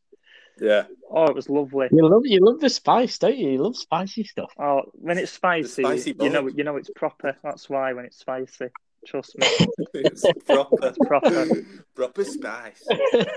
Yeah. 0.61 0.85
Oh, 1.11 1.25
it 1.25 1.35
was 1.35 1.49
lovely. 1.49 1.88
You 1.90 2.09
love 2.09 2.23
you 2.25 2.40
love 2.40 2.61
the 2.61 2.68
spice, 2.68 3.18
don't 3.18 3.37
you? 3.37 3.51
You 3.51 3.62
love 3.62 3.77
spicy 3.77 4.25
stuff. 4.25 4.53
Oh, 4.59 4.83
when 4.92 5.18
it's 5.18 5.33
spicy, 5.33 5.83
spicy 5.83 6.14
you 6.18 6.31
know 6.31 6.49
you 6.49 6.64
know 6.64 6.77
it's 6.77 6.90
proper. 6.90 7.37
That's 7.42 7.68
why 7.71 7.92
when 7.92 8.05
it's 8.05 8.18
spicy, 8.18 8.66
trust 9.07 9.38
me, 9.38 9.47
it's 9.94 10.27
proper, 10.47 10.87
it's 10.88 10.99
proper. 10.99 11.64
proper 11.94 12.25
spice. 12.25 12.87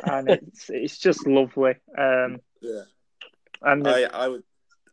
and 0.03 0.29
it's 0.29 0.69
it's 0.69 0.97
just 0.97 1.25
lovely. 1.27 1.75
Um, 1.97 2.41
Yeah. 2.61 2.83
and 3.61 3.87
I, 3.87 4.03
I 4.03 4.27
would, 4.27 4.43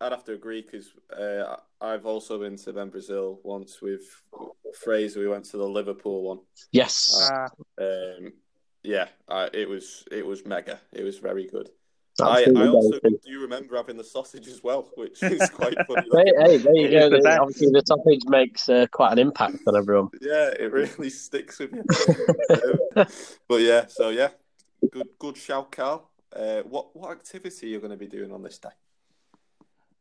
I'd 0.01 0.13
have 0.13 0.25
to 0.25 0.33
agree 0.35 0.63
because 0.63 0.93
uh, 1.19 1.57
I've 1.81 2.07
also 2.07 2.39
been 2.39 2.57
to 2.59 2.73
Bem 2.73 2.91
Brasil 2.91 3.41
once 3.43 3.83
with 3.83 4.03
Fraser. 4.81 5.21
We 5.21 5.29
went 5.29 5.47
to 5.47 5.57
the 5.57 5.69
Liverpool 5.69 6.23
one. 6.23 6.39
Yes. 6.73 7.13
uh, 7.19 7.49
Um, 7.81 8.33
yeah, 8.85 9.09
I, 9.29 9.51
it 9.53 9.69
was 9.69 10.05
it 10.13 10.25
was 10.25 10.47
mega. 10.47 10.81
It 10.93 11.03
was 11.03 11.19
very 11.19 11.47
good. 11.49 11.71
I, 12.21 12.41
Absolutely 12.41 12.63
I 12.63 12.69
also 12.69 12.99
amazing. 13.03 13.21
do 13.25 13.41
remember 13.41 13.77
having 13.77 13.97
the 13.97 14.05
sausage 14.05 14.49
as 14.49 14.63
well, 14.63 14.91
which 14.97 15.23
is 15.23 15.49
quite 15.55 15.77
funny. 15.87 16.09
Hey, 16.13 16.33
hey, 16.39 16.57
there 16.59 16.75
you 16.77 16.91
go. 16.91 17.17
is 17.17 17.23
the. 17.23 17.39
Obviously, 17.41 17.69
the 17.69 17.83
sausage 17.87 18.23
makes 18.27 18.69
uh, 18.69 18.87
quite 18.91 19.13
an 19.13 19.19
impact 19.19 19.59
on 19.67 19.77
everyone. 19.77 20.09
Yeah, 20.21 20.51
it 20.59 20.73
really 20.73 21.11
sticks 21.11 21.59
with 21.59 21.73
you. 21.73 21.85
Um, 22.97 23.07
but 23.49 23.61
yeah, 23.61 23.87
so 23.89 24.09
yeah, 24.09 24.29
good 24.91 25.09
good 25.19 25.37
shout, 25.37 25.71
Carl. 25.73 26.11
Uh, 26.35 26.63
what 26.63 26.95
what 26.97 27.11
activity 27.13 27.67
are 27.67 27.71
you 27.71 27.79
going 27.79 27.91
to 27.93 27.97
be 27.97 28.07
doing 28.09 28.33
on 28.33 28.43
this 28.43 28.59
day? 28.59 28.69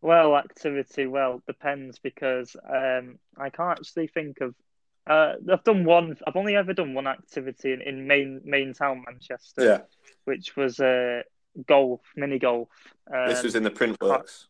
well, 0.02 0.36
activity. 0.38 1.06
Well, 1.08 1.42
depends 1.48 2.00
because 2.00 2.56
um, 2.68 3.20
I 3.38 3.50
can't 3.50 3.80
actually 3.80 4.08
think 4.08 4.42
of. 4.42 4.56
Uh, 5.06 5.34
I've 5.52 5.64
done 5.64 5.86
one. 5.86 6.18
I've 6.26 6.36
only 6.36 6.56
ever 6.56 6.74
done 6.74 6.94
one 6.94 7.08
activity 7.08 7.74
in, 7.74 7.82
in 7.82 8.08
main 8.08 8.42
main 8.44 8.74
town 8.74 9.04
Manchester, 9.06 9.64
Yeah, 9.64 9.80
which 10.26 10.56
was 10.56 10.80
uh, 10.80 11.22
golf, 11.66 12.02
mini 12.16 12.40
golf. 12.40 12.70
Um, 13.14 13.28
this 13.30 13.44
was 13.44 13.56
in 13.56 13.64
the 13.64 13.72
print 13.72 13.98
works. 14.02 14.48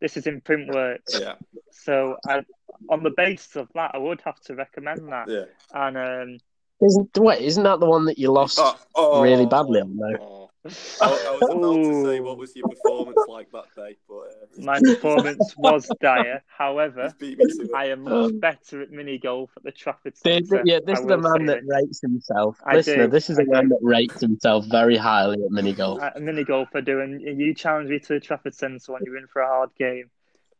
this 0.00 0.16
is 0.16 0.26
in 0.26 0.40
Printworks. 0.40 1.20
Yeah, 1.20 1.34
So, 1.70 2.16
I, 2.26 2.42
on 2.90 3.02
the 3.04 3.12
basis 3.16 3.54
of 3.56 3.68
that, 3.74 3.92
I 3.94 3.98
would 3.98 4.20
have 4.24 4.40
to 4.42 4.54
recommend 4.54 5.08
that. 5.12 5.28
yeah. 5.28 5.44
And 5.72 5.96
um, 5.96 6.38
Isn't 6.84 7.16
wait? 7.18 7.40
Isn't 7.42 7.62
that 7.62 7.78
the 7.80 7.86
one 7.86 8.04
that 8.06 8.18
you 8.18 8.32
lost 8.32 8.58
Oh, 8.60 8.76
oh. 8.96 9.22
really 9.22 9.46
badly 9.46 9.80
on 9.80 9.96
though? 9.96 10.16
Oh. 10.20 10.41
I, 10.64 10.68
I 10.70 11.08
was 11.40 11.42
about 11.42 11.74
to 11.74 12.04
say 12.04 12.20
what 12.20 12.38
was 12.38 12.54
your 12.54 12.68
performance 12.68 13.18
like 13.26 13.50
that 13.50 13.64
day, 13.74 13.96
but 14.08 14.14
uh, 14.14 14.28
my 14.58 14.78
performance 14.78 15.54
was 15.56 15.90
dire. 16.00 16.44
However, 16.46 17.02
he's 17.04 17.14
beat 17.14 17.38
me 17.38 17.46
to 17.46 17.62
it. 17.62 17.70
I 17.74 17.86
am 17.86 18.02
much 18.02 18.32
better 18.40 18.82
at 18.82 18.90
mini 18.92 19.18
golf 19.18 19.50
at 19.56 19.64
the 19.64 19.72
Trafford 19.72 20.16
Centre. 20.16 20.62
yeah, 20.64 20.78
this 20.86 21.00
I 21.00 21.02
is 21.02 21.08
the 21.08 21.18
man 21.18 21.46
that 21.46 21.58
it. 21.58 21.64
rates 21.66 22.00
himself. 22.00 22.58
I 22.64 22.76
Listener, 22.76 23.06
do, 23.06 23.10
this 23.10 23.28
is 23.28 23.40
I 23.40 23.42
a 23.42 23.46
man 23.46 23.64
do. 23.64 23.68
that 23.70 23.78
rates 23.82 24.20
himself 24.20 24.66
very 24.66 24.96
highly 24.96 25.42
at 25.44 25.50
mini 25.50 25.72
golf. 25.72 26.00
At 26.00 26.16
a 26.16 26.20
mini 26.20 26.44
golf, 26.44 26.68
I 26.74 26.80
do, 26.80 27.00
and 27.00 27.20
you 27.20 27.54
challenge 27.54 27.90
me 27.90 27.98
to 27.98 28.08
the 28.14 28.20
Trafford 28.20 28.54
Centre 28.54 28.92
when 28.92 29.02
you're 29.04 29.16
in 29.16 29.26
for 29.26 29.42
a 29.42 29.48
hard 29.48 29.70
game. 29.76 30.10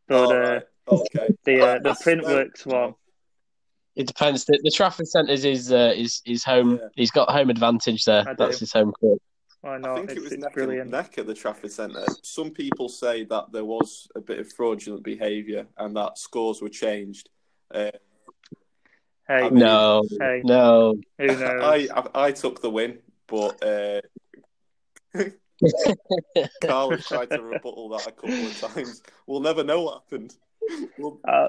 But 0.09 0.15
All 0.25 0.33
uh, 0.33 0.35
right. 0.55 0.63
Okay. 0.89 1.29
the 1.45 1.61
I- 1.61 1.75
uh, 1.75 1.79
the 1.79 1.89
I 1.91 1.93
smell- 1.93 2.15
Printworks 2.17 2.65
one, 2.65 2.95
It 3.95 4.07
depends. 4.07 4.43
The, 4.43 4.59
the 4.61 4.71
Trafford 4.71 5.07
Centre 5.07 5.31
is 5.31 5.43
his, 5.43 5.71
uh, 5.71 5.93
his 5.95 6.21
his 6.25 6.43
home. 6.43 6.79
Yeah. 6.81 6.87
He's 6.95 7.11
got 7.11 7.29
home 7.29 7.49
advantage 7.49 8.03
there. 8.03 8.25
That's 8.37 8.59
his 8.59 8.73
home 8.73 8.91
court. 8.91 9.21
Why 9.63 9.77
I 9.77 9.95
think 9.95 10.09
It's, 10.11 10.19
it 10.19 10.23
was 10.23 10.37
neck, 10.37 10.53
brilliant. 10.53 10.81
and 10.83 10.91
neck 10.91 11.17
at 11.17 11.25
the 11.25 11.33
Trafford 11.33 11.71
Centre. 11.71 12.05
Some 12.21 12.51
people 12.51 12.89
say 12.89 13.23
that 13.25 13.51
there 13.51 13.65
was 13.65 14.07
a 14.15 14.19
bit 14.21 14.39
of 14.39 14.51
fraudulent 14.53 15.03
behaviour 15.03 15.65
and 15.77 15.95
that 15.95 16.17
scores 16.17 16.61
were 16.61 16.69
changed. 16.69 17.29
Uh, 17.73 17.91
Hey, 19.25 19.35
I 19.35 19.49
mean- 19.49 19.59
No, 19.59 20.03
Hey. 20.19 20.41
no. 20.43 20.95
who 21.17 21.27
knows? 21.27 21.39
I, 21.41 21.87
I 21.95 22.25
I 22.25 22.31
took 22.33 22.61
the 22.61 22.69
win, 22.69 22.99
but 23.27 23.63
uh, 23.63 24.01
Carl 26.61 26.97
tried 26.97 27.29
to 27.29 27.41
rebuttal 27.41 27.87
that 27.89 28.07
a 28.07 28.11
couple 28.11 28.45
of 28.47 28.59
times. 28.59 29.01
We'll 29.25 29.39
never 29.39 29.63
know 29.63 29.81
what 29.83 30.03
happened. 30.03 30.35
We'll, 30.97 31.19
Uh, 31.25 31.47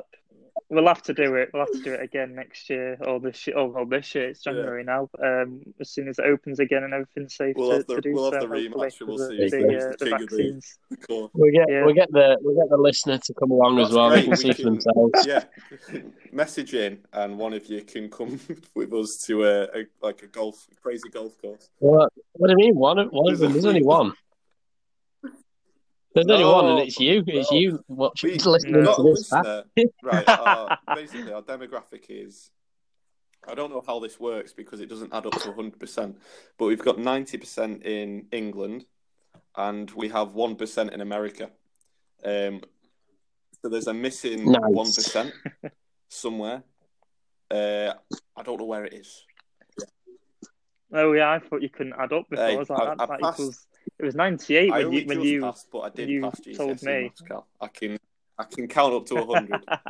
we'll 0.71 0.87
have 0.87 1.03
to 1.03 1.15
do 1.15 1.35
it. 1.37 1.51
We'll 1.53 1.63
have 1.65 1.73
to 1.73 1.83
do 1.83 1.93
it 1.95 2.03
again 2.03 2.35
next 2.35 2.69
year 2.71 2.97
or 3.07 3.21
this 3.21 3.47
year. 3.47 3.57
Oh, 3.59 3.67
well, 3.67 3.87
this 3.87 4.15
year 4.15 4.29
it's 4.31 4.45
Yeah. 4.45 4.53
January 4.53 4.85
now. 4.85 5.09
Um, 5.23 5.63
as 5.81 5.91
soon 5.91 6.09
as 6.09 6.19
it 6.19 6.25
opens 6.25 6.59
again 6.61 6.83
and 6.85 6.93
everything's 6.95 7.37
safe 7.37 7.55
We'll 7.57 7.71
to, 7.71 7.77
have 7.77 7.87
the- 7.87 7.95
to 7.97 8.01
do 8.01 8.13
we'll 8.15 8.33
have 8.33 8.43
so. 8.43 8.49
the 8.49 8.55
rematch 8.55 9.01
we'll 9.01 9.17
with 9.19 9.29
see 9.29 9.37
the, 9.37 9.43
who's 9.43 9.51
the, 9.51 9.59
the- 9.59 9.79
uh, 9.79 9.91
the 9.99 10.05
the- 10.05 10.11
vaccines. 10.11 10.79
Cool. 11.09 11.31
We 11.35 11.51
get 11.53 11.67
Yeah. 11.69 11.85
we 11.87 11.93
get 11.95 12.11
the 12.13 12.39
we 12.45 12.55
get 12.55 12.69
the 12.71 12.77
listener 12.77 13.19
to 13.19 13.35
come 13.35 13.51
along 13.51 13.77
That's 13.77 13.91
as 13.91 13.95
well. 13.97 14.11
They 14.11 14.23
can 14.23 14.31
We 14.31 14.37
see 14.37 14.53
for 14.53 14.63
themselves. 14.63 15.27
Yeah, 15.27 15.45
message 16.33 16.75
in, 16.75 16.99
and 17.13 17.39
one 17.39 17.53
of 17.53 17.67
you 17.67 17.83
can 17.83 18.09
come 18.11 18.41
with 18.75 18.93
us 18.93 19.23
to 19.27 19.45
a, 19.45 19.63
a 19.65 19.85
like 20.03 20.23
a 20.23 20.27
golf 20.27 20.67
crazy 20.83 21.09
golf 21.13 21.41
course. 21.41 21.69
What, 21.79 22.13
what 22.33 22.49
do 22.49 22.53
you 22.53 22.57
mean? 22.67 22.77
One 22.77 22.99
of 22.99 23.09
one 23.11 23.33
of 23.33 23.39
them. 23.39 23.53
There's 23.53 23.67
only 23.67 23.83
one. 23.83 24.13
There's 26.15 26.27
only 26.29 26.45
No, 26.45 26.53
one, 26.53 26.67
and 26.67 26.79
it's 26.81 27.01
you. 27.01 27.25
It's 27.27 27.51
no. 27.51 27.59
you 27.59 27.85
watching, 27.89 28.31
We 28.31 28.39
listening 28.39 28.85
to 28.85 29.03
this. 29.03 29.33
right? 30.03 30.29
Our, 30.29 30.79
basically, 30.95 31.33
our 31.33 31.43
demographic 31.43 32.05
is. 32.09 32.51
I 33.47 33.55
don't 33.55 33.71
know 33.71 33.83
how 33.87 33.99
this 33.99 34.19
works 34.19 34.53
because 34.55 34.81
it 34.81 34.89
doesn't 34.89 35.13
add 35.13 35.27
up 35.27 35.33
to 35.43 35.51
100%, 35.53 36.15
but 36.57 36.65
we've 36.65 36.79
got 36.79 36.97
90% 36.97 37.83
in 37.85 38.27
England 38.33 38.87
and 39.57 39.91
we 39.91 40.09
have 40.09 40.29
1% 40.29 40.93
in 40.93 41.01
America. 41.03 41.51
Um, 42.25 42.63
so 43.61 43.69
there's 43.69 43.87
a 43.89 43.93
missing 43.93 44.51
Nice. 44.51 44.63
1% 44.63 45.33
somewhere. 46.09 46.63
Uh, 47.51 47.93
I 48.35 48.43
don't 48.43 48.59
know 48.59 48.65
where 48.65 48.87
it 48.87 48.95
is. 48.95 49.25
Oh 50.93 51.13
yeah, 51.13 51.31
I 51.31 51.39
thought 51.41 51.61
you 51.61 51.69
couldn't 51.69 51.95
add 51.99 52.13
up 52.15 52.29
before. 52.31 52.47
Hey, 52.47 52.55
I 52.55 52.59
was 52.59 52.71
like, 52.71 52.81
I- 52.81 52.85
that, 52.95 53.01
I 53.03 53.07
that 53.07 53.21
passed- 53.21 53.41
equals. 53.41 53.67
It 53.99 54.05
was 54.05 54.15
ninety-eight 54.15 54.71
when 54.73 54.93
you 54.93 55.07
when 55.07 55.21
you. 55.23 55.43
passed, 55.43 55.69
but 55.73 55.81
I 55.81 55.89
did 55.91 56.09
you 56.09 56.23
pass 56.23 56.41
GCSE 56.41 56.57
told 56.57 56.83
me. 56.83 57.03
maths, 57.05 57.21
Cal. 57.23 57.47
I 57.61 57.69
can, 57.69 57.99
I 58.39 58.45
can 58.45 58.69
count 58.69 58.95
up 58.95 59.07
to 59.07 59.15
100 59.17 59.65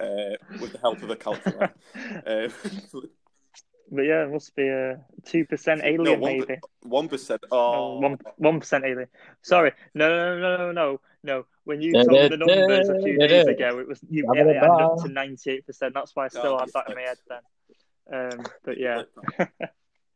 uh, 0.00 0.36
with 0.60 0.72
the 0.72 0.78
help 0.80 1.02
of 1.02 1.10
a 1.10 1.16
calculator. 1.16 1.74
Uh, 2.26 2.48
but 3.90 4.02
yeah, 4.02 4.24
it 4.24 4.30
must 4.32 4.54
be 4.56 4.68
a 4.68 5.00
two 5.24 5.44
percent 5.44 5.80
No, 5.82 5.86
alien, 5.88 6.20
one- 6.20 6.38
maybe. 6.38 6.60
One 6.82 7.08
percent. 7.08 7.42
Oh, 7.50 7.98
one 7.98 8.18
one 8.36 8.60
percent 8.60 8.84
alien. 8.84 9.08
Sorry, 9.42 9.72
no, 9.94 10.08
no, 10.08 10.38
no, 10.38 10.56
no, 10.56 10.72
no, 10.72 11.00
no. 11.24 11.46
When 11.64 11.82
you 11.82 11.92
told 11.92 12.08
me 12.08 12.28
the 12.28 12.36
numbers 12.36 12.88
a 12.88 12.94
few 13.02 13.18
da, 13.18 13.26
days 13.26 13.46
ago, 13.48 13.80
it 13.80 13.88
was 13.88 14.00
you 14.08 14.22
Da, 14.22 14.32
it 14.32 14.56
up 14.62 14.98
to 15.02 15.08
ninety-eight 15.08 15.66
percent. 15.66 15.94
That's 15.94 16.14
why 16.14 16.26
I 16.26 16.28
still 16.28 16.54
Oh, 16.54 16.58
had 16.60 16.68
that 16.74 16.88
in 16.88 16.94
my 16.94 17.00
head 17.02 17.18
then. 17.28 17.40
Um, 18.08 18.50
but 18.64 18.78
yeah, 18.78 19.02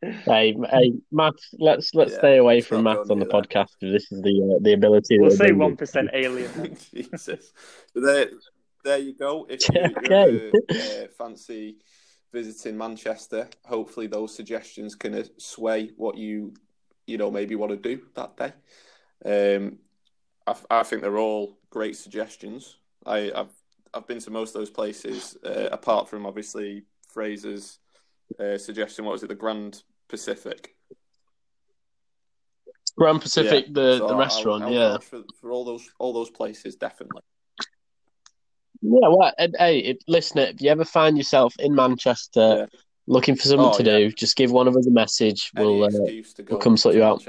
Hey, 0.02 0.56
hey, 0.70 0.92
Matt. 1.12 1.34
Let's 1.58 1.94
let's 1.94 2.12
Yeah, 2.12 2.18
stay 2.18 2.36
away 2.38 2.60
from 2.62 2.84
not 2.84 2.94
Matt 3.06 3.10
on 3.10 3.18
the 3.18 3.26
near 3.26 3.28
podcast. 3.28 3.68
This 3.80 4.10
is 4.10 4.22
the 4.22 4.56
uh, 4.56 4.58
the 4.62 4.72
ability. 4.72 5.18
we'll 5.18 5.30
say 5.30 5.52
one 5.52 5.76
alien. 6.14 6.76
Jesus. 6.94 7.52
So 7.92 8.00
there, 8.00 8.30
there 8.82 8.98
you 8.98 9.14
go. 9.14 9.46
If 9.48 9.68
you, 9.74 9.94
Okay. 10.10 10.52
you 10.70 10.76
uh, 10.80 11.08
fancy 11.18 11.76
visiting 12.32 12.78
Manchester, 12.78 13.48
hopefully 13.64 14.06
those 14.06 14.34
suggestions 14.34 14.94
can 14.94 15.14
uh, 15.14 15.24
sway 15.36 15.90
what 15.96 16.16
you, 16.16 16.54
you 17.06 17.18
know, 17.18 17.30
maybe 17.30 17.54
want 17.54 17.72
to 17.72 17.76
do 17.76 18.02
that 18.14 18.36
day. 18.36 19.56
Um, 19.56 19.78
I, 20.46 20.54
I 20.70 20.82
think 20.82 21.02
they're 21.02 21.18
all 21.18 21.58
great 21.68 21.96
suggestions. 21.96 22.78
I, 23.04 23.30
I've 23.34 23.52
I've 23.92 24.06
been 24.06 24.20
to 24.20 24.30
most 24.30 24.54
of 24.54 24.60
those 24.60 24.70
places, 24.70 25.36
uh, 25.44 25.68
apart 25.72 26.08
from 26.08 26.24
obviously 26.24 26.84
Fraser's 27.12 27.80
uh, 28.38 28.58
suggestion. 28.58 29.04
What 29.04 29.12
was 29.12 29.22
it? 29.22 29.28
The 29.28 29.34
Grand 29.34 29.82
Pacific. 30.08 30.74
Grand 32.96 33.20
Pacific, 33.20 33.66
Yeah. 33.66 33.72
the 33.72 33.98
So 33.98 34.06
the 34.08 34.12
I'll- 34.14 34.18
restaurant. 34.18 34.64
I'll 34.64 34.72
yeah, 34.72 34.98
for, 34.98 35.22
for 35.40 35.50
all 35.52 35.64
those 35.64 35.88
all 35.98 36.12
those 36.12 36.30
places, 36.30 36.76
definitely. 36.76 37.22
yeah. 38.82 39.08
Well, 39.08 39.32
and, 39.38 39.54
hey, 39.58 39.78
if, 39.78 39.98
listener, 40.08 40.42
if 40.42 40.60
you 40.60 40.70
ever 40.70 40.84
find 40.84 41.16
yourself 41.16 41.54
in 41.58 41.74
Manchester 41.74 42.40
Yeah. 42.70 42.78
looking 43.06 43.36
for 43.36 43.42
something 43.48 43.66
Oh, 43.66 43.76
to 43.78 43.84
yeah. 43.84 43.98
do, 44.08 44.12
just 44.12 44.36
give 44.36 44.50
one 44.50 44.68
of 44.68 44.76
us 44.76 44.86
a 44.86 44.90
message. 44.90 45.50
Any 45.56 45.64
We'll 45.66 45.84
uh, 45.84 45.86
excuse 45.86 46.34
to 46.34 46.42
go 46.42 46.54
we'll 46.54 46.60
come 46.62 46.76
sort 46.76 46.94
you 46.94 47.04
out. 47.04 47.24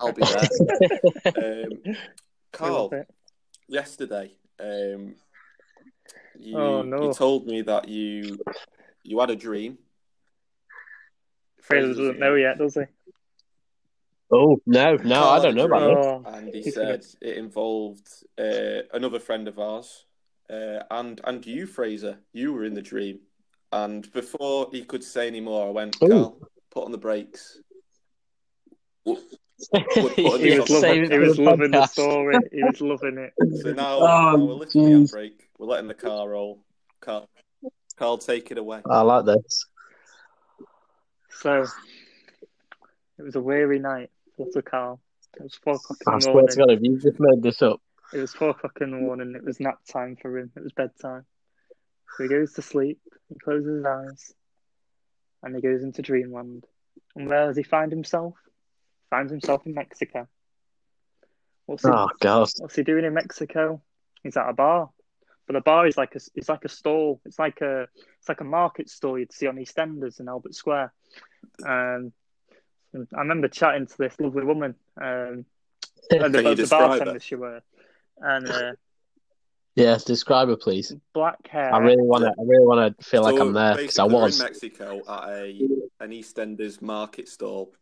I'll 0.00 0.12
be 0.12 0.22
there. 0.22 1.64
um, 1.86 1.96
Carl, 2.52 2.92
yesterday, 3.68 4.32
um, 4.60 5.14
you, 6.38 6.56
Oh, 6.56 6.82
no. 6.82 7.04
you 7.08 7.12
told 7.14 7.46
me 7.46 7.62
that 7.62 7.88
you 7.88 8.38
you 9.08 9.18
had 9.20 9.30
a 9.30 9.36
dream. 9.36 9.78
Fraser 11.62 11.94
doesn't 11.94 12.18
know 12.18 12.34
yet, 12.34 12.58
does 12.58 12.74
he? 12.74 12.82
oh 14.30 14.60
no, 14.66 14.96
no, 14.96 15.14
Carl 15.20 15.40
I 15.40 15.42
don't 15.42 15.54
know 15.54 15.64
about 15.64 15.80
dream, 15.80 15.96
this. 15.96 16.06
Oh, 16.06 16.22
and 16.26 16.54
he 16.54 16.70
said 16.70 17.04
it 17.20 17.36
involved 17.36 18.08
uh, 18.38 18.82
another 18.92 19.18
friend 19.18 19.48
of 19.48 19.58
ours, 19.58 20.04
uh, 20.50 20.80
and 20.90 21.20
and 21.24 21.44
you, 21.46 21.66
Fraser. 21.66 22.18
You 22.32 22.52
were 22.52 22.64
in 22.64 22.74
the 22.74 22.82
dream, 22.82 23.20
and 23.72 24.10
before 24.12 24.68
he 24.70 24.84
could 24.84 25.02
say 25.02 25.26
any 25.26 25.40
more, 25.40 25.66
I 25.66 25.70
went, 25.70 25.96
Ooh. 26.02 26.08
Carl, 26.08 26.38
put 26.70 26.84
on 26.84 26.92
the 26.92 26.98
brakes. 26.98 27.60
Put- 29.04 29.20
put 29.72 30.16
he 30.16 30.50
this 30.50 30.60
was 30.60 30.70
loving. 30.70 31.10
He 31.10 31.18
was 31.18 31.36
the 31.36 31.42
loving 31.42 31.72
the 31.72 31.86
story. 31.86 32.38
He 32.52 32.62
was 32.62 32.80
loving 32.80 33.18
it. 33.18 33.32
So 33.62 33.72
now, 33.72 33.98
Oh, 34.00 34.36
now 34.36 34.36
we're 34.36 34.54
lifting 34.54 34.84
the 34.84 34.90
jeez. 34.90 35.12
handbrake. 35.12 35.40
We're 35.58 35.66
letting 35.66 35.88
the 35.88 35.94
car 35.94 36.28
roll. 36.28 36.62
Carl, 37.00 37.28
Carl, 37.98 38.18
take 38.18 38.50
it 38.50 38.58
away. 38.58 38.80
I 38.88 39.00
like 39.02 39.24
this. 39.24 39.66
So 41.40 41.64
it 43.18 43.22
was 43.22 43.34
a 43.34 43.40
weary 43.40 43.78
night 43.78 44.10
for 44.36 44.46
Little 44.46 44.62
Carl. 44.62 45.00
It 45.36 45.42
was 45.42 45.54
four 45.62 45.74
o'clock 45.74 45.98
I 46.06 46.14
in 46.14 46.18
the 46.20 46.30
swear 46.30 46.46
to 46.46 46.56
God, 46.56 46.70
if 46.70 46.80
you 46.82 46.98
just 46.98 47.18
made 47.18 47.42
this 47.42 47.60
up. 47.62 47.80
It 48.12 48.18
was 48.18 48.32
four 48.32 48.50
o'clock 48.50 48.78
in 48.80 48.90
the 48.92 48.96
morning. 48.96 49.34
It 49.36 49.44
was 49.44 49.60
nap 49.60 49.78
time 49.90 50.16
for 50.20 50.36
him. 50.38 50.50
It 50.56 50.62
was 50.62 50.72
bedtime. 50.72 51.26
So 52.16 52.22
he 52.22 52.28
goes 52.28 52.52
to 52.54 52.62
sleep. 52.62 53.00
He 53.28 53.34
closes 53.38 53.76
his 53.78 53.84
eyes, 53.84 54.32
and 55.42 55.54
he 55.54 55.60
goes 55.60 55.82
into 55.82 56.02
dreamland. 56.02 56.64
And 57.14 57.28
where 57.28 57.46
does 57.46 57.56
he 57.56 57.62
find 57.62 57.92
himself? 57.92 58.34
Finds 59.10 59.30
himself 59.30 59.66
in 59.66 59.74
Mexico. 59.74 60.28
What's 61.66 61.84
he, 61.84 61.90
Oh 61.90 62.08
God. 62.20 62.48
what's 62.58 62.76
he 62.76 62.82
doing 62.82 63.04
in 63.04 63.14
Mexico? 63.14 63.82
He's 64.22 64.36
at 64.36 64.48
a 64.48 64.52
bar, 64.52 64.90
but 65.48 65.54
the 65.54 65.60
bar 65.62 65.86
is 65.86 65.96
like 65.96 66.14
a 66.14 66.20
it's 66.34 66.48
like 66.50 66.64
a 66.66 66.68
stall. 66.68 67.20
It's 67.24 67.38
like 67.38 67.62
a 67.62 67.88
it's 68.20 68.28
like 68.28 68.42
a 68.42 68.44
market 68.44 68.90
stall 68.90 69.18
you'd 69.18 69.32
see 69.32 69.46
on 69.46 69.56
EastEnders 69.56 70.20
in 70.20 70.28
Albert 70.28 70.54
Square. 70.54 70.92
Um, 71.66 72.12
I 72.94 73.18
remember 73.20 73.48
chatting 73.48 73.86
to 73.86 73.98
this 73.98 74.20
lovely 74.20 74.44
woman. 74.44 74.74
Um, 75.00 75.46
Can 76.10 76.32
the, 76.32 76.38
you 76.38 76.42
the 76.42 76.54
describe 76.54 76.90
bartender 76.90 77.14
her? 77.14 77.20
she 77.20 77.34
were, 77.34 77.62
and 78.18 78.46
uh, 78.46 78.72
Yeah, 79.74 79.96
describe 80.04 80.48
her, 80.48 80.56
please. 80.56 80.94
black 81.14 81.46
hair. 81.48 81.72
I 81.74 81.78
really 81.78 82.02
want 82.02 82.24
to. 82.24 82.28
I 82.30 82.44
really 82.44 82.66
want 82.66 82.98
to 82.98 83.04
feel 83.04 83.22
like 83.22 83.40
I'm 83.40 83.54
there 83.54 83.74
because 83.76 83.98
I 83.98 84.04
basically, 84.04 84.08
they're 84.18 84.24
was. 84.24 84.38
in 84.38 84.44
Mexico 84.44 85.02
at 85.08 85.28
a 85.30 85.68
an 86.00 86.10
EastEnders 86.10 86.82
market 86.82 87.28
stall, 87.28 87.72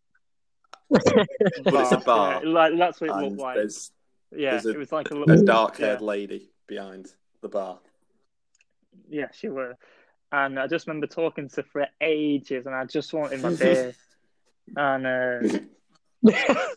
but 0.90 1.02
it's 1.06 1.92
a 1.92 1.98
bar, 1.98 2.44
Yeah, 2.44 2.50
like 2.50 2.76
that's 2.76 3.00
what 3.00 3.10
it 3.10 3.12
and 3.14 3.22
looked 3.30 3.40
like. 3.40 3.56
there's 3.56 3.90
Yeah, 4.36 4.60
a- 4.64 4.68
it 4.70 4.78
was 4.78 4.92
like 4.92 5.10
a 5.10 5.22
a 5.22 5.42
dark-haired 5.42 6.00
yeah, 6.00 6.06
lady 6.06 6.49
behind 6.70 7.12
the 7.42 7.48
bar. 7.48 7.78
yeah, 9.10 9.26
she 9.32 9.48
were. 9.48 9.76
And 10.32 10.58
I 10.58 10.68
just 10.68 10.86
remember 10.86 11.08
talking 11.08 11.48
to 11.48 11.56
her 11.56 11.62
for 11.70 11.86
ages, 12.00 12.64
and 12.66 12.74
I 12.74 12.84
just 12.84 13.12
wanted 13.12 13.42
my 13.42 13.50
beer, 13.62 13.92
and 14.76 15.06
uh, 15.06 15.58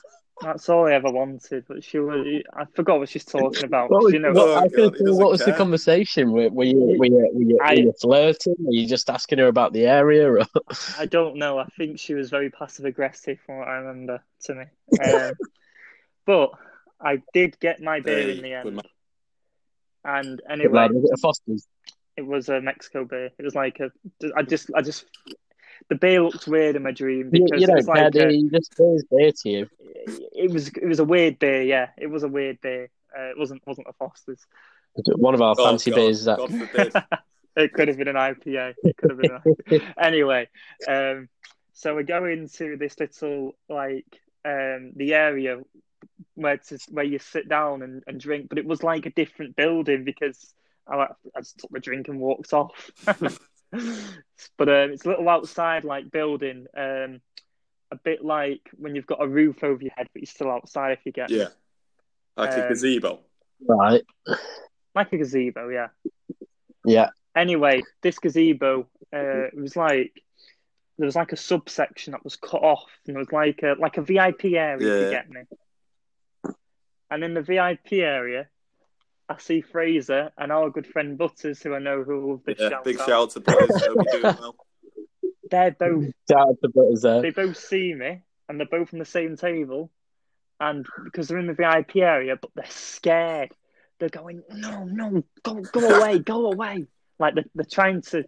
that's 0.41 0.67
all 0.69 0.87
I 0.87 0.93
ever 0.93 1.11
wanted. 1.11 1.65
But 1.67 1.83
she 1.83 1.99
was, 1.99 2.25
I 2.51 2.65
forgot 2.73 2.97
what 2.97 3.09
she's 3.09 3.23
talking 3.23 3.63
about. 3.65 3.91
What 3.91 4.03
was, 4.05 4.13
you 4.13 4.19
know, 4.19 4.31
what, 4.33 4.47
Oh, 4.47 4.55
I 4.55 4.61
God, 4.61 4.71
gonna 4.75 4.89
he 4.89 4.97
say, 4.97 5.03
doesn't 5.05 5.21
what 5.21 5.29
was 5.31 5.45
the 5.45 5.53
conversation? 5.53 6.31
Were, 6.31 6.49
were 6.49 6.63
you 6.63 6.79
were 6.97 7.05
you, 7.05 7.29
were 7.31 7.41
you, 7.43 7.59
I- 7.61 7.75
were 7.75 7.79
you 7.81 7.93
flirting? 8.01 8.55
Were 8.57 8.73
you 8.73 8.87
just 8.87 9.07
asking 9.07 9.37
her 9.37 9.47
about 9.47 9.71
the 9.73 9.85
area? 9.85 10.27
Or... 10.31 10.41
I 10.97 11.05
don't 11.05 11.35
know. 11.37 11.59
I 11.59 11.67
think 11.77 11.99
she 11.99 12.15
was 12.15 12.31
very 12.31 12.49
passive 12.49 12.85
aggressive 12.85 13.37
from 13.45 13.59
what 13.59 13.67
I 13.67 13.75
remember 13.75 14.23
to 14.45 14.55
me. 14.55 14.65
Um, 14.99 15.33
but 16.25 16.51
I 16.99 17.21
did 17.33 17.59
get 17.59 17.81
my 17.83 17.99
beer 17.99 18.31
in 18.31 18.37
the 18.41 18.49
Hey, 18.49 18.61
good 18.63 18.73
end. 18.77 18.87
And 20.05 20.41
anyway, 20.49 20.87
was 20.91 21.03
it 21.05 21.11
a 21.13 21.17
Foster's? 21.17 21.67
it 22.17 22.25
was 22.25 22.49
a 22.49 22.61
Mexico 22.61 23.05
beer. 23.05 23.31
It 23.37 23.43
was 23.43 23.55
like 23.55 23.79
a. 23.79 23.91
I 24.35 24.43
just, 24.43 24.69
I 24.75 24.81
just, 24.81 25.05
the 25.89 25.95
beer 25.95 26.21
looked 26.21 26.47
weird 26.47 26.75
in 26.75 26.83
my 26.83 26.91
dream 26.91 27.29
because 27.29 27.59
you 27.61 27.63
it 27.63 27.67
don't 27.67 27.75
was 27.77 27.85
care, 27.85 28.03
like 28.03 28.13
do 28.13 28.19
you? 28.19 28.27
a, 28.27 28.31
You 28.31 28.49
just 28.51 28.75
there's 28.77 29.03
beer 29.09 29.31
to 29.31 29.49
you. 29.49 29.69
it 29.85 30.51
was, 30.51 30.67
it 30.69 30.85
was 30.87 30.99
a 30.99 31.03
weird 31.05 31.39
beer. 31.39 31.63
Yeah, 31.63 31.89
it 31.97 32.07
was 32.07 32.23
a 32.23 32.27
weird 32.27 32.59
beer. 32.61 32.89
Uh, 33.17 33.29
it 33.29 33.37
wasn't, 33.37 33.65
wasn't 33.65 33.87
a 33.87 33.93
Foster's. 33.93 34.45
One 35.15 35.33
of 35.33 35.41
our 35.41 35.55
Oh, 35.57 35.65
fancy 35.65 35.91
God, 35.91 35.95
beers 35.95 36.19
is 36.19 36.25
that. 36.25 37.19
It 37.55 37.71
could 37.71 37.87
have 37.87 37.97
been 37.97 38.07
an 38.07 38.15
IPA. 38.15 38.73
It 38.83 38.97
could 38.97 39.11
have 39.11 39.19
been. 39.19 39.79
An... 39.79 39.93
anyway, 40.01 40.49
um, 40.87 41.29
so 41.73 41.95
we 41.95 42.03
go 42.03 42.25
into 42.25 42.77
this 42.77 42.99
little 42.99 43.55
like 43.69 44.07
um, 44.43 44.91
the 44.95 45.13
area 45.13 45.59
where 46.35 46.57
to 46.57 46.77
where 46.89 47.05
you 47.05 47.19
sit 47.19 47.47
down 47.47 47.81
and, 47.81 48.03
and 48.07 48.19
drink, 48.19 48.47
but 48.49 48.57
it 48.57 48.65
was 48.65 48.83
like 48.83 49.05
a 49.05 49.11
different 49.11 49.55
building 49.55 50.03
because 50.03 50.53
I, 50.87 51.07
I 51.35 51.39
just 51.39 51.59
took 51.59 51.71
my 51.71 51.79
drink 51.79 52.07
and 52.07 52.19
walked 52.19 52.53
off. 52.53 52.89
but 53.05 53.19
um, 54.69 54.91
it's 54.91 55.05
a 55.05 55.09
little 55.09 55.29
outside 55.29 55.83
like 55.83 56.11
building, 56.11 56.67
um, 56.75 57.21
a 57.91 57.95
bit 58.03 58.23
like 58.23 58.61
when 58.75 58.95
you've 58.95 59.05
got 59.07 59.21
a 59.23 59.27
roof 59.27 59.63
over 59.63 59.81
your 59.81 59.93
head, 59.95 60.07
but 60.13 60.21
you're 60.21 60.27
still 60.27 60.51
outside. 60.51 60.93
If 60.93 61.05
you 61.05 61.11
get. 61.11 61.29
Yeah, 61.29 61.49
like 62.35 62.51
a 62.51 62.63
Um, 62.63 62.67
gazebo. 62.69 63.19
Right. 63.65 64.03
like 64.95 65.13
a 65.13 65.17
gazebo, 65.17 65.69
yeah. 65.69 65.87
Yeah. 66.85 67.09
anyway, 67.35 67.81
this 68.01 68.19
gazebo, 68.19 68.87
uh, 69.13 69.45
it 69.47 69.55
was 69.55 69.75
like 69.75 70.21
there 70.97 71.05
was 71.05 71.15
like 71.15 71.31
a 71.31 71.37
subsection 71.37 72.11
that 72.11 72.23
was 72.23 72.35
cut 72.35 72.61
off, 72.61 72.89
and 73.07 73.15
it 73.15 73.19
was 73.19 73.31
like 73.31 73.63
a 73.63 73.75
like 73.79 73.97
a 73.97 74.01
VIP 74.01 74.45
area. 74.45 74.75
If 74.75 74.81
Yeah. 74.81 75.05
you 75.05 75.09
get 75.11 75.29
me. 75.29 75.41
And 77.13 77.23
in 77.23 77.35
the 77.35 77.43
VIP 77.43 77.93
area, 78.01 78.47
I 79.29 79.37
see 79.37 79.61
Fraser 79.61 80.31
and 80.35 80.51
our 80.51 80.71
good 80.71 80.87
friend 80.87 81.15
Butters, 81.15 81.61
who 81.61 81.75
I 81.75 81.79
know 81.79 82.01
who 82.03 82.25
will 82.25 82.37
big 82.37 82.57
Yeah, 82.59 82.69
shout 82.69 82.83
big 82.83 82.99
out. 82.99 83.05
shout 83.07 83.21
out 83.21 83.29
to 83.31 83.39
Butters. 83.39 83.85
Hope 83.85 83.97
you're 84.11 84.21
doing 84.21 84.35
well. 84.39 84.55
They're 85.51 85.71
both 85.79 86.05
Shout 86.27 86.39
out 86.49 86.57
to 86.63 86.69
Butters 86.69 87.01
there. 87.03 87.21
they 87.21 87.29
both 87.29 87.55
see 87.57 87.93
me, 87.93 88.23
and 88.49 88.59
they're 88.59 88.65
both 88.65 88.91
on 88.93 88.99
the 88.99 89.05
same 89.05 89.37
table, 89.37 89.91
and 90.59 90.87
because 91.03 91.27
they're 91.27 91.37
in 91.37 91.45
the 91.45 91.53
VIP 91.53 91.97
area, 91.97 92.35
but 92.35 92.49
they're 92.55 92.65
scared. 92.67 93.51
They're 93.99 94.09
going, 94.09 94.41
no, 94.49 94.83
no, 94.85 95.23
go, 95.43 95.61
go 95.71 95.95
away, 95.97 96.17
go 96.17 96.51
away. 96.51 96.87
Like 97.19 97.35
they're, 97.35 97.45
they're 97.53 97.65
trying 97.71 98.01
to, 98.01 98.23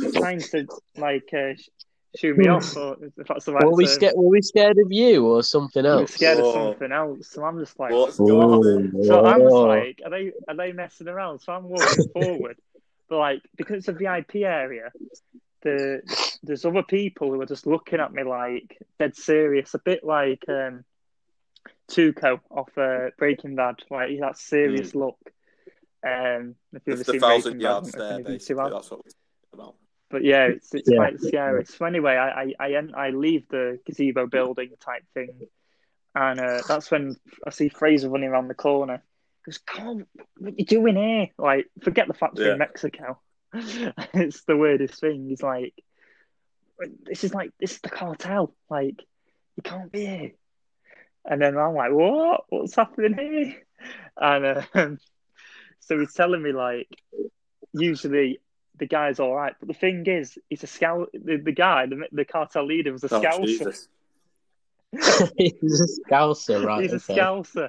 they're 0.00 0.10
trying 0.12 0.40
to 0.40 0.66
like 0.96 1.28
uh, 1.32 1.54
sh- 1.54 1.68
shoo 2.16 2.34
me 2.34 2.46
off, 2.48 2.76
or 2.76 2.96
if 3.18 3.26
that's 3.26 3.44
the 3.46 3.52
right 3.52 3.64
Were 3.64 3.72
we 3.74 3.84
term. 3.86 3.94
scared? 3.94 4.14
Were 4.16 4.28
we 4.28 4.42
scared 4.42 4.78
of 4.78 4.92
you 4.92 5.26
or 5.26 5.42
something 5.42 5.82
They 5.82 5.88
were 5.90 6.00
else? 6.00 6.12
scared 6.14 6.38
of 6.38 6.46
Oh. 6.46 6.52
something 6.52 6.92
else, 6.92 7.28
so 7.28 7.44
I'm 7.44 7.58
just 7.58 7.78
like, 7.78 7.92
What's 7.92 8.18
going 8.18 8.30
on? 8.50 9.04
so 9.04 9.24
I'm 9.24 9.40
just 9.40 9.54
like, 9.56 10.00
are 10.04 10.10
they 10.10 10.32
are 10.48 10.56
they 10.56 10.72
messing 10.72 11.08
around? 11.08 11.40
So 11.40 11.52
I'm 11.52 11.64
walking 11.64 12.08
forward, 12.12 12.56
but 13.08 13.18
like 13.18 13.42
because 13.56 13.78
it's 13.78 13.88
a 13.88 13.92
VIP 13.92 14.36
area, 14.36 14.92
the 15.62 16.02
there's 16.42 16.64
other 16.64 16.82
people 16.82 17.32
who 17.32 17.40
are 17.40 17.46
just 17.46 17.66
looking 17.66 18.00
at 18.00 18.12
me 18.12 18.22
like 18.22 18.78
dead 18.98 19.16
serious, 19.16 19.74
a 19.74 19.78
bit 19.78 20.04
like 20.04 20.44
um, 20.48 20.84
Tuco 21.90 22.40
off 22.50 22.76
uh, 22.76 23.10
Breaking 23.18 23.54
Bad, 23.56 23.76
like 23.90 24.10
he's 24.10 24.20
that 24.20 24.38
serious 24.38 24.94
look. 24.94 25.16
Um, 26.06 26.54
if 26.74 26.82
you've 26.86 27.00
It's 27.00 27.00
ever 27.00 27.04
the 27.04 27.12
seen 27.12 27.20
thousand 27.20 27.52
Breaking 27.52 27.60
yard 27.62 27.84
Bad, 27.84 27.88
I 27.88 27.90
stare, 27.90 28.00
don't 28.00 28.10
know 28.10 28.18
if 28.18 28.26
you 28.26 28.32
basically. 28.38 28.62
have. 28.62 28.72
That's 28.72 28.90
what 28.90 29.00
we're 29.04 29.10
talking 29.10 29.54
about. 29.54 29.74
But 30.10 30.24
yeah, 30.24 30.46
it's 30.46 30.74
it's 30.74 30.88
Yeah. 30.88 30.96
quite 30.96 31.20
scary. 31.20 31.64
So 31.64 31.84
anyway, 31.86 32.14
I 32.16 32.54
I 32.60 32.66
I, 32.66 32.82
I 33.06 33.10
leave 33.10 33.48
the 33.48 33.78
gazebo 33.86 34.26
building 34.26 34.70
type 34.80 35.04
thing, 35.14 35.30
and 36.14 36.40
uh, 36.40 36.62
that's 36.66 36.90
when 36.90 37.16
I 37.46 37.50
see 37.50 37.68
Fraser 37.68 38.08
running 38.08 38.28
around 38.28 38.48
the 38.48 38.54
corner. 38.54 39.02
He 39.44 39.50
goes, 39.50 39.58
"Come 39.58 39.86
on, 39.88 40.06
what 40.38 40.58
you 40.58 40.64
doing 40.66 40.96
here? 40.96 41.28
Like, 41.38 41.66
forget 41.82 42.06
the 42.08 42.14
fact 42.14 42.36
we're 42.36 42.46
Yeah. 42.46 42.52
in 42.52 42.58
Mexico. 42.58 43.18
it's 44.14 44.44
the 44.44 44.56
weirdest 44.56 45.00
thing. 45.00 45.26
He's 45.28 45.42
like, 45.42 45.74
this 47.04 47.24
is 47.24 47.34
like 47.34 47.50
this 47.60 47.72
is 47.72 47.80
the 47.80 47.90
cartel. 47.90 48.54
Like, 48.70 49.00
you 49.56 49.62
can't 49.62 49.90
be 49.92 50.04
here. 50.06 50.32
And 51.24 51.40
then 51.40 51.56
I'm 51.56 51.74
like, 51.74 51.92
what? 51.92 52.44
What's 52.48 52.76
happening 52.76 53.14
here? 53.14 53.54
And 54.16 54.64
um, 54.74 54.98
so 55.80 55.98
he's 55.98 56.14
telling 56.14 56.42
me 56.42 56.52
like, 56.52 56.88
usually 57.72 58.40
the 58.78 58.86
guy's 58.86 59.20
all 59.20 59.34
right, 59.34 59.54
but 59.60 59.68
the 59.68 59.74
thing 59.74 60.04
is, 60.06 60.36
he's 60.50 60.62
a 60.64 60.66
scout. 60.66 61.10
The, 61.12 61.36
the 61.36 61.52
guy, 61.52 61.86
the, 61.86 62.06
the 62.12 62.24
cartel 62.24 62.66
leader, 62.66 62.92
was 62.92 63.04
a 63.04 63.14
Oh, 63.14 63.20
scouser. 63.20 63.86
He's 65.36 65.80
a 65.80 65.88
scouser, 66.10 66.64
right? 66.64 66.82
he's 66.82 66.92
a 66.92 66.96
okay. 66.96 67.20
scouser. 67.20 67.68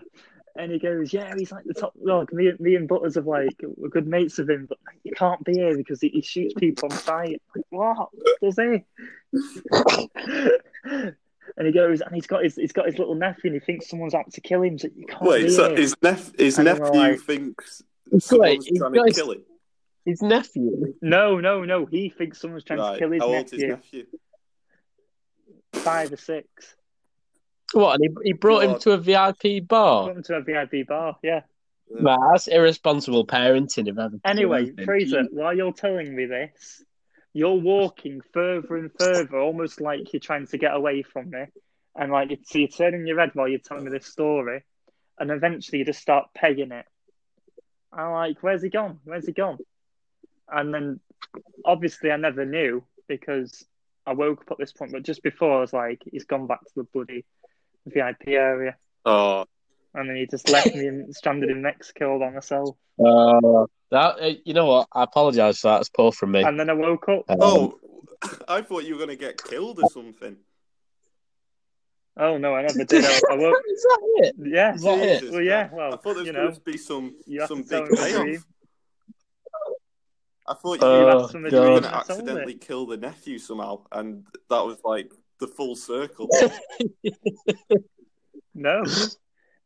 And 0.57 0.71
he 0.71 0.79
goes, 0.79 1.11
yeah, 1.11 1.33
he's 1.37 1.51
like 1.51 1.65
the 1.65 1.73
top 1.73 1.93
dog. 2.05 2.31
Me, 2.31 2.53
me 2.59 2.75
and 2.75 2.87
Butters 2.87 3.15
have 3.15 3.25
like 3.27 3.55
we're 3.75 3.89
good 3.89 4.07
mates 4.07 4.39
of 4.39 4.49
him, 4.49 4.67
but 4.69 4.77
you 5.03 5.11
can't 5.11 5.43
be 5.43 5.53
here 5.53 5.75
because 5.75 5.99
he, 5.99 6.09
he 6.09 6.21
shoots 6.21 6.53
people 6.53 6.87
on 6.91 6.97
sight. 6.97 7.41
Like, 7.55 7.65
what 7.71 8.09
does 8.41 8.55
he? 8.55 8.85
and 10.85 11.65
he 11.67 11.71
goes, 11.73 12.01
and 12.01 12.13
he's 12.15 12.27
got 12.27 12.43
his 12.43 12.55
he's 12.55 12.71
got 12.71 12.85
his 12.85 12.97
little 12.97 13.15
nephew, 13.15 13.51
and 13.51 13.53
he 13.55 13.59
thinks 13.59 13.89
someone's 13.89 14.13
out 14.13 14.31
to 14.31 14.41
kill 14.41 14.61
him. 14.61 14.77
So 14.79 14.87
you 14.95 15.05
can't 15.07 15.21
Wait, 15.23 15.49
so 15.51 15.69
here. 15.69 15.77
his, 15.77 15.95
nep- 16.01 16.39
his 16.39 16.57
And 16.57 16.69
I'm 16.69 16.77
nephew 16.79 16.99
like- 16.99 17.19
thinks 17.21 17.81
someone's 18.19 18.65
he's 18.65 18.79
trying 18.79 18.93
to 18.93 19.03
his- 19.03 19.15
kill 19.17 19.31
him. 19.31 19.43
His 20.05 20.21
nephew. 20.21 20.93
No, 21.01 21.39
no, 21.39 21.63
no. 21.63 21.85
He 21.85 22.09
thinks 22.09 22.39
someone's 22.39 22.63
trying 22.63 22.79
Right. 22.79 22.93
to 22.93 22.99
kill 22.99 23.11
his 23.11 23.21
How 23.21 23.27
old's 23.29 23.51
his 23.51 23.61
nephew. 23.63 23.75
nephew? 24.03 24.05
Five 25.73 26.13
or 26.13 26.17
six. 26.17 26.75
What? 27.73 27.99
And 27.99 28.03
he, 28.23 28.29
he 28.29 28.33
brought 28.33 28.63
him 28.63 28.79
to 28.79 28.91
a 28.91 28.97
VIP 28.97 29.67
bar. 29.67 30.05
Welcome 30.05 30.23
to 30.23 30.35
a 30.35 30.41
VIP 30.41 30.87
bar. 30.87 31.17
Yeah. 31.23 31.41
Man, 31.89 32.17
that's 32.31 32.47
irresponsible 32.47 33.25
parenting. 33.27 33.87
If 33.87 33.97
ever. 33.97 34.17
Anyway, 34.23 34.63
Anything. 34.63 34.85
Fraser, 34.85 35.23
while 35.31 35.55
you're 35.55 35.73
telling 35.73 36.15
me 36.15 36.25
this, 36.25 36.83
you're 37.33 37.53
walking 37.53 38.21
further 38.33 38.77
and 38.77 38.91
further, 38.97 39.39
almost 39.39 39.81
like 39.81 40.13
you're 40.13 40.19
trying 40.19 40.47
to 40.47 40.57
get 40.57 40.73
away 40.73 41.01
from 41.03 41.29
me. 41.31 41.45
And 41.95 42.11
like, 42.11 42.29
you- 42.31 42.37
so 42.43 42.59
you're 42.59 42.67
turning 42.69 43.05
your 43.07 43.19
head 43.19 43.31
while 43.33 43.47
you're 43.47 43.59
telling 43.59 43.85
me 43.85 43.91
this 43.91 44.05
story. 44.05 44.63
And 45.19 45.31
eventually 45.31 45.79
you 45.79 45.85
just 45.85 46.01
start 46.01 46.27
pegging 46.33 46.71
it. 46.71 46.85
I'm 47.93 48.11
like, 48.11 48.37
where's 48.41 48.61
he 48.61 48.69
gone? 48.69 48.99
Where's 49.05 49.25
he 49.25 49.31
gone? 49.31 49.57
And 50.51 50.73
then 50.73 50.99
obviously 51.63 52.11
I 52.11 52.17
never 52.17 52.45
knew 52.45 52.83
because 53.07 53.65
I 54.05 54.13
woke 54.13 54.41
up 54.41 54.51
at 54.51 54.57
this 54.57 54.71
point, 54.71 54.91
but 54.91 55.03
just 55.03 55.23
before 55.23 55.57
I 55.57 55.61
was 55.61 55.73
like, 55.73 56.01
he's 56.11 56.25
gone 56.25 56.47
back 56.47 56.61
to 56.61 56.71
the 56.75 56.83
bloody 56.83 57.25
VIP 57.85 58.27
area. 58.27 58.75
Oh, 59.05 59.45
And 59.93 60.09
then 60.09 60.15
he 60.15 60.27
just 60.27 60.49
left 60.49 60.75
me 60.75 60.87
in, 60.87 61.11
stranded 61.13 61.49
in 61.49 61.61
Mexico 61.61 62.13
all 62.13 62.19
by 62.19 62.29
myself. 62.29 62.75
Uh, 62.99 63.65
that 63.91 64.21
uh, 64.21 64.33
you 64.43 64.53
know 64.53 64.65
what? 64.65 64.87
I 64.93 65.03
apologise 65.03 65.59
for 65.59 65.69
that. 65.69 65.81
It's 65.81 65.89
poor 65.89 66.11
from 66.11 66.31
me. 66.31 66.43
And 66.43 66.59
then 66.59 66.69
I 66.69 66.73
woke 66.73 67.09
up 67.09 67.25
Um, 67.29 67.37
oh, 67.41 67.79
I 68.47 68.61
thought 68.61 68.85
you 68.85 68.93
were 68.95 69.05
going 69.05 69.17
to 69.17 69.23
get 69.23 69.43
killed 69.43 69.79
or 69.81 69.89
something. 69.89 70.37
Oh 72.17 72.37
no, 72.37 72.55
I 72.55 72.61
never 72.61 72.85
did. 72.85 73.03
I, 73.03 73.21
I 73.31 73.35
won't. 73.35 73.65
Is 73.69 73.83
that 73.83 73.99
it? 74.17 74.35
Yeah. 74.39 74.73
Is 74.75 74.81
that 74.83 74.99
it? 74.99 75.31
Well, 75.31 75.41
yeah. 75.41 75.69
Well, 75.71 75.93
I 75.93 75.97
thought 75.97 76.03
there 76.03 76.13
was 76.15 76.27
you 76.27 76.33
going 76.33 76.45
know, 76.45 76.53
to 76.53 76.61
be 76.61 76.77
some 76.77 77.15
some 77.45 77.63
big 77.63 77.71
him 77.83 77.87
the 77.89 77.95
dream. 77.95 78.25
payoff. 78.25 78.45
I 80.47 80.53
thought 80.53 80.79
you 80.79 80.85
Uh, 80.87 81.05
were 81.05 81.09
asked 81.23 81.35
him 81.35 81.45
a 81.45 81.51
God. 81.51 81.61
dream 81.61 81.69
going 81.71 81.83
to 81.83 81.95
accidentally 81.95 82.53
it. 82.53 82.61
kill 82.61 82.85
the 82.85 82.97
nephew 82.97 83.39
somehow, 83.39 83.81
and 83.91 84.25
that 84.49 84.63
was 84.65 84.77
like 84.83 85.11
the 85.39 85.47
full 85.47 85.75
circle. 85.75 86.29
No, 88.57 88.83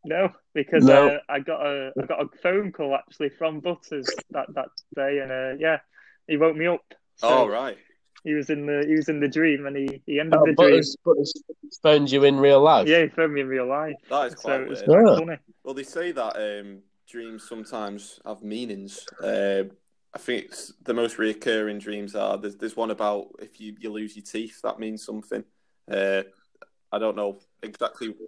no, 0.03 0.29
because 0.55 0.83
No. 0.85 1.09
Uh, 1.09 1.19
I 1.29 1.39
got 1.39 1.63
a 1.65 1.91
I 2.01 2.05
got 2.07 2.21
a 2.21 2.27
phone 2.41 2.71
call 2.71 2.95
actually 2.95 3.29
from 3.29 3.59
Butters 3.59 4.09
that 4.31 4.47
that 4.55 4.69
day, 4.95 5.19
and 5.19 5.31
uh, 5.31 5.53
yeah, 5.59 5.77
he 6.27 6.37
woke 6.37 6.55
me 6.55 6.65
up. 6.65 6.81
So 7.17 7.27
oh 7.27 7.47
right. 7.47 7.77
he 8.23 8.33
was 8.33 8.49
in 8.49 8.65
the 8.65 8.83
he 8.87 8.95
was 8.95 9.07
in 9.07 9.19
the 9.19 9.27
dream, 9.27 9.67
and 9.67 9.75
he 9.77 10.01
he 10.07 10.19
ended 10.19 10.39
Oh, 10.39 10.45
the 10.45 10.53
dream. 10.53 10.71
Butters, 10.71 10.95
Butters 11.05 11.33
phoned 11.83 12.09
you 12.11 12.23
in 12.23 12.39
real 12.39 12.61
life. 12.61 12.87
Yeah, 12.87 13.03
he 13.03 13.09
phoned 13.09 13.33
me 13.33 13.41
in 13.41 13.47
real 13.47 13.67
life. 13.67 13.95
That 14.09 14.27
is 14.27 14.35
quite 14.35 14.61
it 14.61 14.69
was 14.69 14.79
weird. 14.79 14.89
quite 14.89 15.05
Yeah. 15.11 15.25
funny. 15.25 15.37
Well, 15.63 15.73
they 15.75 15.83
say 15.83 16.11
that 16.13 16.35
um, 16.35 16.79
dreams 17.07 17.47
sometimes 17.47 18.19
have 18.25 18.41
meanings. 18.41 19.07
Uh, 19.21 19.65
I 20.13 20.17
think 20.17 20.45
it's 20.45 20.73
the 20.83 20.93
most 20.93 21.17
reoccurring 21.17 21.79
dreams 21.79 22.15
are. 22.15 22.37
There's, 22.37 22.55
there's 22.55 22.75
one 22.75 22.91
about 22.91 23.27
if 23.39 23.59
you, 23.61 23.75
you 23.79 23.91
lose 23.91 24.15
your 24.15 24.25
teeth, 24.25 24.59
that 24.63 24.79
means 24.79 25.03
something. 25.05 25.43
Uh, 25.89 26.23
I 26.91 26.97
don't 26.99 27.15
know 27.15 27.39
exactly. 27.63 28.15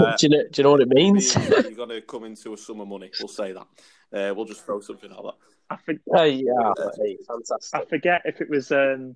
Uh, 0.00 0.16
do, 0.16 0.26
you 0.26 0.30
know, 0.36 0.42
do 0.50 0.60
you 0.60 0.64
know 0.64 0.70
what 0.72 0.80
it 0.80 0.88
it 0.90 0.94
means? 0.94 1.36
means 1.36 1.48
you're 1.50 1.72
going 1.72 1.88
to 1.90 2.00
come 2.00 2.24
into 2.24 2.52
a 2.54 2.56
summer 2.56 2.84
money. 2.86 3.10
We'll 3.20 3.28
say 3.28 3.52
that. 3.52 3.66
Uh, 4.12 4.34
we'll 4.34 4.46
just 4.46 4.64
throw 4.64 4.80
something 4.80 5.12
out 5.12 5.22
that. 5.22 5.34
I 5.70 5.76
think 5.76 6.00
Hey, 6.12 6.30
yeah, 6.44 6.72
hey, 6.98 7.18
fantastic. 7.28 7.80
I 7.80 7.84
forget 7.84 8.22
if 8.24 8.40
it 8.40 8.48
was 8.50 8.72
um, 8.72 9.14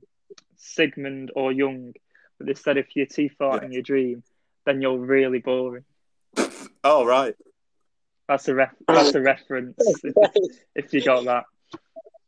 Sigmund 0.57 1.33
or 1.35 1.51
Jung, 1.51 1.95
but 2.39 2.47
they 2.47 2.55
said 2.55 2.77
if 2.77 2.95
your 2.95 3.07
teeth 3.07 3.35
aren't 3.41 3.63
Yeah. 3.63 3.67
in 3.67 3.73
your 3.73 3.83
dream, 3.83 4.23
then 4.65 4.81
you're 4.81 4.99
really 4.99 5.39
boring. 5.41 5.85
Oh 6.85 7.05
right. 7.05 7.35
That's 8.29 8.47
a 8.49 8.55
ref- 8.55 8.75
that's 8.87 9.15
a 9.15 9.21
reference. 9.21 9.77
if, 10.05 10.15
if 10.77 10.95
you 10.95 11.03
got 11.03 11.25
that, 11.25 11.45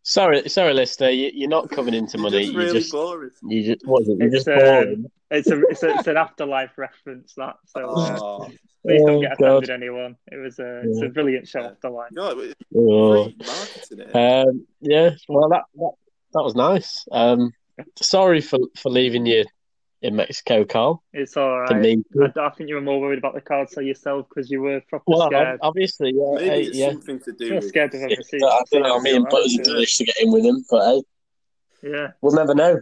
sorry, 0.02 0.48
sorry, 0.48 0.74
Lister, 0.74 1.10
you, 1.10 1.30
you're 1.34 1.48
not 1.50 1.70
coming 1.70 1.94
into 1.94 2.18
money. 2.24 2.40
just 2.40 2.52
You 2.52 2.58
really 2.58 2.78
just, 2.80 2.92
boring. 2.92 3.30
you 3.44 3.62
just, 3.74 3.86
what 3.86 4.02
is 4.02 4.08
it? 4.08 4.18
You're 4.18 4.26
It's, 4.34 4.44
just 4.44 4.48
um, 4.48 4.58
boring. 4.58 5.10
it's 5.30 5.50
a 5.50 5.60
it's, 5.68 5.82
a, 5.82 5.88
it's 5.98 6.06
an 6.08 6.16
afterlife 6.16 6.76
reference. 6.76 7.34
That 7.36 7.54
so 7.66 7.80
uh, 7.90 8.18
Oh, 8.20 8.48
please 8.86 9.02
don't 9.04 9.16
Oh, 9.16 9.20
get 9.20 9.38
God. 9.38 9.48
offended, 9.64 9.70
anyone. 9.70 10.16
It 10.30 10.36
was 10.36 10.58
a 10.58 10.82
it's 10.84 11.02
a 11.02 11.08
brilliant 11.08 11.46
show, 11.48 11.60
Yeah. 11.60 11.68
Afterlife. 11.68 12.08
you 12.10 12.16
know, 12.16 12.38
it's 12.40 12.54
Oh. 12.76 13.24
free 13.24 13.36
marketing 13.38 13.98
it. 14.00 14.16
Um, 14.48 14.66
yeah, 14.80 15.10
well, 15.28 15.48
that, 15.50 15.64
that 15.76 15.92
that 16.34 16.42
was 16.42 16.54
nice. 16.54 17.06
Um, 17.12 17.52
sorry 18.00 18.40
for 18.40 18.58
for 18.76 18.90
leaving 18.90 19.26
you 19.26 19.44
in 20.02 20.16
Mexico, 20.16 20.64
Carl. 20.64 21.02
It's 21.12 21.36
all 21.36 21.60
right. 21.60 21.68
Didn't 21.68 21.82
right. 21.82 21.88
mean 22.16 22.32
to. 22.34 22.40
I, 22.40 22.46
I 22.46 22.50
think 22.50 22.68
you 22.68 22.74
were 22.74 22.80
more 22.80 23.00
worried 23.00 23.18
about 23.18 23.34
the 23.34 23.40
card 23.40 23.70
sale 23.70 23.84
yourself 23.84 24.26
because 24.28 24.50
you 24.50 24.60
were 24.60 24.80
proper 24.88 25.04
Well, 25.06 25.22
ob- 25.22 25.30
scared. 25.32 25.60
obviously, 25.62 26.12
yeah, 26.14 26.34
Maybe 26.34 26.44
hey, 26.48 26.62
it's 26.64 26.76
yeah. 26.76 26.88
something 26.90 27.20
to 27.20 27.32
do 27.32 27.46
You're 27.46 27.54
with. 27.56 27.68
scared 27.68 27.94
of 27.94 28.00
Yeah, 28.00 28.06
ever 28.10 28.22
seeing. 28.22 28.44
I 28.44 28.62
don't 28.70 28.82
know. 28.82 29.00
Me 29.00 29.14
and 29.16 29.26
Butters 29.28 29.54
yeah. 29.54 29.72
managed 29.72 29.96
to 29.98 30.04
get 30.04 30.16
in 30.20 30.32
with 30.32 30.44
him, 30.44 30.64
but 30.70 30.84
hey, 30.84 31.02
yeah, 31.90 32.08
we'll 32.20 32.34
never 32.34 32.54
know 32.54 32.80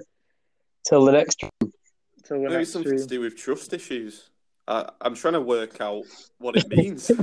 till 0.86 1.04
the 1.04 1.12
next. 1.12 1.40
till 1.40 2.38
the 2.42 2.48
Maybe 2.48 2.54
next 2.56 2.70
something 2.72 2.96
to 2.96 3.06
do 3.06 3.20
with 3.20 3.36
trust 3.36 3.72
issues. 3.72 4.30
I, 4.66 4.88
I'm 5.00 5.14
trying 5.14 5.34
to 5.34 5.40
work 5.40 5.80
out 5.80 6.04
what 6.38 6.56
it 6.56 6.68
means. 6.68 7.10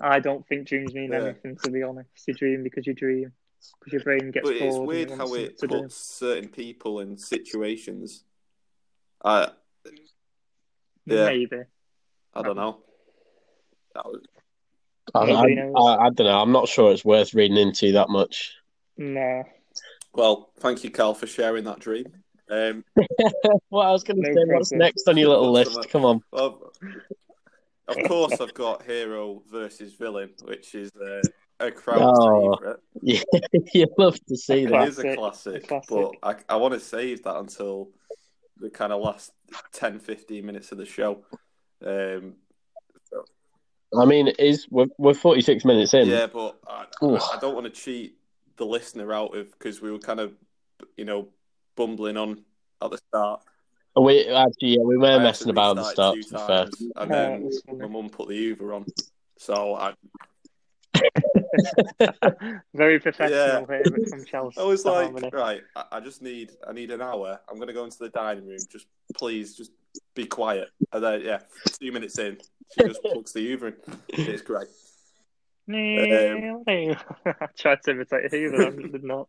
I 0.00 0.20
don't 0.20 0.46
think 0.46 0.66
dreams 0.68 0.94
mean 0.94 1.12
Yeah. 1.12 1.24
anything, 1.24 1.56
to 1.64 1.70
be 1.70 1.82
honest. 1.82 2.08
You 2.26 2.34
dream 2.34 2.62
because 2.62 2.86
you 2.86 2.94
dream, 2.94 3.32
because 3.80 3.92
your 3.92 4.02
brain 4.02 4.30
gets 4.30 4.48
but 4.48 4.56
it's 4.56 4.76
weird 4.76 5.10
how 5.10 5.28
wants 5.28 5.34
it 5.34 5.58
something 5.58 5.68
to 5.68 5.76
do. 5.76 5.82
puts 5.84 5.96
certain 5.96 6.48
people 6.48 7.00
in 7.00 7.16
situations. 7.16 8.24
I 9.24 9.50
yeah. 11.06 11.24
Maybe. 11.26 11.62
I 12.34 12.42
don't 12.42 12.56
know. 12.56 12.78
That 13.94 14.04
was, 14.04 14.20
I, 15.14 15.20
I, 15.20 15.42
I, 15.42 16.06
I 16.06 16.10
don't 16.10 16.26
know. 16.26 16.40
I'm 16.40 16.52
not 16.52 16.68
sure 16.68 16.92
it's 16.92 17.04
worth 17.04 17.34
reading 17.34 17.56
into 17.56 17.92
that 17.92 18.10
much. 18.10 18.54
No. 18.98 19.44
well, 20.12 20.50
thank 20.58 20.84
you, 20.84 20.90
Carl, 20.90 21.14
for 21.14 21.26
sharing 21.26 21.64
that 21.64 21.78
dream. 21.78 22.06
Um, 22.50 22.84
Well, 23.70 23.86
I 23.86 23.90
was 23.90 24.04
going 24.04 24.22
to 24.22 24.28
No 24.28 24.34
say, 24.34 24.52
what's 24.52 24.72
next 24.72 25.08
on 25.08 25.16
your 25.16 25.28
little 25.28 25.52
list? 25.52 25.88
Come 25.90 26.04
on. 26.04 26.22
well, 26.32 26.72
of 27.88 27.96
course, 28.06 28.40
I've 28.40 28.54
got 28.54 28.82
hero 28.82 29.42
versus 29.50 29.94
villain, 29.94 30.30
which 30.42 30.74
is 30.74 30.90
uh, 30.96 31.22
a 31.60 31.70
crowd 31.70 32.14
Oh, 32.16 32.56
favorite. 32.56 32.80
Yeah, 33.02 33.20
you 33.74 33.86
love 33.98 34.18
to 34.26 34.36
see 34.36 34.62
It 34.64 34.70
it 34.72 34.88
is 34.88 34.98
a 34.98 35.14
Classic, 35.14 35.16
classic, 35.18 35.64
a 35.64 35.66
classic. 35.66 35.88
but 35.88 36.12
I, 36.48 36.54
I 36.54 36.56
want 36.56 36.74
to 36.74 36.80
save 36.80 37.22
that 37.24 37.36
until 37.36 37.90
the 38.58 38.70
kind 38.70 38.92
of 38.92 39.00
last 39.00 39.32
10, 39.72 39.98
15 40.00 40.44
minutes 40.44 40.72
of 40.72 40.78
the 40.78 40.86
show. 40.86 41.24
Um, 41.84 42.34
I 43.96 44.04
mean, 44.04 44.28
it 44.28 44.38
is 44.38 44.66
we're, 44.70 44.86
we're 44.98 45.14
46 45.14 45.64
minutes 45.64 45.94
in. 45.94 46.08
yeah, 46.08 46.26
but 46.26 46.56
I, 46.66 46.84
I, 47.02 47.06
I 47.34 47.38
don't 47.40 47.54
want 47.54 47.64
to 47.66 47.70
cheat 47.72 48.16
the 48.56 48.66
listener 48.66 49.12
out 49.12 49.34
of 49.36 49.50
because 49.52 49.80
we 49.80 49.90
were 49.90 49.98
kind 49.98 50.20
of, 50.20 50.34
you 50.96 51.04
know, 51.04 51.28
bumbling 51.76 52.16
on 52.18 52.44
at 52.82 52.90
the 52.90 52.98
start. 53.08 53.40
We 53.98 54.26
actually, 54.28 54.76
yeah, 54.76 54.82
we 54.84 54.96
were 54.98 55.06
I 55.06 55.10
had 55.12 55.18
to 55.18 55.22
messing 55.24 55.50
about 55.50 55.78
at 55.78 55.84
the 55.84 55.90
start. 55.90 56.16
it 56.18 56.22
To 56.28 56.28
be 56.34 56.36
fair. 56.38 56.46
times, 56.64 56.82
and 56.96 57.10
then 57.10 57.42
that's 57.44 57.62
my 57.66 57.86
mum 57.86 58.10
put 58.10 58.28
the 58.28 58.34
Uber 58.36 58.74
on. 58.74 58.84
So 59.38 59.74
I, 59.74 59.94
Very 62.74 63.00
professional 63.00 63.66
Yeah. 63.68 63.98
from 64.08 64.24
Chelsea. 64.24 64.60
I 64.60 64.64
was 64.64 64.84
like, 64.84 65.04
Harmony. 65.12 65.30
right, 65.32 65.62
I, 65.76 65.84
I 65.92 66.00
just 66.00 66.22
need, 66.22 66.52
I 66.66 66.72
need 66.72 66.90
an 66.90 67.00
hour. 67.02 67.40
I'm 67.48 67.58
gonna 67.58 67.72
go 67.72 67.84
into 67.84 67.98
the 67.98 68.08
dining 68.10 68.46
room. 68.46 68.58
Just 68.70 68.86
please, 69.14 69.56
just 69.56 69.72
be 70.14 70.26
quiet. 70.26 70.70
And 70.92 71.02
then, 71.02 71.20
yeah, 71.22 71.40
two 71.80 71.92
minutes 71.92 72.18
in, 72.18 72.38
she 72.74 72.82
just 72.82 73.02
plugs 73.04 73.32
the 73.32 73.40
Uber 73.40 73.68
in. 73.68 73.74
It's 74.08 74.42
great. 74.42 74.68
I 77.26 77.46
tried 77.58 77.82
to 77.82 77.90
imitate 77.90 78.24
but 78.50 78.58
that 78.58 78.88
did 78.88 79.04
not. 79.04 79.28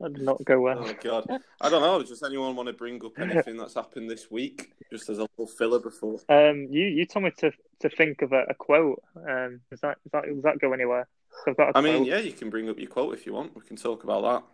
That 0.00 0.12
did 0.12 0.24
not 0.24 0.44
go 0.44 0.60
well. 0.60 0.78
Oh 0.80 0.82
my 0.82 0.92
god, 0.94 1.24
I 1.60 1.68
don't 1.68 1.82
know. 1.82 2.02
Does 2.02 2.22
anyone 2.22 2.56
want 2.56 2.66
to 2.66 2.72
bring 2.72 3.04
up 3.04 3.18
anything 3.18 3.56
that's 3.56 3.74
happened 3.74 4.10
this 4.10 4.30
week, 4.30 4.72
just 4.90 5.08
as 5.08 5.18
a 5.18 5.22
little 5.22 5.46
filler 5.46 5.78
before? 5.78 6.18
Um, 6.28 6.66
you 6.70 6.84
you 6.84 7.06
told 7.06 7.24
me 7.24 7.30
to 7.38 7.52
to 7.80 7.88
think 7.88 8.22
of 8.22 8.32
a, 8.32 8.44
a 8.50 8.54
quote. 8.54 9.02
Um, 9.16 9.60
is 9.70 9.80
that 9.80 9.98
is 10.04 10.12
that 10.12 10.24
does 10.26 10.42
that 10.42 10.58
go 10.58 10.72
anywhere? 10.72 11.06
I've 11.46 11.56
got 11.56 11.70
a 11.70 11.78
I 11.78 11.80
mean, 11.80 12.04
yeah, 12.04 12.18
you 12.18 12.32
can 12.32 12.50
bring 12.50 12.68
up 12.68 12.78
your 12.78 12.90
quote 12.90 13.14
if 13.14 13.24
you 13.24 13.32
want. 13.32 13.54
We 13.54 13.62
can 13.62 13.76
talk 13.76 14.04
about 14.04 14.44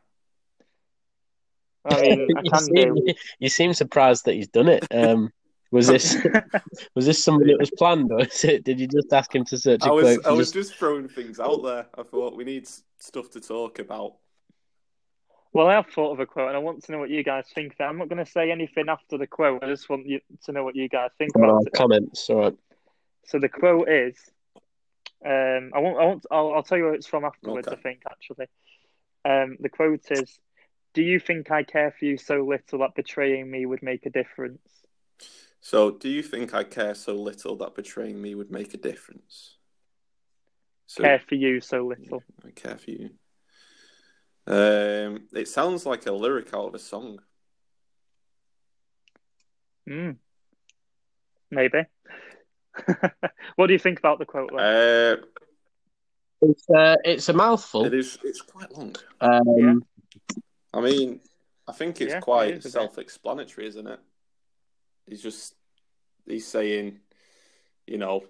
I 1.85 2.01
mean, 2.03 2.21
I 2.37 2.41
you, 2.43 2.51
can 2.51 2.61
seem, 2.61 2.95
do. 2.95 3.15
you 3.39 3.49
seem 3.49 3.73
surprised 3.73 4.27
that 4.27 4.35
he's 4.35 4.49
done 4.49 4.69
it. 4.69 4.87
Um, 4.91 5.33
was 5.71 5.87
this 5.87 6.17
was 6.95 7.07
this 7.07 7.23
something 7.23 7.47
that 7.47 7.59
was 7.59 7.71
planned, 7.71 8.11
or 8.13 8.21
is 8.21 8.45
it, 8.45 8.65
did 8.65 8.81
you 8.81 8.87
just 8.87 9.13
ask 9.13 9.35
him 9.35 9.45
to 9.47 9.57
search 9.57 9.81
that. 9.81 9.89
a 9.89 9.91
I 9.91 9.95
was, 9.95 10.19
quote? 10.19 10.27
I 10.27 10.31
was 10.33 10.53
just- 10.53 10.69
just 10.69 10.79
throwing 10.79 11.09
things 11.09 11.41
out 11.41 11.63
there. 11.63 11.87
I 11.97 12.03
thought 12.03 12.37
we 12.37 12.45
need 12.45 12.69
stuff 12.99 13.31
to 13.31 13.41
talk 13.41 13.79
about. 13.79 14.17
Well, 15.53 15.67
I 15.67 15.75
have 15.75 15.89
thought 15.89 16.13
of 16.13 16.21
a 16.21 16.27
quote, 16.27 16.49
and 16.49 16.57
I 16.57 16.61
want 16.61 16.85
to 16.85 16.93
know 16.93 16.99
what 16.99 17.11
you 17.11 17.25
guys 17.25 17.47
think. 17.53 17.75
I'm 17.81 17.99
not 17.99 18.09
going 18.09 18.25
to 18.25 18.31
say 18.31 18.53
anything 18.53 18.89
after 18.89 19.19
the 19.19 19.27
quote. 19.27 19.65
I 19.65 19.67
just 19.67 19.89
want 19.89 20.07
you 20.07 20.21
to 20.45 20.53
know 20.53 20.63
what 20.63 20.77
you 20.77 20.89
guys 20.89 21.11
think 21.19 21.35
about 21.35 21.67
it. 21.67 21.73
comments. 21.73 22.31
All 22.31 22.43
right. 22.43 22.57
So 23.27 23.39
the 23.41 23.49
quote 23.49 23.89
is, 23.89 24.17
um, 25.25 25.73
I 25.75 25.81
won't, 25.81 25.99
I 25.99 26.05
won't, 26.05 26.27
I'll, 26.31 26.55
I'll 26.55 26.63
tell 26.63 26.79
you 26.79 26.85
where 26.85 26.95
it's 26.95 27.07
from 27.07 27.25
afterwards. 27.25 27.67
Okay. 27.67 27.77
I 27.77 27.81
think 27.81 28.03
actually, 28.09 28.47
um, 29.25 29.57
the 29.61 29.69
quote 29.69 30.11
is, 30.11 30.39
"Do 30.95 31.03
you 31.03 31.19
think 31.19 31.51
I 31.51 31.65
care 31.65 31.95
for 31.99 32.05
you 32.05 32.17
so 32.17 32.45
little 32.45 32.79
that 32.81 32.95
betraying 32.95 33.51
me 33.51 33.67
would 33.67 33.83
make 33.83 34.07
a 34.07 34.11
difference?" 34.11 34.61
So, 35.61 35.91
do 35.91 36.09
you 36.09 36.23
think 36.23 36.55
I 36.55 36.65
care 36.65 36.95
so 36.95 37.15
little 37.15 37.57
that 37.57 37.75
betraying 37.75 38.21
me 38.21 38.35
would 38.35 38.51
make 38.51 38.73
a 38.73 38.79
difference? 38.79 39.57
So, 40.87 41.03
Care 41.03 41.21
for 41.29 41.35
you 41.35 41.61
so 41.61 41.87
little. 41.87 42.23
I 42.45 42.51
care 42.51 42.79
for 42.79 42.91
you. 42.91 43.11
Um, 44.47 45.27
it 45.33 45.49
sounds 45.49 45.87
like 45.87 46.07
a 46.07 46.13
lyric 46.13 46.53
out 46.55 46.69
of 46.69 46.75
a 46.75 46.79
song. 46.79 47.21
Mm. 49.89 50.17
Maybe. 51.51 51.85
what 53.57 53.67
do 53.67 53.73
you 53.73 53.79
think 53.79 53.99
about 53.99 54.19
the 54.19 54.25
quote? 54.27 54.51
Then? 54.57 54.61
Uh, 54.61 55.17
It's 56.43 56.71
uh, 56.71 56.97
it's 57.05 57.29
a 57.29 57.33
mouthful. 57.33 57.85
it 57.85 57.95
is. 57.95 58.19
It's 58.25 58.41
quite 58.41 58.73
long. 58.77 58.95
Um, 59.21 59.43
Yeah. 59.57 59.75
I 60.73 60.81
mean, 60.81 61.21
I 61.67 61.73
think 61.73 62.01
it's 62.01 62.13
Yeah, 62.15 62.21
quite 62.21 62.53
is 62.55 62.65
a 62.65 62.69
bit. 62.69 62.73
self-explanatory, 62.73 63.67
isn't 63.67 63.87
it? 63.87 64.01
He's 65.07 65.23
just 65.23 65.55
he's 66.27 66.47
saying, 66.47 67.01
you 67.87 67.99
know, 67.99 68.25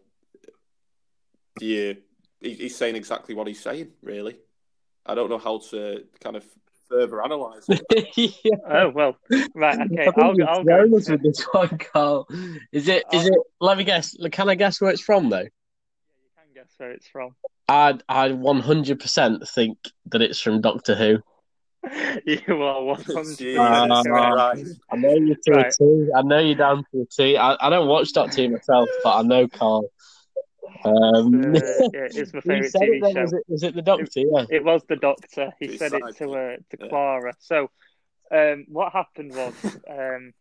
do 1.59 1.67
you? 1.67 1.97
he- 2.41 2.55
He's 2.55 2.77
saying 2.77 2.97
exactly 2.97 3.35
what 3.35 3.47
he's 3.47 3.61
saying. 3.61 3.93
Really, 4.03 4.39
I 5.07 5.15
don't 5.15 5.31
know 5.31 5.39
how 5.39 5.59
to 5.71 6.05
kind 6.21 6.37
of 6.37 6.45
further 6.89 7.23
analyze 7.23 7.67
it. 7.69 8.35
yeah. 8.45 8.57
Oh 8.69 8.89
well, 8.91 9.17
right. 9.55 9.79
Okay, 9.93 10.07
I 10.07 10.11
think 10.11 10.17
I'll 10.19 10.37
you're 10.37 10.49
I'll 10.49 10.65
go. 10.65 10.97
us 10.97 11.09
with 11.09 11.23
this 11.23 11.43
one, 11.53 11.79
Carl. 11.79 12.27
Is 12.73 12.89
it? 12.89 13.05
Is 13.13 13.27
it? 13.27 13.39
Let 13.61 13.79
me 13.79 13.85
guess. 13.85 14.17
Can 14.33 14.49
I 14.49 14.55
guess 14.55 14.81
where 14.81 14.91
it's 14.91 15.01
from, 15.01 15.31
though? 15.31 15.39
You 15.39 15.49
can 16.37 16.55
guess 16.55 16.73
where 16.79 16.91
it's 16.93 17.07
from. 17.07 17.35
I 17.69 17.99
I 18.09 18.31
100% 18.31 19.49
think 19.49 19.79
that 20.07 20.23
it's 20.23 20.41
from 20.41 20.61
Doctor 20.61 20.95
Who. 20.97 21.19
you 22.27 22.63
are 22.63 22.83
one 22.85 23.03
hundred 23.03 23.39
Jesus 23.39 23.59
Uh, 23.59 24.03
Christ. 24.05 24.81
I 24.93 24.97
know 24.97 25.15
you're 25.15 25.37
to 25.37 25.51
Right. 25.53 25.67
a 25.67 25.85
T. 25.85 26.09
I 26.15 26.23
know 26.23 26.39
you're 26.39 26.55
down 26.57 26.85
to 26.93 27.03
a 27.03 27.07
T. 27.07 27.37
I, 27.37 27.57
I 27.61 27.71
don't 27.71 27.89
watch 27.89 28.13
that 28.13 28.33
team 28.33 28.53
myself, 28.53 28.89
but 29.03 29.17
I 29.17 29.23
know 29.23 29.49
Carl. 29.49 29.91
Um, 30.85 31.55
Uh, 31.55 31.59
yeah, 31.93 32.09
it's 32.15 32.33
my 32.33 32.41
favourite 32.41 32.71
said 32.71 32.83
it 32.83 32.91
TV 32.91 33.01
then? 33.03 33.15
show. 33.15 33.21
Was 33.23 33.33
it, 33.33 33.43
was 33.49 33.63
it 33.63 33.75
the 33.75 33.83
Doctor? 33.83 34.07
Yeah. 34.17 34.47
It 34.51 34.65
was 34.65 34.83
the 34.89 34.97
Doctor. 34.97 35.53
He 35.59 35.67
His 35.69 35.79
said 35.79 35.93
it 35.95 36.17
to 36.17 36.31
uh, 36.33 36.57
to 36.57 36.77
Yeah. 36.79 36.89
Clara. 36.89 37.35
So, 37.39 37.71
um, 38.31 38.65
what 38.69 38.93
happened 38.93 39.35
was, 39.35 39.55
um, 39.89 40.33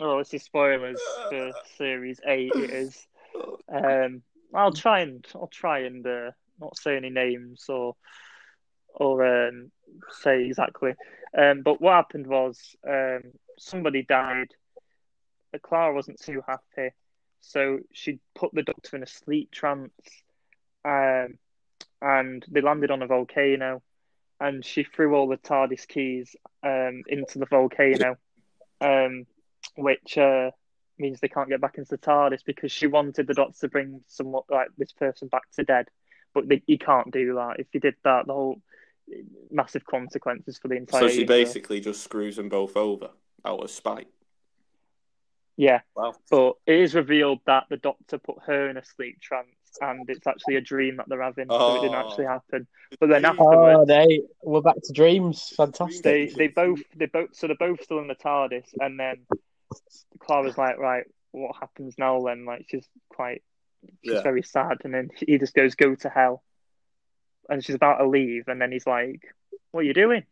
oh, 0.00 0.18
this 0.18 0.34
is 0.34 0.42
spoilers 0.42 1.00
for 1.30 1.52
series 1.76 2.20
eight. 2.26 2.52
It 2.54 2.70
is. 2.70 3.06
Um, 3.68 4.22
I'll 4.54 4.72
try 4.72 5.00
and 5.00 5.26
I'll 5.34 5.48
try 5.48 5.80
and 5.80 6.06
uh, 6.06 6.30
not 6.60 6.76
say 6.76 6.96
any 6.96 7.10
names 7.10 7.64
or 7.68 7.94
or 8.94 9.24
um, 9.48 9.70
say 10.10 10.44
exactly. 10.44 10.94
Um, 11.36 11.62
but 11.62 11.80
what 11.80 11.94
happened 11.94 12.26
was 12.26 12.74
um, 12.88 13.22
somebody 13.58 14.02
died. 14.02 14.48
Uh, 15.54 15.58
Clara 15.62 15.94
wasn't 15.94 16.20
too 16.20 16.42
happy, 16.46 16.92
so 17.40 17.78
she 17.92 18.18
put 18.34 18.52
the 18.52 18.62
Doctor 18.62 18.96
in 18.96 19.02
a 19.02 19.06
sleep 19.06 19.50
trance. 19.50 19.92
Um, 20.84 21.38
and 22.00 22.44
they 22.48 22.60
landed 22.60 22.90
on 22.90 23.02
a 23.02 23.06
volcano, 23.06 23.82
and 24.40 24.64
she 24.64 24.84
threw 24.84 25.14
all 25.14 25.28
the 25.28 25.36
TARDIS 25.36 25.86
keys 25.88 26.36
um, 26.62 27.02
into 27.08 27.38
the 27.38 27.46
volcano, 27.46 28.16
um, 28.80 29.26
which 29.76 30.16
uh, 30.16 30.50
means 30.98 31.20
they 31.20 31.28
can't 31.28 31.48
get 31.48 31.60
back 31.60 31.76
into 31.76 31.90
the 31.90 31.98
TARDIS 31.98 32.44
because 32.44 32.70
she 32.70 32.86
wanted 32.86 33.26
the 33.26 33.34
Doctor 33.34 33.60
to 33.60 33.68
bring 33.68 34.00
someone 34.06 34.42
like 34.50 34.68
this 34.76 34.92
person 34.92 35.28
back 35.28 35.50
to 35.56 35.64
dead, 35.64 35.88
but 36.34 36.48
they, 36.48 36.62
you 36.66 36.78
can't 36.78 37.10
do 37.10 37.34
that. 37.34 37.56
If 37.58 37.66
you 37.72 37.80
did 37.80 37.96
that, 38.04 38.26
the 38.26 38.32
whole 38.32 38.62
massive 39.50 39.84
consequences 39.84 40.58
for 40.58 40.68
the 40.68 40.76
entire. 40.76 41.00
So 41.00 41.08
she 41.08 41.20
universe. 41.20 41.48
basically 41.48 41.80
just 41.80 42.04
screws 42.04 42.36
them 42.36 42.48
both 42.48 42.76
over 42.76 43.10
out 43.44 43.64
of 43.64 43.70
spite. 43.70 44.08
Yeah. 45.58 45.80
Wow. 45.94 46.14
But 46.30 46.54
it 46.66 46.76
is 46.80 46.94
revealed 46.94 47.40
that 47.46 47.64
the 47.68 47.76
Doctor 47.76 48.16
put 48.18 48.36
her 48.46 48.70
in 48.70 48.76
a 48.78 48.84
sleep 48.84 49.20
trance, 49.20 49.48
and 49.80 50.08
it's 50.08 50.26
actually 50.26 50.56
a 50.56 50.60
dream 50.62 50.96
that 50.96 51.08
they're 51.08 51.20
having, 51.20 51.48
so 51.50 51.74
it 51.74 51.80
didn't 51.80 51.94
Oh. 51.96 51.98
actually 51.98 52.24
happen. 52.26 52.66
But 53.00 53.08
then 53.10 53.24
Oh, 53.26 53.30
afterwards, 53.30 53.78
Oh, 53.80 53.84
they 53.84 54.22
we're 54.42 54.62
back 54.62 54.76
to 54.84 54.92
dreams. 54.92 55.52
Fantastic. 55.56 56.02
they 56.02 56.26
they 56.26 56.48
both 56.48 56.80
they 56.96 57.06
both 57.06 57.34
so 57.34 57.48
they're 57.48 57.56
both 57.56 57.82
still 57.82 57.98
in 57.98 58.06
the 58.08 58.14
TARDIS, 58.14 58.72
and 58.80 58.98
then 58.98 59.26
Clara's 60.20 60.56
like, 60.56 60.78
right, 60.78 61.04
what 61.32 61.56
happens 61.56 61.96
now? 61.98 62.20
Then 62.22 62.44
like 62.44 62.66
she's 62.70 62.88
quite 63.10 63.42
she's 64.04 64.14
Yeah. 64.14 64.22
very 64.22 64.42
sad, 64.42 64.78
and 64.84 64.94
then 64.94 65.10
he 65.16 65.38
just 65.38 65.54
goes, 65.54 65.74
go 65.74 65.94
to 65.96 66.08
hell, 66.08 66.42
and 67.48 67.64
she's 67.64 67.74
about 67.76 67.98
to 67.98 68.06
leave, 68.08 68.48
and 68.48 68.60
then 68.60 68.70
he's 68.72 68.86
like, 68.86 69.22
what 69.72 69.80
are 69.80 69.84
you 69.84 69.94
doing? 69.94 70.24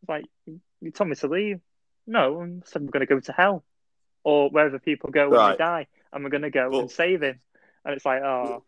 It's 0.00 0.08
like 0.08 0.24
you 0.46 0.90
told 0.92 1.10
me 1.10 1.16
to 1.16 1.28
leave. 1.28 1.60
No, 2.06 2.40
I 2.42 2.46
said 2.66 2.82
I'm 2.82 2.86
going 2.88 3.00
to 3.00 3.06
go 3.14 3.18
to 3.20 3.32
hell, 3.32 3.64
or 4.24 4.50
wherever 4.50 4.78
people 4.78 5.10
go 5.10 5.28
when 5.28 5.38
Right. 5.38 5.58
they 5.58 5.64
die, 5.64 5.86
and 6.12 6.24
we're 6.24 6.30
going 6.30 6.42
to 6.42 6.50
go 6.50 6.70
Well- 6.70 6.80
and 6.80 6.90
save 6.90 7.22
him. 7.22 7.38
And 7.84 7.94
it's 7.94 8.04
like, 8.06 8.22
oh. 8.22 8.64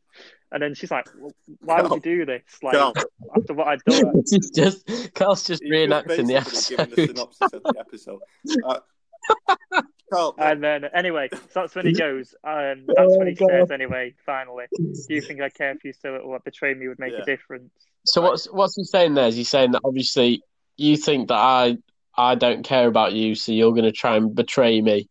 And 0.53 0.63
then 0.63 0.75
she's 0.75 0.91
like, 0.93 1.09
well, 1.19 1.33
"Why 1.61 1.83
would 1.83 1.93
you 1.93 2.01
do 2.19 2.25
this? 2.27 2.43
Like 2.63 2.75
Carl. 2.75 2.95
after 3.37 3.53
what 3.55 3.67
I'd 3.67 3.81
done." 3.85 4.13
this 4.25 4.51
just 4.51 5.13
Carl's 5.15 5.43
just 5.45 5.61
He's 5.63 5.73
reenacting 5.73 6.27
the 6.29 6.35
basically 6.35 6.77
giving 6.87 7.15
the 7.17 7.23
episode. 7.23 7.41
synopsis 7.41 7.53
of 7.55 7.63
the 7.65 7.75
episode. 7.81 8.21
Uh, 8.65 9.83
Carl, 10.13 10.35
And 10.39 10.63
then 10.63 10.85
anyway, 10.95 11.29
so 11.33 11.39
that's 11.55 11.75
when 11.75 11.87
he 11.87 11.93
goes. 11.93 12.35
Um, 12.45 12.85
that's 12.87 12.99
Oh, 12.99 13.19
when 13.19 13.27
he 13.27 13.35
God. 13.35 13.49
says 13.51 13.71
anyway. 13.73 14.15
Finally, 14.25 14.67
do 14.73 14.95
you 15.15 15.21
think 15.21 15.41
I 15.41 15.49
care 15.49 15.73
if 15.73 15.83
you 15.85 15.93
still 15.93 16.15
or 16.23 16.39
betray 16.41 16.75
me 16.75 16.87
would 16.89 16.99
make 17.01 17.13
Yeah. 17.13 17.23
a 17.23 17.25
difference? 17.25 17.73
So 18.05 18.21
what's 18.23 18.47
what's 18.47 18.77
he 18.77 18.85
saying 18.85 19.15
there? 19.15 19.27
Is 19.27 19.35
he 19.37 19.45
saying 19.45 19.73
that 19.73 19.83
obviously 19.85 20.43
you 20.77 20.97
think 20.97 21.29
that 21.29 21.39
I 21.39 21.79
I 22.17 22.35
don't 22.37 22.63
care 22.63 22.87
about 22.87 23.15
you, 23.15 23.35
so 23.35 23.51
you're 23.53 23.73
going 23.73 23.85
to 23.85 23.93
try 23.93 24.17
and 24.17 24.33
betray 24.35 24.81
me? 24.81 25.09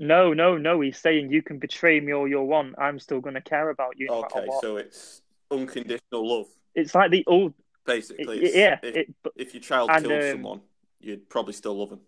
No, 0.00 0.32
no, 0.32 0.56
no. 0.56 0.80
He's 0.80 0.96
saying 0.96 1.30
you 1.30 1.42
can 1.42 1.58
betray 1.58 2.00
me 2.00 2.14
all 2.14 2.26
you 2.26 2.40
want. 2.40 2.74
I'm 2.78 2.98
still 2.98 3.20
going 3.20 3.34
to 3.34 3.42
care 3.42 3.68
about 3.68 3.98
you 3.98 4.06
no 4.06 4.24
okay, 4.24 4.46
what. 4.46 4.62
so 4.62 4.78
it's 4.78 5.20
unconditional 5.50 6.38
love. 6.38 6.46
It's 6.74 6.94
like 6.94 7.10
the 7.10 7.22
old, 7.26 7.52
Basically, 7.84 8.38
it- 8.38 8.44
it's, 8.44 8.56
yeah. 8.56 8.78
if, 8.82 8.96
It, 8.96 9.14
but 9.22 9.32
if 9.36 9.52
your 9.54 9.62
child 9.62 9.90
and, 9.92 10.06
kills 10.06 10.24
um, 10.24 10.30
someone, 10.30 10.60
you'd 11.00 11.28
probably 11.28 11.52
still 11.52 11.78
love 11.78 11.90
him. 11.92 12.00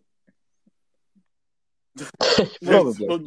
Probably. 2.64 3.06
well, 3.06 3.22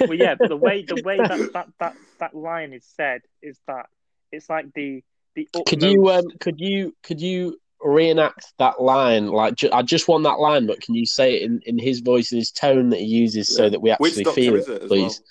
well, 0.00 0.14
yeah, 0.14 0.36
but 0.38 0.48
the 0.48 0.56
way 0.56 0.84
the 0.84 1.02
way 1.02 1.16
that, 1.16 1.50
that, 1.52 1.68
that, 1.80 1.96
that 2.20 2.34
line 2.36 2.72
is 2.72 2.84
said 2.96 3.22
is 3.42 3.58
that 3.66 3.86
it's 4.30 4.48
like 4.48 4.72
the 4.74 5.02
the 5.34 5.48
utmost. 5.52 5.66
Could 5.66 5.82
you 5.82 6.08
um 6.10 6.24
could 6.38 6.60
you 6.60 6.94
could 7.02 7.20
you 7.20 7.58
reenact 7.82 8.52
that 8.58 8.80
line? 8.80 9.28
Like 9.28 9.54
ju- 9.56 9.70
I 9.72 9.82
just 9.82 10.08
want 10.08 10.24
that 10.24 10.38
line, 10.40 10.66
but 10.66 10.80
can 10.80 10.94
you 10.94 11.06
say 11.06 11.36
it 11.36 11.42
in, 11.42 11.60
in 11.66 11.78
his 11.78 12.00
voice 12.00 12.32
and 12.32 12.38
his 12.38 12.50
tone 12.50 12.90
that 12.90 13.00
he 13.00 13.06
uses 13.06 13.54
so 13.54 13.64
Yeah. 13.64 13.68
that 13.70 13.80
we 13.82 13.92
Which 13.98 14.12
actually 14.12 14.24
doctor 14.24 14.40
feel 14.40 14.54
is 14.56 14.68
it, 14.68 14.72
it 14.76 14.82
as 14.82 14.88
please? 14.88 15.22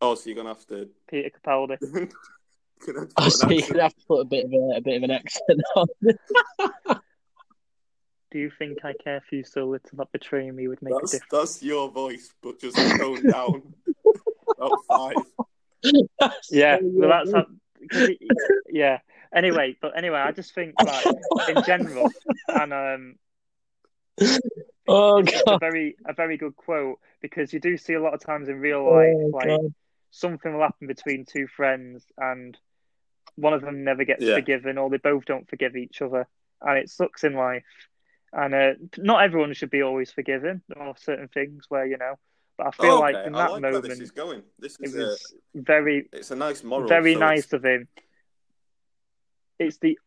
Oh, 0.00 0.14
so 0.14 0.28
you're 0.28 0.36
gonna 0.36 0.48
have 0.50 0.66
to. 0.66 0.88
Peter 1.08 1.30
Capaldi? 1.30 1.78
gonna 2.86 3.00
have 3.00 3.08
to 3.08 3.14
Oh, 3.16 3.28
so 3.28 3.48
you're 3.50 3.68
gonna 3.68 3.82
have 3.84 3.94
to 3.94 4.04
put 4.06 4.20
a 4.20 4.24
bit 4.24 4.44
of 4.46 4.52
a, 4.52 4.76
a 4.76 4.80
bit 4.80 4.96
of 4.96 5.02
an 5.04 5.10
accent 5.12 5.60
on. 5.76 5.86
Do 8.30 8.40
you 8.40 8.50
think 8.58 8.84
I 8.84 8.92
care 8.94 9.22
for 9.28 9.36
you 9.36 9.44
so 9.44 9.64
little 9.68 9.96
that 9.98 10.10
betraying 10.10 10.56
me 10.56 10.66
would 10.66 10.82
make 10.82 10.92
a 10.94 11.00
difference? 11.06 11.22
that's 11.30 11.62
your 11.62 11.88
voice, 11.88 12.32
but 12.42 12.58
just 12.60 12.76
toned 12.76 13.30
down. 13.30 13.62
About 14.58 14.78
five. 14.88 15.14
Yeah, 16.50 16.78
So 16.78 16.82
well, 16.82 17.08
that's 17.10 17.30
you're- 17.30 17.38
how, 17.40 17.46
'cause 17.90 18.08
it- 18.08 18.18
yeah. 18.70 18.98
Anyway, 19.34 19.76
but 19.82 19.96
anyway, 19.96 20.18
I 20.18 20.32
just 20.32 20.54
think 20.54 20.74
like 20.84 21.06
in 21.48 21.62
general, 21.64 22.08
and 22.48 22.72
um, 22.72 23.14
Oh 24.86 25.18
it's 25.18 25.42
a 25.46 25.58
very 25.58 25.96
a 26.06 26.12
very 26.12 26.36
good 26.36 26.56
quote 26.56 26.98
because 27.22 27.52
you 27.52 27.58
do 27.60 27.76
see 27.76 27.94
a 27.94 28.02
lot 28.02 28.14
of 28.14 28.20
times 28.20 28.48
in 28.48 28.60
real 28.60 28.84
life, 28.84 29.14
Oh, 29.16 29.30
like 29.32 29.48
God. 29.48 29.74
something 30.10 30.52
will 30.52 30.60
happen 30.62 30.86
between 30.86 31.24
two 31.24 31.46
friends, 31.46 32.04
and 32.18 32.56
one 33.36 33.54
of 33.54 33.62
them 33.62 33.82
never 33.82 34.04
gets 34.04 34.22
Yeah. 34.22 34.34
forgiven, 34.34 34.78
or 34.78 34.90
they 34.90 34.98
both 34.98 35.24
don't 35.24 35.48
forgive 35.48 35.74
each 35.76 36.02
other, 36.02 36.26
and 36.60 36.78
it 36.78 36.90
sucks 36.90 37.24
in 37.24 37.34
life. 37.34 37.64
And 38.32 38.54
uh, 38.54 38.72
not 38.98 39.22
everyone 39.24 39.52
should 39.54 39.70
be 39.70 39.82
always 39.82 40.10
forgiven. 40.12 40.60
There 40.68 40.82
are 40.82 40.94
certain 40.98 41.28
things 41.28 41.64
where 41.68 41.86
you 41.86 41.96
know, 41.96 42.18
but 42.58 42.66
I 42.66 42.70
feel 42.72 42.90
Oh, 42.96 43.00
like 43.00 43.16
in 43.26 43.32
that 43.32 43.52
like 43.52 43.62
moment, 43.62 43.84
this 43.88 44.00
is 44.00 44.10
going. 44.10 44.42
This 44.58 44.76
it 44.80 44.86
is 44.86 44.94
a, 44.96 44.98
was 44.98 45.34
very 45.54 46.08
it's 46.12 46.30
a 46.30 46.36
nice 46.36 46.62
moral. 46.62 46.88
very 46.88 47.14
so 47.14 47.20
nice 47.20 47.38
it's- 47.46 47.52
of 47.54 47.64
him. 47.64 47.88
It's 49.58 49.78
the 49.78 49.98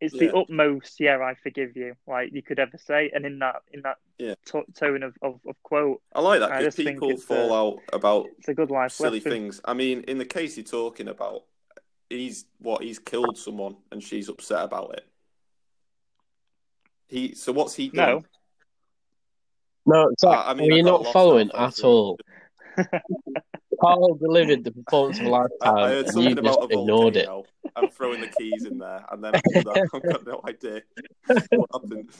it's 0.00 0.14
Yeah. 0.14 0.28
the 0.30 0.36
utmost. 0.36 1.00
Yeah, 1.00 1.18
I 1.18 1.34
forgive 1.42 1.74
you. 1.76 1.94
Like 2.06 2.30
you 2.32 2.42
could 2.42 2.58
ever 2.58 2.76
say, 2.76 3.10
and 3.14 3.24
in 3.24 3.38
that 3.38 3.62
in 3.72 3.80
that 3.82 3.96
Yeah. 4.18 4.34
to- 4.46 4.66
tone 4.74 5.02
of, 5.02 5.16
of, 5.22 5.40
of 5.48 5.56
quote, 5.62 6.02
I 6.14 6.20
like 6.20 6.40
that 6.40 6.52
I 6.52 6.58
because 6.58 6.76
people 6.76 7.16
fall 7.16 7.52
uh, 7.52 7.62
out 7.74 7.78
about 7.92 8.26
it's 8.38 8.48
a 8.48 8.54
good 8.54 8.70
life 8.70 8.92
silly 8.92 9.18
lesson. 9.18 9.30
things. 9.32 9.60
I 9.64 9.72
mean, 9.74 10.02
in 10.06 10.18
the 10.18 10.24
case 10.26 10.56
you're 10.56 10.64
talking 10.64 11.08
about, 11.08 11.44
he's 12.10 12.44
what 12.58 12.82
he's 12.82 12.98
killed 12.98 13.38
someone 13.38 13.76
and 13.90 14.02
she's 14.02 14.28
upset 14.28 14.64
about 14.64 14.94
it. 14.98 15.06
He 17.08 17.34
so 17.34 17.52
what's 17.52 17.74
he 17.74 17.88
done? 17.88 18.22
No. 19.86 20.04
No, 20.04 20.12
Zach, 20.20 20.46
I- 20.46 20.50
I 20.50 20.54
mean, 20.54 20.72
are 20.72 20.76
you 20.76 20.82
got 20.84 21.04
not 21.04 21.12
following 21.12 21.50
at 21.54 21.74
through. 21.74 21.88
all? 21.88 22.18
Carl 23.80 24.14
delivered 24.16 24.64
the 24.64 24.72
performance 24.72 25.20
of 25.20 25.26
a 25.26 25.28
I, 25.28 25.30
lifetime, 25.30 25.76
I 25.76 25.88
heard 25.88 26.06
and 26.06 26.16
you 26.16 26.22
something 26.34 26.44
just 26.44 26.60
ignored 26.72 27.16
it. 27.16 27.26
volcano 27.26 27.44
and 27.76 27.92
throwing 27.92 28.20
the 28.20 28.26
keys 28.26 28.64
in 28.64 28.78
there, 28.78 29.04
and 29.10 29.22
then 29.22 29.34
that, 29.64 29.88
I've 29.94 30.02
got 30.04 30.26
no 30.26 30.40
idea 30.46 30.82
what 31.50 31.70
happened. 31.72 32.10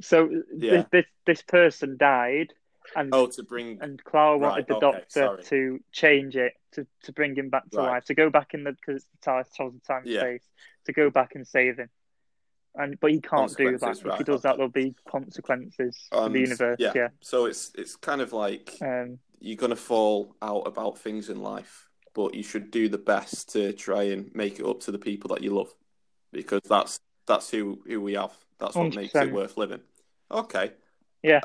So 0.00 0.30
Yeah. 0.56 0.70
this, 0.70 0.84
this 0.92 1.04
this 1.26 1.42
person 1.42 1.96
died, 1.98 2.52
and 2.96 3.12
Oh, 3.12 3.26
to 3.26 3.42
bring 3.42 3.78
and 3.80 4.02
Clara 4.02 4.38
Right, 4.38 4.48
wanted 4.50 4.66
the 4.68 4.74
okay, 4.76 4.86
doctor 4.98 5.06
sorry. 5.08 5.42
to 5.44 5.80
change 5.92 6.36
it 6.36 6.52
to, 6.72 6.86
to 7.04 7.12
bring 7.12 7.36
him 7.36 7.48
back 7.50 7.68
to 7.70 7.78
Right. 7.78 7.86
life, 7.94 8.04
to 8.06 8.14
go 8.14 8.30
back 8.30 8.54
in 8.54 8.64
the 8.64 8.72
because 8.72 9.02
it's 9.02 9.06
the 9.20 9.44
time, 9.56 9.80
time 9.86 10.02
Yeah. 10.04 10.20
space 10.20 10.44
to 10.86 10.92
go 10.92 11.10
back 11.10 11.34
and 11.34 11.46
save 11.46 11.78
him. 11.78 11.90
And 12.74 12.98
but 13.00 13.10
he 13.10 13.20
can't 13.20 13.56
do 13.56 13.72
that. 13.78 13.80
Consequences, 13.80 13.98
If 13.98 14.04
he 14.04 14.10
right, 14.10 14.26
does 14.26 14.42
that, 14.42 14.56
there'll 14.56 14.68
be 14.70 14.94
consequences 15.08 16.06
for 16.10 16.28
the 16.28 16.38
universe. 16.40 16.78
Yeah. 16.78 16.92
Yeah. 16.94 17.08
So 17.20 17.46
it's 17.46 17.72
it's 17.76 17.96
kind 17.96 18.20
of 18.20 18.32
like 18.32 18.74
Um, 18.80 19.18
you're 19.40 19.56
gonna 19.56 19.76
fall 19.76 20.36
out 20.40 20.66
about 20.66 20.98
things 20.98 21.28
in 21.28 21.40
life, 21.40 21.87
but 22.18 22.34
you 22.34 22.42
should 22.42 22.72
do 22.72 22.88
the 22.88 22.98
best 22.98 23.52
to 23.52 23.72
try 23.72 24.02
and 24.02 24.34
make 24.34 24.58
it 24.58 24.66
up 24.66 24.80
to 24.80 24.90
the 24.90 24.98
people 24.98 25.28
that 25.32 25.40
you 25.40 25.54
love, 25.54 25.72
because 26.32 26.60
that's 26.68 26.98
that's 27.28 27.48
who 27.48 27.78
who 27.86 28.00
we 28.00 28.14
have. 28.14 28.32
That's 28.58 28.74
what 28.74 28.92
makes 28.96 29.14
it 29.14 29.32
worth 29.32 29.56
living. 29.56 29.78
Okay. 30.28 30.72
Yeah. 31.22 31.42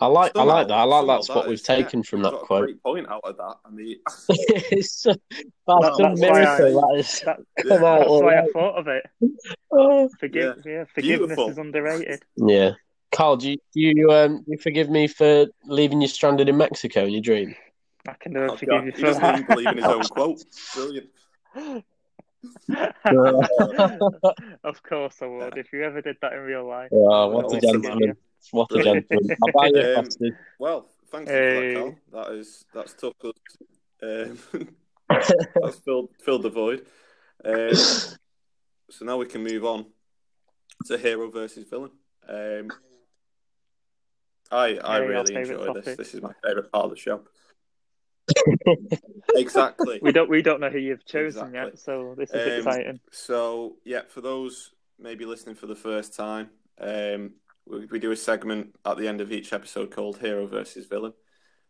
I 0.00 0.06
like, 0.06 0.36
I 0.36 0.42
like 0.42 0.68
that. 0.68 0.74
I 0.74 0.84
like 0.84 1.00
somehow 1.00 1.14
that's 1.16 1.28
what 1.30 1.34
that 1.44 1.48
we've 1.48 1.54
is- 1.58 1.66
yeah, 1.68 1.76
taken 1.76 2.02
from 2.02 2.20
got 2.22 2.32
that 2.32 2.36
a 2.36 2.40
quote. 2.40 2.64
Great 2.64 2.82
point 2.82 3.08
out 3.08 3.22
of 3.24 3.36
that. 3.38 3.56
I 3.64 3.70
mean, 3.70 3.96
it's 4.28 4.92
so, 5.00 5.10
that's 5.10 5.18
That- 5.66 5.94
a 5.98 6.02
that's 6.02 6.20
why 6.20 6.42
I- 6.42 6.56
that 6.58 6.94
is 6.98 7.20
that, 7.24 7.38
come 7.66 7.84
out 7.84 7.98
that's 8.00 8.10
all 8.10 8.22
why 8.22 8.38
I 8.38 8.46
thought 8.52 8.78
of 8.78 8.86
it. 8.88 9.02
Oh. 9.72 10.10
Forgive, 10.20 10.58
yeah. 10.66 10.84
forgiveness 10.94 11.28
Beautiful. 11.28 11.48
is 11.48 11.56
underrated. 11.58 12.22
Yeah, 12.36 12.72
Carl, 13.12 13.38
do 13.38 13.50
you, 13.52 13.56
do 13.72 13.80
you 13.80 14.12
um 14.12 14.42
do 14.42 14.44
you 14.52 14.58
forgive 14.58 14.90
me 14.90 15.06
for 15.08 15.46
leaving 15.64 16.02
you 16.02 16.06
stranded 16.08 16.50
in 16.50 16.58
Mexico 16.58 17.06
in 17.06 17.12
your 17.12 17.22
dream? 17.22 17.56
I 18.08 18.14
can 18.18 18.32
never 18.32 18.50
oh, 18.52 18.56
forgive 18.56 18.68
God, 18.70 18.84
you 18.86 18.92
he 18.92 19.00
for 19.00 19.06
doesn't 19.06 19.22
that. 19.22 19.34
even 19.34 19.46
believe 19.46 19.68
in 19.68 19.76
his 19.76 19.86
own 19.86 20.02
quote. 20.08 20.42
Brilliant. 20.74 21.10
of 24.64 24.82
course 24.82 25.16
I 25.20 25.26
would. 25.26 25.58
If 25.58 25.72
you 25.74 25.84
ever 25.84 26.00
did 26.00 26.16
that 26.22 26.32
in 26.32 26.40
real 26.40 26.66
life. 26.66 26.90
Oh, 26.92 27.28
what 27.28 27.52
a 27.52 27.60
gentleman! 27.60 28.16
What 28.52 28.72
a 28.72 28.82
gentleman! 28.82 29.28
I'll 29.42 29.52
buy 29.52 29.68
you 29.68 29.80
a 29.80 29.98
Um. 29.98 30.08
Well, 30.58 30.88
thank 31.10 31.28
you 31.28 31.34
Hey. 31.34 31.74
for 31.74 31.80
that, 31.80 32.14
Carl. 32.14 32.28
That 32.30 32.38
is 32.38 32.64
that's 32.72 32.94
took 32.94 33.16
us. 33.24 33.32
Um, 34.02 34.38
that's 35.60 35.78
filled 35.80 36.08
filled 36.24 36.44
the 36.44 36.50
void. 36.50 36.86
Um, 37.44 37.74
so 38.90 39.04
now 39.04 39.18
we 39.18 39.26
can 39.26 39.42
move 39.42 39.66
on 39.66 39.86
to 40.86 40.96
hero 40.96 41.30
versus 41.30 41.68
villain. 41.68 41.90
Um, 42.26 42.70
I 44.50 44.78
I 44.78 44.98
Yeah, 44.98 45.04
really 45.04 45.34
favourite 45.34 45.60
enjoy 45.60 45.80
this. 45.80 45.96
This 45.96 46.14
is 46.14 46.22
my 46.22 46.32
favorite 46.42 46.72
part 46.72 46.86
of 46.86 46.90
the 46.92 46.96
show. 46.96 47.22
exactly. 49.34 49.98
We 50.02 50.12
don't 50.12 50.28
we 50.28 50.42
don't 50.42 50.60
know 50.60 50.70
who 50.70 50.78
you've 50.78 51.04
chosen 51.04 51.48
Exactly. 51.48 51.70
yet, 51.70 51.78
so 51.78 52.14
this 52.16 52.30
is 52.30 52.46
Um, 52.46 52.58
exciting. 52.58 53.00
So 53.10 53.76
yeah, 53.84 54.02
for 54.08 54.20
those 54.20 54.72
maybe 54.98 55.24
listening 55.24 55.54
for 55.54 55.66
the 55.66 55.74
first 55.76 56.14
time, 56.14 56.50
um, 56.80 57.34
we, 57.66 57.86
we 57.86 57.98
do 57.98 58.10
a 58.10 58.16
segment 58.16 58.74
at 58.84 58.96
the 58.96 59.08
end 59.08 59.20
of 59.20 59.32
each 59.32 59.52
episode 59.52 59.90
called 59.90 60.18
Hero 60.18 60.46
versus 60.46 60.86
Villain. 60.86 61.12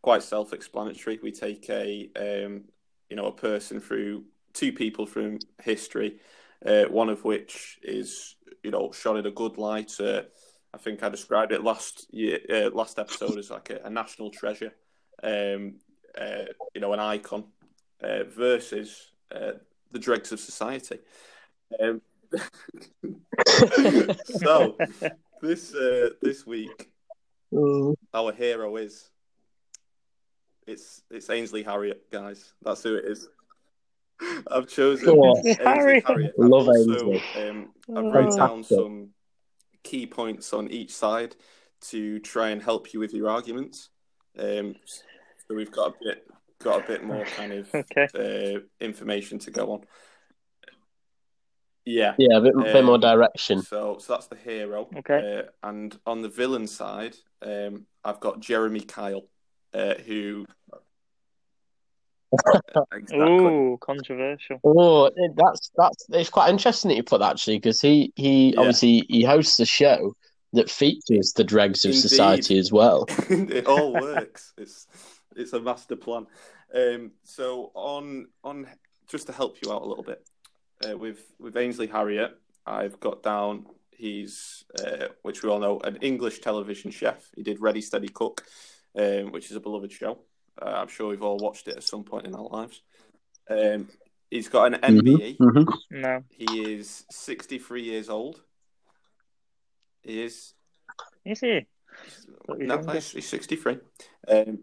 Quite 0.02 0.22
self-explanatory. 0.22 1.18
We 1.22 1.32
take 1.32 1.68
a 1.70 2.10
um, 2.16 2.64
you 3.10 3.16
know 3.16 3.26
a 3.26 3.32
person 3.32 3.80
through 3.80 4.24
two 4.52 4.72
people 4.72 5.06
from 5.06 5.38
history, 5.62 6.20
uh, 6.64 6.84
one 6.84 7.08
of 7.08 7.24
which 7.24 7.78
is 7.82 8.36
you 8.62 8.70
know 8.70 8.92
shone 8.92 9.18
in 9.18 9.26
a 9.26 9.30
good 9.30 9.58
light. 9.58 9.92
Uh, 10.00 10.22
I 10.72 10.78
think 10.78 11.02
I 11.02 11.08
described 11.08 11.52
it 11.52 11.64
last 11.64 12.06
year, 12.10 12.38
uh, 12.52 12.70
last 12.74 12.98
episode 12.98 13.38
as 13.38 13.50
like 13.50 13.70
a, 13.70 13.80
a 13.84 13.90
national 13.90 14.30
treasure, 14.30 14.72
um, 15.22 15.76
uh, 16.16 16.44
you 16.74 16.80
know, 16.80 16.92
an 16.92 17.00
icon, 17.00 17.44
uh, 18.02 18.24
versus 18.24 19.10
uh, 19.34 19.52
the 19.90 19.98
dregs 19.98 20.32
of 20.32 20.40
society. 20.40 20.98
Um, 21.80 22.00
so 24.24 24.76
this 25.42 25.74
uh, 25.74 26.10
this 26.22 26.46
week, 26.46 26.90
Mm. 27.50 27.94
our 28.12 28.30
hero 28.30 28.76
is 28.76 29.08
it's 30.66 31.02
it's 31.10 31.30
Ainsley 31.30 31.62
Harriott, 31.62 32.10
guys. 32.10 32.52
That's 32.62 32.82
who 32.82 32.96
it 32.96 33.06
is. 33.06 33.26
I've 34.50 34.68
chosen 34.68 35.06
Go. 35.06 35.24
Ainsley 35.28 35.54
Harriott. 35.54 36.04
Harriott. 36.06 36.34
I've 36.38 36.48
Love 36.48 36.68
also, 36.68 36.92
Ainsley. 36.92 37.22
Um, 37.48 37.70
I've 37.96 38.04
written 38.12 38.36
down 38.36 38.64
some 38.64 39.08
key 39.82 40.06
points 40.06 40.52
on 40.52 40.68
each 40.68 40.94
side 40.94 41.36
to 41.80 42.18
try 42.18 42.50
and 42.50 42.62
help 42.62 42.92
you 42.92 43.00
with 43.00 43.14
your 43.14 43.30
arguments. 43.30 43.88
Um, 44.38 44.74
so 45.48 45.54
we've 45.56 45.72
got 45.72 45.92
a 45.92 45.94
bit 46.04 46.26
got 46.62 46.84
a 46.84 46.86
bit 46.86 47.04
more 47.04 47.24
kind 47.24 47.52
of 47.52 47.68
Okay. 47.74 48.06
uh, 48.14 48.60
information 48.80 49.38
to 49.40 49.50
go 49.50 49.72
on. 49.72 49.80
Yeah. 51.84 52.14
Yeah, 52.18 52.36
a 52.36 52.40
bit, 52.42 52.52
bit 52.56 52.84
more 52.84 52.96
Um, 52.96 53.00
direction. 53.00 53.62
So, 53.62 53.96
so 53.98 54.12
that's 54.12 54.26
the 54.26 54.36
hero. 54.36 54.88
Okay. 54.98 55.38
Uh, 55.38 55.42
and 55.66 55.98
on 56.04 56.20
the 56.20 56.28
villain 56.28 56.66
side, 56.66 57.16
um, 57.40 57.86
I've 58.04 58.20
got 58.20 58.40
Jeremy 58.40 58.80
Kyle, 58.80 59.22
uh, 59.72 59.94
who. 59.94 60.44
exactly. 62.92 63.18
Ooh, 63.18 63.78
controversial. 63.80 64.60
Oh, 64.64 65.10
that's 65.34 65.70
that's 65.76 66.04
it's 66.10 66.28
quite 66.28 66.50
interesting 66.50 66.90
that 66.90 66.96
you 66.96 67.02
put 67.02 67.20
that 67.20 67.30
actually 67.30 67.56
because 67.56 67.80
he 67.80 68.12
he 68.16 68.50
Yeah. 68.52 68.60
obviously 68.60 69.06
he 69.08 69.24
hosts 69.24 69.58
a 69.60 69.64
show 69.64 70.14
that 70.52 70.68
features 70.68 71.32
the 71.34 71.44
dregs 71.44 71.86
of 71.86 71.90
Indeed. 71.92 72.00
society 72.02 72.58
as 72.58 72.70
well. 72.70 73.06
it 73.30 73.66
all 73.66 73.94
works. 73.94 74.52
It's 74.58 74.86
it's 75.38 75.52
a 75.52 75.60
master 75.60 75.96
plan. 75.96 76.26
Um, 76.74 77.12
so 77.24 77.70
on 77.74 78.28
on 78.44 78.66
just 79.08 79.26
to 79.28 79.32
help 79.32 79.58
you 79.62 79.72
out 79.72 79.82
a 79.82 79.86
little 79.86 80.04
bit 80.04 80.26
uh, 80.88 80.96
with 80.96 81.32
with 81.38 81.56
Ainsley 81.56 81.86
Harriott, 81.86 82.38
I've 82.66 83.00
got 83.00 83.22
down. 83.22 83.66
He's 83.90 84.64
uh, 84.78 85.08
which 85.22 85.42
we 85.42 85.50
all 85.50 85.58
know 85.58 85.80
an 85.80 85.96
English 85.96 86.40
television 86.40 86.90
chef. 86.90 87.30
He 87.34 87.42
did 87.42 87.60
Ready 87.60 87.80
Steady 87.80 88.08
Cook, 88.08 88.44
um, 88.96 89.32
which 89.32 89.50
is 89.50 89.56
a 89.56 89.60
beloved 89.60 89.90
show. 89.90 90.20
Uh, 90.60 90.66
I'm 90.66 90.88
sure 90.88 91.08
we've 91.08 91.22
all 91.22 91.38
watched 91.38 91.68
it 91.68 91.76
at 91.76 91.82
some 91.82 92.04
point 92.04 92.26
in 92.26 92.34
our 92.34 92.48
lives. 92.48 92.82
Um, 93.50 93.88
he's 94.30 94.48
got 94.48 94.72
an 94.72 94.80
MBE. 94.80 95.36
hmm 95.38 95.70
No. 95.90 96.22
He 96.30 96.74
is 96.74 97.04
63 97.10 97.82
years 97.82 98.08
old. 98.08 98.40
He 100.02 100.22
is 100.22 100.54
Is 101.24 101.40
he? 101.40 101.66
Thought 102.46 102.60
he 102.60 102.66
was 102.66 102.86
no, 102.86 102.92
he's, 102.92 103.10
he's 103.10 103.28
63. 103.28 103.78
Um, 104.28 104.60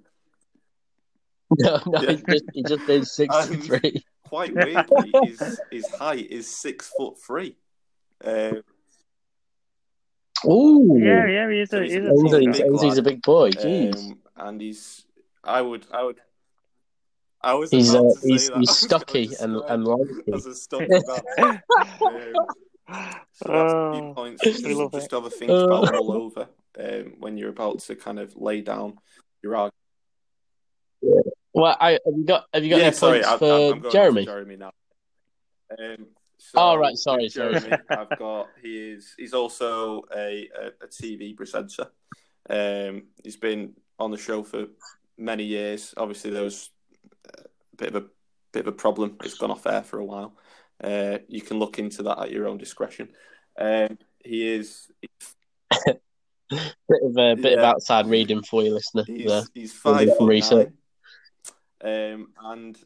No, 1.59 1.79
no, 1.85 2.01
Yeah. 2.01 2.11
he 2.11 2.23
just 2.27 2.45
he 2.53 2.63
just 2.63 2.89
is 2.89 3.11
sixty 3.13 3.57
three. 3.57 4.05
quite 4.27 4.55
weirdly, 4.55 5.11
his 5.23 5.61
his 5.71 5.87
height 5.89 6.29
is 6.31 6.47
six 6.47 6.87
foot 6.89 7.15
three. 7.21 7.55
Um, 8.23 8.61
Ooh, 10.45 10.97
Yeah, 10.99 11.27
yeah, 11.27 11.49
he 11.49 11.59
is 11.59 11.69
So 11.69 11.79
a, 11.79 11.83
he's 11.83 11.93
he's 11.93 12.03
a 12.03 12.07
a 12.07 12.13
tall 12.13 12.29
big 12.31 12.47
Ainsley's, 12.47 12.57
guy. 12.57 12.63
lad. 12.65 12.71
Ainsley's 12.73 12.97
a 12.97 13.03
big 13.03 13.21
boy. 13.21 13.51
Jeez. 13.51 13.95
um, 13.95 14.19
and 14.37 14.61
he's 14.61 15.05
I 15.43 15.61
would 15.61 15.85
I 15.91 16.03
would 16.03 16.19
I 17.41 17.53
was 17.53 17.69
he's 17.71 17.93
about 17.93 18.05
uh, 18.05 18.13
to 18.13 18.19
say 18.19 18.27
he's, 18.29 18.49
that. 18.49 18.57
he's 18.57 18.69
I 18.69 18.71
was 18.71 18.81
gonna 18.81 18.89
stocky 18.89 19.23
and 19.39 19.53
describe 19.53 19.71
and 19.71 19.87
lanky. 19.87 20.33
as 20.33 20.45
a 20.47 20.55
stocky 20.55 20.87
man. 20.89 21.61
Um, 22.07 22.33
so 23.33 23.47
that's 23.51 23.73
a 23.73 23.91
few 23.91 24.01
Oh, 24.01 24.13
points 24.15 24.41
just, 24.41 24.63
just 24.63 25.09
to 25.09 25.15
have 25.15 25.25
a 25.25 25.29
think 25.29 25.51
about 25.51 25.95
all 25.95 26.11
over 26.11 26.47
um, 26.79 27.13
when 27.19 27.37
you're 27.37 27.49
about 27.49 27.79
to 27.79 27.95
kind 27.95 28.19
of 28.19 28.35
lay 28.35 28.61
down 28.61 28.97
your 29.43 29.55
argument. 29.55 29.73
Well, 31.55 31.77
I, 31.79 31.91
have 31.91 31.99
you 32.17 32.25
got 32.25 32.45
have 32.53 32.63
you 32.63 32.69
got 32.69 32.79
yeah, 32.79 32.85
any 32.87 32.95
sorry, 32.95 33.19
points 33.23 33.29
I'm, 33.29 33.39
for 33.39 33.73
I'm, 33.87 33.91
Jeremy? 33.91 34.25
Jeremy 34.25 34.57
now. 34.57 34.71
Um, 35.71 36.07
so 36.37 36.51
Oh, 36.57 36.75
right, 36.75 36.97
sorry, 36.97 37.23
with 37.23 37.33
sorry. 37.33 37.59
Jeremy, 37.59 37.77
I've 37.89 38.19
got 38.19 38.49
he 38.61 38.91
is 38.91 39.15
he's 39.17 39.33
also 39.33 40.03
a, 40.13 40.49
a, 40.61 40.67
a 40.83 40.87
TV 40.87 41.35
presenter. 41.35 41.87
Um, 42.49 43.03
he's 43.23 43.37
been 43.37 43.73
on 43.97 44.11
the 44.11 44.17
show 44.17 44.43
for 44.43 44.65
many 45.17 45.43
years. 45.43 45.93
Obviously, 45.95 46.31
there 46.31 46.43
was 46.43 46.69
a 47.33 47.77
bit 47.77 47.95
of 47.95 48.03
a 48.03 48.07
bit 48.51 48.67
of 48.67 48.67
a 48.67 48.71
problem. 48.73 49.15
It's 49.23 49.37
gone 49.37 49.51
off 49.51 49.65
air 49.65 49.83
for 49.83 49.99
a 49.99 50.05
while. 50.05 50.35
Uh, 50.83 51.19
you 51.29 51.41
can 51.41 51.57
look 51.57 51.79
into 51.79 52.03
that 52.03 52.19
at 52.19 52.31
your 52.31 52.47
own 52.47 52.57
discretion. 52.57 53.09
Um, 53.57 53.97
he 54.23 54.55
is 54.55 54.91
Bit 56.51 57.01
of 57.01 57.17
a 57.17 57.35
bit 57.35 57.57
of 57.57 57.63
outside 57.63 58.07
reading 58.07 58.43
for 58.43 58.61
you, 58.61 58.73
listener. 58.73 59.03
he's 59.07 59.49
he's 59.53 59.73
five 59.73 60.09
foot 60.17 60.27
research. 60.27 60.67
nine. 60.67 60.77
Um, 61.85 62.29
and 62.43 62.77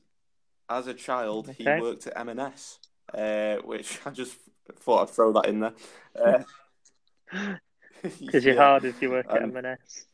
as 0.69 0.87
a 0.87 0.93
child, 0.93 1.49
he 1.57 1.63
worked 1.63 2.07
at 2.07 2.17
M&S, 2.27 2.79
uh, 3.13 3.55
which 3.63 3.99
I 4.05 4.09
just 4.11 4.35
thought 4.79 5.03
I'd 5.07 5.15
throw 5.15 5.31
that 5.33 5.45
in 5.47 5.59
there. 5.61 5.73
Uh, 6.15 6.43
Because 8.01 8.45
you're 8.45 8.55
yeah. 8.55 8.61
hard 8.61 8.85
if 8.85 9.01
you 9.01 9.09
work 9.09 9.25
at 9.29 9.41
M&S, 9.43 10.05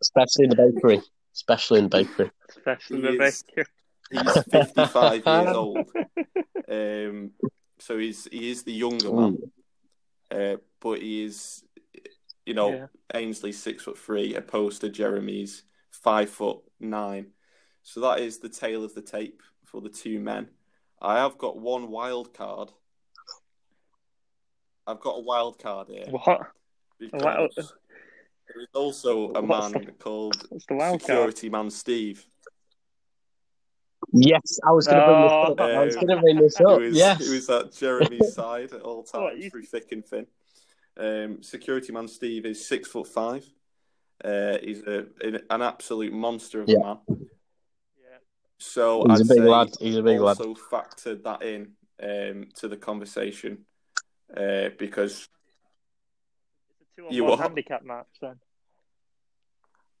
Especially 0.00 0.44
in 0.44 0.50
the 0.50 0.56
bakery. 0.56 1.02
Especially 1.34 1.78
in 1.78 1.84
the 1.84 1.90
bakery. 1.90 2.30
especially 2.48 2.96
he 2.96 3.02
the 3.02 3.22
is- 3.24 3.42
bakery. 3.42 3.64
He's 4.10 4.42
55 4.50 5.26
years 5.26 5.56
old. 5.56 5.88
Um, 6.68 7.30
so 7.78 7.98
he's 7.98 8.24
he 8.32 8.50
is 8.50 8.62
the 8.64 8.72
younger 8.72 9.12
man, 9.12 9.38
uh, 10.30 10.56
but 10.80 11.00
he 11.02 11.22
is, 11.24 11.62
you 12.46 12.54
know, 12.54 12.70
Yeah. 12.72 12.86
Ainsley's 13.14 13.62
six 13.62 13.82
foot 13.84 13.98
three, 13.98 14.34
opposed 14.34 14.80
to 14.80 14.88
Jeremy's 14.88 15.62
five 15.92 16.30
foot 16.30 16.60
nine. 16.80 17.26
So 17.82 18.00
that 18.00 18.20
is 18.20 18.38
the 18.38 18.48
tale 18.48 18.84
of 18.84 18.94
the 18.94 19.02
tape 19.02 19.42
for 19.64 19.80
the 19.80 19.88
two 19.88 20.20
men. 20.20 20.48
I 21.00 21.18
have 21.18 21.38
got 21.38 21.58
one 21.58 21.88
wild 21.90 22.34
card. 22.34 22.70
I've 24.86 25.00
got 25.00 25.16
a 25.18 25.20
wild 25.22 25.58
card 25.58 25.88
here 25.88 26.06
What? 26.10 26.48
because 26.98 27.54
there 27.56 28.62
is 28.62 28.68
also 28.74 29.30
a 29.32 29.40
What's 29.42 29.72
man 29.72 29.84
the- 29.84 29.92
called 29.92 30.36
What's 30.50 30.66
the 30.66 30.74
wild 30.74 31.00
card? 31.00 31.02
Security 31.02 31.48
Man 31.48 31.70
Steve. 31.70 32.26
Yes, 34.12 34.58
I 34.66 34.72
was 34.72 34.86
going 34.88 34.98
to 34.98 35.06
bring 35.06 35.22
this 35.22 35.32
up. 35.32 35.60
I 35.60 35.84
was 35.84 35.94
going 35.94 36.08
to 36.08 36.16
bring 36.20 36.36
this 36.40 36.56
who 36.58 36.68
up. 36.68 36.80
is, 36.80 36.96
yes. 36.96 37.24
who 37.24 37.32
is 37.32 37.48
at 37.48 37.72
Jeremy's 37.72 38.34
side 38.34 38.72
at 38.72 38.82
all 38.82 38.98
What, 39.10 39.12
times 39.30 39.44
you- 39.44 39.50
through 39.50 39.62
thick 39.64 39.92
and 39.92 40.04
thin. 40.04 40.26
Um, 40.96 41.42
security 41.42 41.92
man 41.92 42.08
Steve 42.08 42.44
is 42.44 42.66
six 42.66 42.88
foot 42.88 43.06
five. 43.06 43.46
Uh, 44.22 44.58
he's 44.62 44.82
a, 44.82 45.06
an 45.22 45.62
absolute 45.62 46.12
monster 46.12 46.60
of 46.60 46.68
Yeah. 46.68 46.76
a 46.78 46.80
man. 46.84 46.98
Yeah. 48.60 48.66
So 48.66 49.04
He's 49.08 49.20
I'd 49.20 49.26
a 49.26 49.28
big 49.34 49.38
say 49.38 49.48
lad. 49.48 49.68
He's 49.80 49.96
a 49.96 50.02
big 50.02 50.20
lad. 50.20 50.38
also 50.40 50.54
factored 50.54 51.22
that 51.24 51.42
in 51.42 51.72
um, 52.02 52.48
to 52.56 52.68
the 52.68 52.76
conversation 52.76 53.64
uh, 54.36 54.70
because 54.78 55.26
It's 56.80 56.90
a 56.96 57.00
two 57.00 57.06
on 57.08 57.12
You 57.14 57.24
one 57.24 57.30
what? 57.32 57.40
handicap 57.40 57.84
match 57.84 58.06
then. 58.20 58.36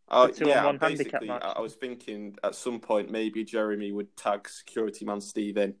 uh, 0.08 0.28
yeah, 0.38 0.72
basically 0.72 1.28
match. 1.28 1.42
I, 1.44 1.52
I 1.56 1.60
was 1.60 1.74
thinking 1.74 2.36
at 2.44 2.54
some 2.54 2.80
point 2.80 3.10
maybe 3.10 3.44
Jeremy 3.44 3.92
would 3.92 4.16
tag 4.16 4.48
security 4.48 5.04
man 5.04 5.20
Steve 5.20 5.56
in. 5.56 5.74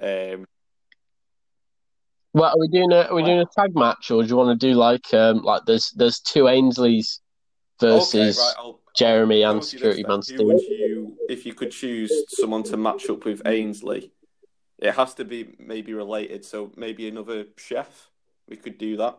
Um, 0.00 0.46
Well, 2.34 2.50
are 2.50 2.58
we 2.58 2.68
doing 2.68 2.92
a 2.92 3.02
are 3.08 3.14
we 3.14 3.22
doing 3.24 3.40
a 3.40 3.46
tag 3.58 3.74
match, 3.74 4.10
or 4.10 4.22
do 4.22 4.28
you 4.28 4.36
want 4.36 4.58
to 4.58 4.66
do 4.66 4.74
like 4.74 5.12
um 5.12 5.42
like 5.42 5.62
there's 5.66 5.90
there's 5.96 6.20
two 6.20 6.44
Ainsleys 6.44 7.18
versus 7.82 8.38
okay, 8.38 8.68
right, 8.68 8.74
Jeremy 8.96 9.42
and 9.42 9.54
go 9.54 9.58
with 9.58 9.72
you 9.72 9.78
Security 9.78 10.02
this 10.02 10.08
Man 10.08 10.48
then. 10.48 10.58
Steve? 10.58 10.78
You, 10.78 11.16
if 11.28 11.46
you 11.46 11.54
could 11.54 11.70
choose 11.70 12.12
someone 12.28 12.62
to 12.64 12.76
match 12.76 13.08
up 13.10 13.24
with 13.24 13.42
Ainsley 13.46 14.12
it 14.82 14.94
has 14.96 15.14
to 15.14 15.24
be 15.24 15.54
maybe 15.60 15.94
related. 15.94 16.44
So 16.44 16.72
maybe 16.76 17.08
another 17.08 17.44
chef. 17.56 18.10
We 18.48 18.56
could 18.56 18.78
do 18.78 18.96
that. 18.96 19.16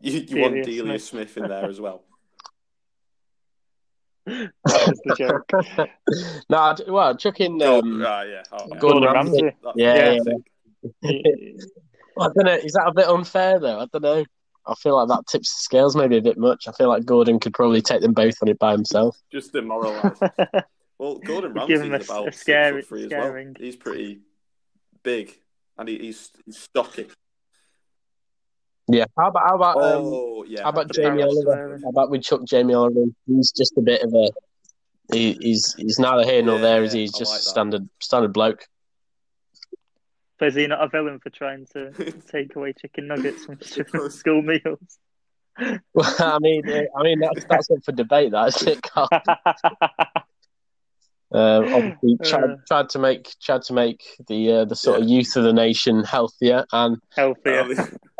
You, 0.00 0.18
you 0.18 0.42
want 0.42 0.54
Delia 0.54 0.64
Delia 0.64 0.98
Smith. 0.98 1.30
Smith 1.30 1.44
in 1.44 1.48
there 1.48 1.70
as 1.70 1.80
well. 1.80 2.02
That 4.26 4.88
was 4.88 5.00
the 5.04 5.14
joke. 5.16 5.88
no, 6.48 6.58
I'd, 6.58 6.80
well, 6.88 7.16
chuck 7.16 7.40
in. 7.40 7.60
Oh, 7.62 7.80
Um, 7.80 8.00
right, 8.00 8.28
yeah. 8.28 8.42
Oh, 8.52 8.66
yeah. 8.68 8.78
Gordon 8.78 9.02
Gordon 9.02 9.12
Ramsay. 9.12 9.42
Ramsay. 9.42 9.56
That's 9.64 9.76
Yeah, 9.76 9.94
yeah. 9.94 10.18
fantastic. 11.02 11.70
I 12.18 12.24
don't 12.34 12.44
know. 12.44 12.52
Is 12.54 12.72
that 12.72 12.86
a 12.88 12.92
bit 12.92 13.08
unfair 13.08 13.58
though? 13.60 13.80
I 13.80 13.86
don't 13.86 14.02
know. 14.02 14.24
I 14.66 14.74
feel 14.74 14.94
like 14.96 15.08
that 15.08 15.26
tips 15.28 15.52
the 15.54 15.60
scales 15.62 15.96
maybe 15.96 16.16
a 16.16 16.22
bit 16.22 16.38
much. 16.38 16.68
I 16.68 16.72
feel 16.72 16.88
like 16.88 17.04
Gordon 17.04 17.40
could 17.40 17.52
probably 17.54 17.82
take 17.82 18.00
them 18.00 18.12
both 18.12 18.34
on 18.42 18.48
it 18.48 18.58
by 18.58 18.72
himself. 18.72 19.16
Just 19.32 19.52
demoralised. 19.52 20.22
Well, 20.98 21.16
Gordon 21.18 21.56
You 21.56 21.66
give 21.66 21.82
him 21.82 21.90
Ramsay's 21.90 22.08
a- 22.08 22.12
about 22.12 22.28
a 22.28 22.32
six 22.32 22.40
scary- 22.42 22.82
foot 22.82 22.88
three 22.88 23.02
as 23.04 23.06
scaring. 23.10 23.46
well. 23.48 23.54
He's 23.58 23.74
pretty 23.74 24.20
big, 25.02 25.36
and 25.76 25.88
he, 25.88 25.98
he's, 25.98 26.30
he's 26.46 26.58
stocky. 26.58 27.08
Yeah. 28.86 29.06
How 29.18 29.28
about 29.28 29.42
how 29.48 29.54
about 29.56 29.76
um, 29.78 29.82
Oh, 30.04 30.44
yeah. 30.46 30.62
how 30.62 30.68
about 30.68 30.92
Jamie 30.92 31.22
Harold 31.22 31.36
Oliver? 31.38 31.42
Swearing. 31.42 31.82
How 31.82 31.88
about 31.88 32.10
we 32.10 32.20
chuck 32.20 32.42
Jamie 32.44 32.74
Oliver? 32.74 33.06
He's 33.26 33.50
just 33.50 33.76
a 33.78 33.80
bit 33.80 34.02
of 34.02 34.12
a. 34.14 34.28
He, 35.12 35.32
he's 35.40 35.74
he's 35.74 35.98
neither 35.98 36.24
here 36.24 36.42
nor 36.42 36.56
Yeah, 36.56 36.62
there, 36.62 36.84
is 36.84 36.92
he? 36.92 37.00
He's 37.00 37.12
just 37.12 37.32
like 37.32 37.40
a 37.40 37.42
standard 37.42 37.88
standard 38.00 38.32
bloke. 38.32 38.66
But 40.42 40.48
is 40.48 40.54
he 40.56 40.66
not 40.66 40.82
a 40.82 40.88
villain 40.88 41.20
for 41.20 41.30
trying 41.30 41.66
to 41.72 41.92
take 42.32 42.56
away 42.56 42.72
chicken 42.72 43.06
nuggets 43.06 43.44
from 43.44 43.60
school 44.10 44.42
meals? 44.42 44.98
Well, 45.94 46.14
I 46.18 46.38
mean, 46.40 46.62
I 46.66 47.02
mean 47.04 47.20
that's 47.20 47.44
that's 47.44 47.70
up 47.70 47.84
for 47.84 47.92
debate. 47.92 48.32
That 48.32 48.48
isn't 48.48 48.68
it, 48.68 48.82
Carl? 48.82 49.08
Uh, 51.32 51.62
obviously, 51.72 52.16
tried, 52.24 52.42
Uh. 52.50 52.56
tried 52.66 52.88
to 52.88 52.98
make 52.98 53.28
tried 53.40 53.62
to 53.62 53.72
make 53.72 54.02
the 54.26 54.50
uh, 54.52 54.64
the 54.64 54.74
sort 54.74 55.00
of 55.00 55.08
youth 55.08 55.36
of 55.36 55.44
the 55.44 55.52
nation 55.52 56.02
healthier, 56.02 56.64
and 56.72 56.96
Healthier. 57.14 57.64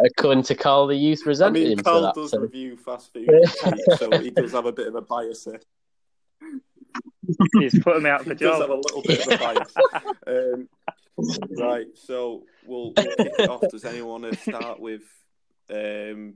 according 0.07 0.45
to 0.45 0.55
Carl, 0.55 0.87
the 0.87 0.95
youth 0.95 1.23
I 1.27 1.51
mean, 1.51 1.73
him 1.73 1.79
for 1.79 1.83
Carl 1.85 2.03
that. 2.03 2.15
does 2.15 2.31
so- 2.31 2.39
review 2.39 2.77
fast 2.77 3.13
food, 3.13 3.29
so 3.99 4.11
he 4.21 4.31
does 4.31 4.53
have 4.53 4.67
a 4.67 4.73
bit 4.73 4.87
of 4.87 4.95
a 4.95 5.01
bias 5.03 5.45
here. 5.45 5.61
He's 7.59 7.77
putting 7.83 8.05
me 8.05 8.11
out 8.11 8.23
He 8.23 8.31
for 8.31 8.35
does 8.37 8.61
have 8.61 8.71
a 8.71 8.75
little 8.77 9.03
bit 9.03 9.27
of 9.27 9.33
a 9.33 9.39
bias. 9.39 9.75
um, 10.29 10.69
right, 11.19 11.87
so 11.95 12.45
we'll, 12.67 12.93
we'll 12.97 13.17
kick 13.17 13.33
it 13.39 13.49
off. 13.49 13.63
Does 13.71 13.85
anyone 13.85 14.23
want 14.23 14.35
to 14.35 14.41
start 14.41 14.81
with, 14.81 15.03
um, 15.71 16.35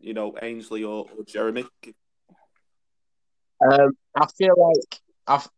you 0.00 0.14
know, 0.14 0.34
Ainsley 0.40 0.84
or, 0.84 1.06
or 1.16 1.24
Jeremy? 1.24 1.64
Um, 3.60 3.92
I 4.14 4.26
feel 4.38 4.54
like 4.56 5.00
I've, 5.26 5.48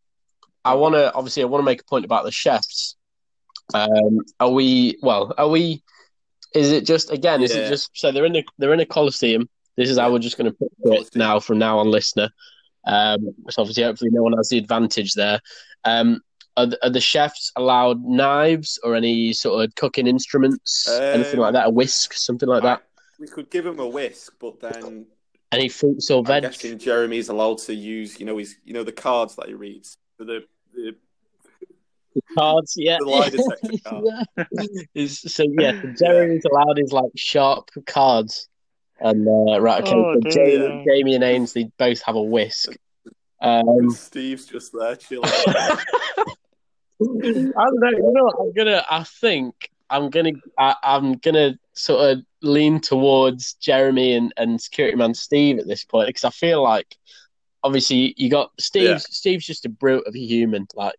I 0.65 0.73
want 0.75 0.95
to 0.95 1.13
obviously 1.13 1.43
I 1.43 1.45
want 1.45 1.61
to 1.61 1.65
make 1.65 1.81
a 1.81 1.85
point 1.85 2.05
about 2.05 2.25
the 2.25 2.31
chefs. 2.31 2.95
Um, 3.73 4.19
are 4.39 4.49
we 4.49 4.97
well? 5.01 5.33
Are 5.37 5.47
we? 5.47 5.83
Is 6.53 6.71
it 6.71 6.85
just 6.85 7.11
again? 7.11 7.41
Is 7.41 7.55
Yeah. 7.55 7.61
it 7.61 7.69
just 7.69 7.91
so 7.93 8.11
they're 8.11 8.25
in 8.25 8.35
a 8.35 8.43
they're 8.57 8.73
in 8.73 8.79
a 8.79 8.85
coliseum? 8.85 9.49
This 9.77 9.89
is 9.89 9.97
how 9.97 10.11
we're 10.11 10.19
just 10.19 10.37
going 10.37 10.51
to 10.51 10.57
put 10.57 10.71
it 10.93 11.15
now 11.15 11.39
from 11.39 11.57
now 11.57 11.79
on, 11.79 11.89
listener. 11.89 12.29
Um, 12.85 13.33
so 13.49 13.61
obviously, 13.61 13.83
hopefully, 13.83 14.11
no 14.13 14.21
one 14.21 14.33
has 14.33 14.49
the 14.49 14.57
advantage 14.57 15.13
there. 15.13 15.39
Um, 15.83 16.21
are, 16.57 16.67
the, 16.67 16.85
are 16.85 16.89
the 16.89 17.01
chefs 17.01 17.51
allowed 17.55 18.03
knives 18.03 18.79
or 18.83 18.95
any 18.95 19.33
sort 19.33 19.63
of 19.65 19.73
cooking 19.75 20.07
instruments, 20.07 20.87
anything 20.89 21.35
Um, 21.35 21.41
like 21.41 21.53
that? 21.53 21.67
A 21.67 21.69
whisk, 21.69 22.13
something 22.13 22.47
like 22.49 22.63
that? 22.63 22.83
We 23.19 23.27
could 23.27 23.49
give 23.49 23.65
him 23.65 23.79
a 23.79 23.87
whisk, 23.87 24.33
but 24.39 24.59
then 24.59 25.05
Any 25.51 25.69
fruits 25.69 26.09
or 26.11 26.19
I'm 26.19 26.25
veg? 26.25 26.43
guessing 26.43 26.77
Jeremy's 26.79 27.29
allowed 27.29 27.59
to 27.59 27.73
use, 27.73 28.19
you 28.19 28.25
know, 28.25 28.37
his, 28.37 28.55
you 28.65 28.73
know, 28.73 28.83
the 28.83 28.91
cards 28.91 29.35
that 29.37 29.47
he 29.47 29.53
reads 29.53 29.97
for 30.17 30.25
the, 30.25 30.43
the 30.73 30.95
cards, 32.37 32.73
yeah. 32.75 32.97
The 32.99 33.05
lie 33.05 33.29
detector 33.29 33.69
card. 33.85 34.03
yeah. 34.93 35.07
So 35.07 35.43
yeah, 35.59 35.81
so 35.81 35.93
Jeremy's 36.05 36.43
allowed 36.51 36.77
his 36.77 36.91
like 36.91 37.11
sharp 37.15 37.69
cards, 37.87 38.47
and 38.99 39.27
uh, 39.27 39.59
right, 39.61 39.81
okay, 39.83 39.91
Oh, 39.95 40.13
so 40.15 40.19
dear. 40.29 40.59
Jamie, 40.69 40.85
Jamie 40.87 41.15
and 41.15 41.23
Ainsley 41.23 41.71
both 41.79 42.01
have 42.03 42.15
a 42.15 42.21
whisk. 42.21 42.75
Um, 43.41 43.89
Steve's 43.91 44.45
just 44.45 44.71
there 44.73 44.95
chilling. 44.95 45.29
I 47.03 47.65
don't 47.65 47.79
know. 47.79 47.89
You 47.89 48.11
know, 48.13 48.31
I'm 48.39 48.53
gonna. 48.53 48.85
I 48.89 49.03
think 49.03 49.69
I'm 49.89 50.09
gonna. 50.09 50.31
I, 50.57 50.75
I'm 50.83 51.13
gonna 51.17 51.57
sort 51.73 52.11
of 52.11 52.23
lean 52.41 52.79
towards 52.79 53.53
Jeremy 53.55 54.13
and, 54.13 54.33
and 54.37 54.61
security 54.61 54.95
man 54.97 55.13
Steve 55.13 55.59
at 55.59 55.67
this 55.67 55.83
point 55.85 56.07
because 56.07 56.23
I 56.23 56.29
feel 56.29 56.61
like 56.61 56.95
obviously 57.63 58.13
you 58.17 58.29
got 58.29 58.51
Steve. 58.59 58.83
Yeah. 58.89 58.97
Steve's 58.97 59.45
just 59.45 59.65
a 59.65 59.69
brute 59.69 60.05
of 60.07 60.15
a 60.15 60.19
human. 60.19 60.67
Like 60.75 60.95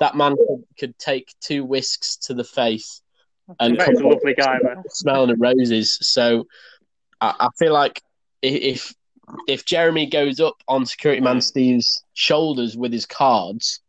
that 0.00 0.16
man 0.16 0.36
could, 0.36 0.64
could 0.78 0.98
take 0.98 1.34
two 1.40 1.64
whisks 1.64 2.16
to 2.16 2.34
the 2.34 2.44
face 2.44 3.02
and 3.60 3.80
He's 3.80 4.00
a 4.00 4.06
lovely 4.06 4.34
guy, 4.34 4.58
though. 4.62 4.82
smelling 4.88 5.30
of 5.30 5.40
roses. 5.40 5.98
So 6.02 6.46
I, 7.20 7.34
I 7.40 7.48
feel 7.58 7.72
like 7.72 8.02
if 8.42 8.94
if 9.48 9.64
Jeremy 9.64 10.06
goes 10.06 10.40
up 10.40 10.56
on 10.68 10.84
security 10.86 11.20
man 11.22 11.38
Mm. 11.38 11.42
Steve's 11.42 12.04
shoulders 12.12 12.76
with 12.76 12.92
his 12.92 13.06
cards, 13.06 13.80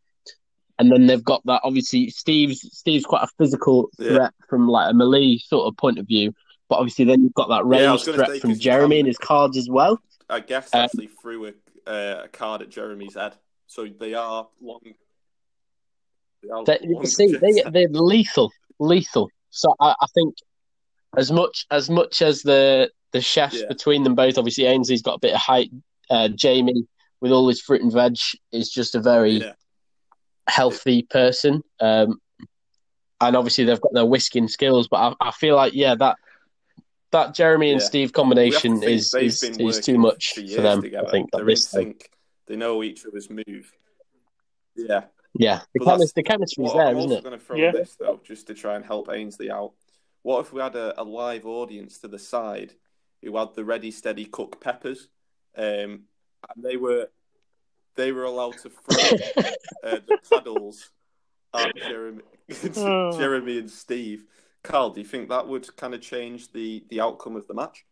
and 0.80 0.92
then 0.92 1.08
they've 1.08 1.24
got 1.24 1.42
that 1.46 1.62
obviously 1.64 2.10
Steve's 2.10 2.62
Steve's 2.78 3.06
quite 3.06 3.24
a 3.24 3.28
physical 3.38 3.90
Yeah. 3.98 4.10
threat 4.10 4.34
from 4.50 4.68
like 4.68 4.92
a 4.92 4.94
melee 4.94 5.38
sort 5.38 5.68
of 5.68 5.78
point 5.78 6.00
of 6.00 6.08
view, 6.08 6.34
but 6.70 6.78
obviously 6.78 7.06
then 7.06 7.24
you've 7.24 7.34
got 7.34 7.50
that 7.50 7.64
Yeah, 7.66 7.92
range 7.92 8.06
gonna 8.06 8.18
threat 8.18 8.42
from 8.42 8.56
Jeremy 8.60 9.00
and 9.00 9.08
his 9.08 9.18
cards 9.18 9.58
as 9.58 9.70
well. 9.70 10.00
I 10.30 10.40
guess 10.40 10.74
Uh, 10.74 10.80
actually 10.80 11.08
threw 11.22 11.48
a, 11.48 11.54
uh, 11.90 12.24
a 12.26 12.28
card 12.28 12.62
at 12.62 12.70
Jeremy's 12.70 13.16
head. 13.16 13.36
So 13.68 13.88
they 13.88 14.14
are 14.14 14.48
long. 14.62 14.82
They 16.44 16.50
are 16.50 16.64
They, 16.66 16.80
long 16.84 17.06
see, 17.06 17.36
they, 17.38 17.62
they're 17.72 17.88
lethal, 17.90 18.52
lethal. 18.80 19.30
So 19.50 19.74
I, 19.80 19.96
I 20.00 20.06
think 20.14 20.36
as 21.18 21.32
much 21.32 21.66
as 21.72 21.90
much 21.90 22.22
as 22.22 22.42
the 22.42 22.92
the 23.12 23.22
chefs 23.22 23.62
Yeah. 23.62 23.68
between 23.68 24.04
them 24.04 24.16
both, 24.16 24.38
obviously 24.38 24.66
Ainsley's 24.66 25.02
got 25.02 25.16
a 25.16 25.20
bit 25.20 25.34
of 25.34 25.40
height. 25.42 25.72
Uh, 26.10 26.28
Jamie, 26.28 26.86
with 27.22 27.32
all 27.32 27.48
his 27.48 27.62
fruit 27.62 27.82
and 27.82 27.92
veg, 27.92 28.18
is 28.52 28.70
just 28.70 28.94
a 28.96 29.00
very 29.00 29.32
Yeah. 29.40 29.54
Healthy 30.48 31.04
person. 31.04 31.62
Um, 31.80 32.20
and 33.22 33.36
obviously 33.36 33.64
they've 33.64 33.82
got 33.82 33.94
their 33.94 34.06
whisking 34.06 34.48
skills, 34.48 34.88
but 34.88 34.98
I, 35.22 35.28
I 35.30 35.32
feel 35.32 35.56
like 35.56 35.74
yeah 35.74 35.96
that 35.96 36.18
that 37.12 37.34
Jeremy 37.34 37.72
and 37.72 37.80
Yeah. 37.80 37.88
Steve 37.88 38.00
We 38.00 38.02
have 38.04 38.12
to 38.12 38.14
combination 38.14 38.84
is 38.84 39.14
is, 39.14 39.42
is 39.44 39.80
too 39.80 39.98
much 39.98 40.34
for, 40.36 40.42
for, 40.48 40.62
them. 40.62 40.82
Together. 40.82 41.08
I 41.08 41.12
think 41.12 41.30
at 41.34 41.38
they're 41.38 41.46
this 41.46 41.68
stage. 41.68 42.02
They 42.48 42.56
know 42.58 42.84
each 42.84 43.06
other's 43.06 43.30
move. 43.30 43.72
Yeah. 44.76 45.06
Yeah, 45.38 45.62
the, 45.74 45.80
But 45.80 45.86
that's- 45.86 46.12
chemis- 46.12 46.14
the 46.14 46.24
chemistry's 46.24 46.68
What 46.68 46.78
there, 46.78 46.88
I'm 46.88 46.98
isn't 46.98 47.12
also 47.12 47.20
it? 47.20 47.24
going 47.24 47.40
to 47.40 47.46
throw 47.46 47.58
Yeah. 47.58 47.72
this 47.72 47.96
though, 48.00 48.22
just 48.24 48.48
to 48.48 48.54
try 48.54 48.76
and 48.76 48.86
help 48.86 49.10
Ainsley 49.12 49.50
out. 49.52 49.74
What 50.22 50.40
if 50.42 50.54
we 50.54 50.62
had 50.62 50.76
a, 50.76 51.00
a 51.02 51.04
live 51.04 51.46
audience 51.46 52.00
to 52.00 52.08
the 52.08 52.20
side 52.20 52.74
who 53.22 53.36
had 53.38 53.54
the 53.54 53.66
ready, 53.66 53.92
steady 53.92 54.26
cook 54.26 54.62
peppers, 54.62 55.08
um, 55.58 56.04
and 56.56 56.64
they 56.64 56.78
were 56.78 57.10
they 57.96 58.12
were 58.12 58.24
allowed 58.24 58.58
to 58.60 58.70
throw 58.70 58.98
uh, 59.84 60.00
the 60.06 60.18
paddles 60.30 60.90
at 61.54 61.76
Jeremy, 61.88 62.24
Oh. 62.78 63.18
Jeremy 63.18 63.60
and 63.60 63.72
Steve. 63.72 64.24
Carl, 64.64 64.90
do 64.92 65.00
you 65.02 65.06
think 65.06 65.30
that 65.30 65.48
would 65.48 65.76
kind 65.78 65.94
of 65.94 66.02
change 66.02 66.52
the 66.52 66.84
the 66.90 67.02
outcome 67.02 67.36
of 67.36 67.48
the 67.48 67.54
match? 67.54 67.86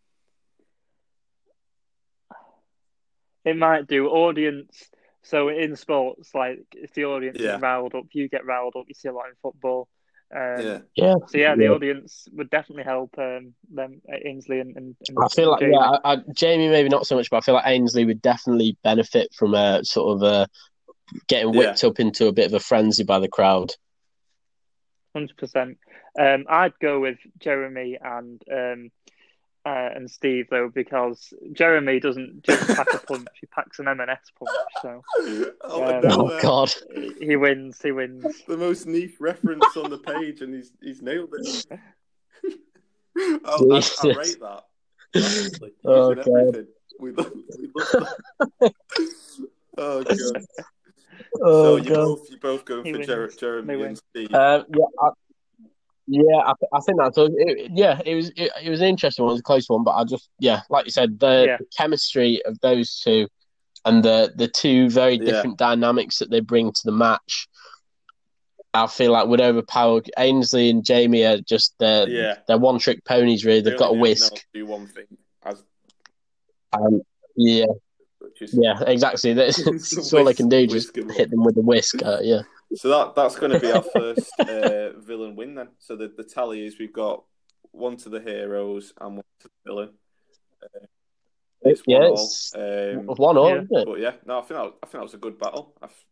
It 3.46 3.58
might 3.58 3.88
do 3.88 4.08
audience. 4.08 4.90
So 5.22 5.50
in 5.50 5.76
sports, 5.76 6.34
like 6.34 6.60
if 6.74 6.94
the 6.94 7.06
audience 7.06 7.38
Yeah. 7.40 7.56
is 7.56 7.62
riled 7.62 7.96
up, 7.96 8.06
you 8.12 8.28
get 8.28 8.46
riled 8.46 8.76
up. 8.76 8.86
You 8.88 8.94
see 8.94 9.10
a 9.10 9.14
lot 9.14 9.28
in 9.30 9.36
football. 9.42 9.88
Um, 10.36 10.66
yeah, 10.66 10.80
Yeah, 10.96 11.16
So 11.28 11.38
yeah, 11.38 11.56
the 11.56 11.66
Yeah. 11.66 11.72
audience 11.72 12.28
would 12.34 12.50
definitely 12.50 12.84
help 12.84 13.14
um, 13.18 13.54
them, 13.72 14.02
uh, 14.12 14.18
Ainsley 14.26 14.60
and, 14.60 14.76
and, 14.76 14.96
and 15.08 15.18
I 15.20 15.28
feel 15.28 15.52
like 15.52 15.60
Jamie. 15.60 15.74
yeah, 15.74 15.98
I, 16.04 16.14
I, 16.14 16.18
Jamie 16.34 16.70
maybe 16.70 16.90
not 16.90 17.06
so 17.06 17.16
much, 17.16 17.30
but 17.30 17.38
I 17.38 17.42
feel 17.42 17.56
like 17.56 17.68
Ainsley 17.68 18.06
would 18.06 18.22
definitely 18.22 18.78
benefit 18.84 19.34
from 19.34 19.54
a 19.54 19.84
sort 19.84 20.16
of 20.16 20.24
a 20.24 20.48
getting 21.28 21.54
whipped 21.54 21.84
up 21.84 22.00
into 22.00 22.28
a 22.28 22.34
bit 22.34 22.48
of 22.48 22.54
a 22.54 22.60
frenzy 22.60 23.04
by 23.04 23.20
the 23.20 23.28
crowd. 23.28 23.72
Hundred 25.16 25.38
percent. 25.38 25.78
Um, 26.20 26.46
I'd 26.50 26.78
go 26.80 27.00
with 27.00 27.18
Jeremy 27.40 27.98
and 28.02 28.42
um, 28.52 28.92
uh, 29.66 29.90
and 29.96 30.10
Steve 30.10 30.48
though 30.50 30.70
because 30.74 31.34
Jeremy 31.54 32.00
doesn't 32.00 32.44
just 32.44 32.62
pack 32.76 32.94
a 32.94 32.98
punch; 32.98 33.30
he 33.40 33.48
packs 33.48 33.80
an 33.80 33.88
M&S 33.88 34.32
punch. 34.38 34.52
So 34.82 35.04
oh, 35.64 35.84
Um, 35.84 36.02
no, 36.02 36.32
Oh 36.32 36.40
God, 36.42 36.74
he 37.20 37.36
wins. 37.36 37.80
He 37.82 37.92
wins. 37.92 38.44
the 38.48 38.58
most 38.58 38.86
niche 38.86 39.16
reference 39.20 39.76
on 39.78 39.90
the 39.90 39.98
page, 39.98 40.42
and 40.42 40.54
he's 40.54 40.72
he's 40.82 41.02
nailed 41.02 41.34
it. 41.34 41.80
I'll, 43.46 43.72
I'll, 43.74 43.84
I'll 44.00 44.14
rate 44.16 44.40
that. 44.42 44.64
Honestly, 45.16 45.72
Oh, 45.86 46.14
God. 46.16 46.28
everything. 46.28 46.68
We 47.00 47.12
love, 47.12 47.32
we 47.60 47.70
love 47.76 47.88
that. 48.60 48.74
oh 49.78 50.04
god! 50.04 50.18
so 50.18 51.42
oh 51.42 51.76
you 51.76 51.90
God. 51.90 51.96
both 51.96 52.32
you 52.32 52.38
both 52.38 52.66
going 52.66 52.84
He 52.84 52.92
for 52.92 52.98
wins. 52.98 53.08
Jer- 53.08 53.32
Jeremy 53.40 53.76
win. 53.76 53.88
and 53.90 53.98
Steve. 53.98 54.34
Uh, 54.34 54.64
yeah, 54.74 54.86
I, 55.00 55.10
yeah, 56.08 56.38
I, 56.38 56.54
th- 56.60 56.70
I 56.74 56.80
think 56.82 56.98
that's 57.00 57.18
it, 57.18 57.72
yeah. 57.74 58.02
It 58.06 58.16
was 58.16 58.30
it, 58.36 58.52
it 58.64 58.70
was 58.70 58.82
an 58.82 58.88
interesting 58.88 59.24
one, 59.24 59.32
it 59.32 59.36
was 59.36 59.40
a 59.40 59.44
close 59.44 59.70
one, 59.70 59.84
but 59.84 59.92
I 59.92 60.04
just 60.04 60.30
yeah, 60.40 60.62
like 60.70 60.86
you 60.86 60.92
said, 60.92 61.20
the, 61.20 61.46
Yeah. 61.48 61.58
the 61.58 61.66
chemistry 61.78 62.42
of 62.46 62.60
those 62.60 63.00
two 63.00 63.28
and 63.86 64.04
the 64.04 64.34
the 64.36 64.48
two 64.48 64.90
very 64.90 65.16
Yeah. 65.16 65.26
different 65.26 65.58
dynamics 65.58 66.20
that 66.20 66.30
they 66.30 66.40
bring 66.40 66.72
to 66.72 66.82
the 66.86 66.92
match. 66.92 67.48
I 68.76 68.88
feel 68.88 69.12
like 69.12 69.28
would 69.28 69.40
overpower 69.42 70.02
Ainsley 70.18 70.70
and 70.72 70.84
Jamie 70.84 71.24
are 71.26 71.38
just 71.40 71.76
they're 71.80 72.10
Yeah. 72.10 72.36
they're 72.48 72.58
one 72.58 72.80
trick 72.80 73.06
ponies 73.06 73.46
really. 73.46 73.62
They've 73.62 73.74
They 73.74 73.78
got 73.78 73.92
a 73.92 73.98
whisk. 74.00 74.34
do 74.54 74.66
one 74.66 74.88
thing, 74.88 75.06
as 75.46 75.64
Um, 76.74 77.02
yeah, 77.36 77.66
which 78.20 78.42
is 78.42 78.58
yeah, 78.60 78.82
exactly. 78.88 79.34
That's, 79.34 79.64
that's 79.64 80.14
all 80.14 80.24
they 80.26 80.34
can 80.34 80.50
do. 80.50 80.66
Just 80.66 80.88
Whisk 80.88 80.98
'em 80.98 81.10
up. 81.12 81.16
hit 81.18 81.30
them 81.30 81.44
with 81.44 81.56
the 81.56 81.62
whisk. 81.62 82.02
Uh, 82.04 82.18
yeah. 82.22 82.42
So 82.76 82.90
that 82.90 83.16
that's 83.16 83.36
going 83.36 83.52
to 83.52 83.60
be 83.60 83.72
our 83.72 83.84
first 83.94 84.32
uh, 84.40 85.00
villain 85.00 85.36
win 85.36 85.56
then. 85.56 85.70
So 85.80 85.96
the, 85.96 86.12
the 86.16 86.24
tally 86.24 86.66
is 86.66 86.80
we've 86.80 86.94
got 86.94 87.24
one 87.72 87.98
to 87.98 88.10
the 88.10 88.20
heroes 88.22 88.94
and 89.00 89.16
one 89.16 89.26
to 89.42 89.48
the 89.48 89.70
villain. 89.72 89.90
Uh, 90.62 90.86
it's 91.62 91.82
Yeah, 91.88 92.10
one 92.10 92.12
all. 92.12 92.30
Um, 92.56 93.06
one 93.06 93.38
all, 93.38 93.50
Yeah. 93.50 93.56
isn't 93.62 93.70
it? 93.72 93.86
but 93.86 94.00
yeah, 94.00 94.14
no, 94.26 94.40
I 94.40 94.42
think 94.42 94.60
that, 94.60 94.74
I 94.84 94.86
think 94.88 94.92
that 94.92 95.04
was 95.04 95.14
a 95.14 95.18
good 95.18 95.38
battle. 95.40 95.74
I 95.82 95.86
f- 95.86 96.06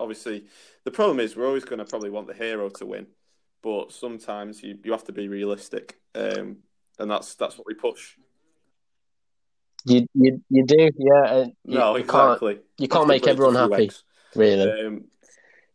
obviously, 0.00 0.44
the 0.84 0.90
problem 0.90 1.20
is 1.20 1.36
we're 1.36 1.46
always 1.46 1.64
going 1.64 1.78
to 1.78 1.84
probably 1.84 2.10
want 2.10 2.26
the 2.26 2.34
hero 2.34 2.68
to 2.70 2.86
win, 2.86 3.06
but 3.62 3.92
sometimes 3.92 4.62
you, 4.62 4.78
you 4.84 4.92
have 4.92 5.04
to 5.04 5.12
be 5.12 5.28
realistic, 5.28 6.00
um, 6.14 6.58
and 6.98 7.10
that's 7.10 7.34
that's 7.34 7.56
what 7.56 7.66
we 7.66 7.74
push. 7.74 8.16
You 9.84 10.06
you 10.14 10.42
you 10.50 10.66
do, 10.66 10.90
yeah. 10.98 11.44
You, 11.64 11.78
no, 11.78 11.96
you 11.96 12.04
can't 12.04 12.42
you 12.78 12.88
can't 12.88 13.08
make 13.08 13.26
everyone 13.26 13.54
happy, 13.54 13.84
eggs. 13.84 14.04
really. 14.34 14.70
Um, 14.86 15.04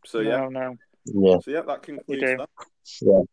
so 0.05 0.19
yeah, 0.19 0.37
No, 0.37 0.49
no. 0.49 0.75
Yeah. 1.05 1.37
so 1.43 1.51
yeah, 1.51 1.61
that 1.61 1.83
concludes 1.83 2.21
do. 2.21 2.37
that. 2.37 3.25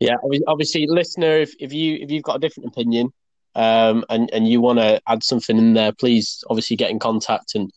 Yeah, 0.00 0.16
obvi- 0.24 0.42
obviously, 0.46 0.86
listener, 0.88 1.36
if, 1.38 1.54
if 1.60 1.72
you 1.72 1.98
if 2.00 2.10
you've 2.10 2.24
got 2.24 2.36
a 2.36 2.40
different 2.40 2.68
opinion, 2.70 3.12
um, 3.54 4.04
and 4.08 4.30
and 4.32 4.48
you 4.48 4.60
want 4.60 4.78
to 4.80 5.00
add 5.06 5.22
something 5.22 5.56
in 5.56 5.74
there, 5.74 5.92
please 5.92 6.42
obviously 6.50 6.76
get 6.76 6.90
in 6.90 6.98
contact 6.98 7.54
and 7.54 7.70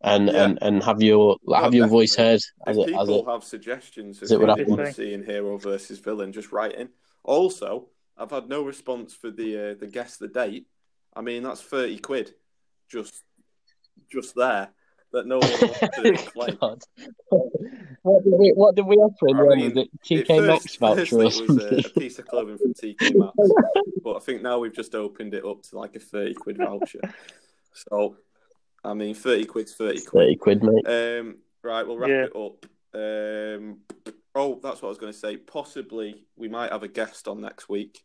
and 0.00 0.28
Yeah. 0.28 0.44
and, 0.44 0.58
and 0.62 0.82
have 0.82 1.02
your 1.02 1.36
Well, 1.42 1.62
have 1.62 1.74
your 1.74 1.86
voice 1.86 2.16
heard 2.16 2.40
If 2.40 2.68
as 2.68 2.76
it 2.78 2.80
as 2.80 2.86
people 2.86 3.20
it. 3.28 3.30
have 3.32 3.44
suggestions 3.44 4.22
as 4.22 4.30
of 4.32 4.40
it 4.42 4.46
would 4.46 4.58
who 4.58 4.64
they 4.64 4.70
want 4.70 4.86
to 4.86 4.92
see 4.92 5.12
in 5.14 5.24
hero 5.24 5.56
versus 5.58 5.98
villain, 5.98 6.32
just 6.32 6.50
write 6.52 6.74
in. 6.74 6.88
Also, 7.22 7.88
I've 8.16 8.30
had 8.30 8.48
no 8.48 8.62
response 8.64 9.14
for 9.14 9.30
the 9.30 9.70
uh, 9.70 9.74
the 9.78 9.86
guess 9.86 10.16
the 10.16 10.28
date. 10.28 10.66
I 11.14 11.20
mean, 11.20 11.42
that's 11.44 11.62
thirty 11.62 11.98
quid, 11.98 12.34
just 12.88 13.22
just 14.10 14.34
there 14.34 14.70
that 15.12 15.26
no 15.26 15.38
one 15.38 15.50
wants 15.50 15.78
to 15.80 16.02
explain. 16.12 16.56
God. 16.60 16.82
What 18.02 18.24
did 18.24 18.32
we 18.34 18.50
what 18.54 18.74
did 18.76 18.86
we 18.86 18.96
offer 18.96 19.28
in 19.28 19.36
I 19.36 19.40
the 19.42 19.56
mean, 19.56 19.74
Was 19.74 19.84
it 19.84 19.90
It 20.10 20.28
TK 20.28 20.46
Maxx 20.46 20.76
voucher 20.76 20.96
firstly, 21.00 21.18
or 21.20 21.24
was 21.24 21.36
something? 21.36 21.84
a, 21.84 21.86
a 21.86 21.90
piece 21.90 22.18
of 22.18 22.26
clothing 22.26 22.58
from 22.58 22.74
TK 22.74 23.16
Maxx, 23.16 23.34
but 24.04 24.16
I 24.16 24.20
think 24.20 24.42
now 24.42 24.58
we've 24.58 24.74
just 24.74 24.94
opened 24.94 25.34
it 25.34 25.44
up 25.44 25.62
to 25.64 25.78
like 25.78 25.96
a 25.96 26.00
thirty 26.00 26.34
quid 26.34 26.58
voucher. 26.58 27.00
So, 27.72 28.16
I 28.84 28.94
mean, 28.94 29.14
thirty 29.14 29.44
quid's 29.44 29.74
thirty 29.74 30.00
quid. 30.00 30.22
Thirty 30.22 30.36
quid, 30.36 30.62
mate. 30.62 30.86
Um, 30.86 31.38
right, 31.62 31.86
we'll 31.86 31.98
wrap 31.98 32.08
Yeah. 32.10 32.24
it 32.24 32.36
up. 32.36 32.66
Um, 32.94 33.78
oh, 34.34 34.58
that's 34.62 34.80
what 34.82 34.88
I 34.88 34.88
was 34.88 34.98
going 34.98 35.12
to 35.12 35.18
say. 35.18 35.36
Possibly, 35.36 36.24
we 36.36 36.48
might 36.48 36.72
have 36.72 36.82
a 36.82 36.88
guest 36.88 37.28
on 37.28 37.40
next 37.40 37.68
week. 37.68 38.02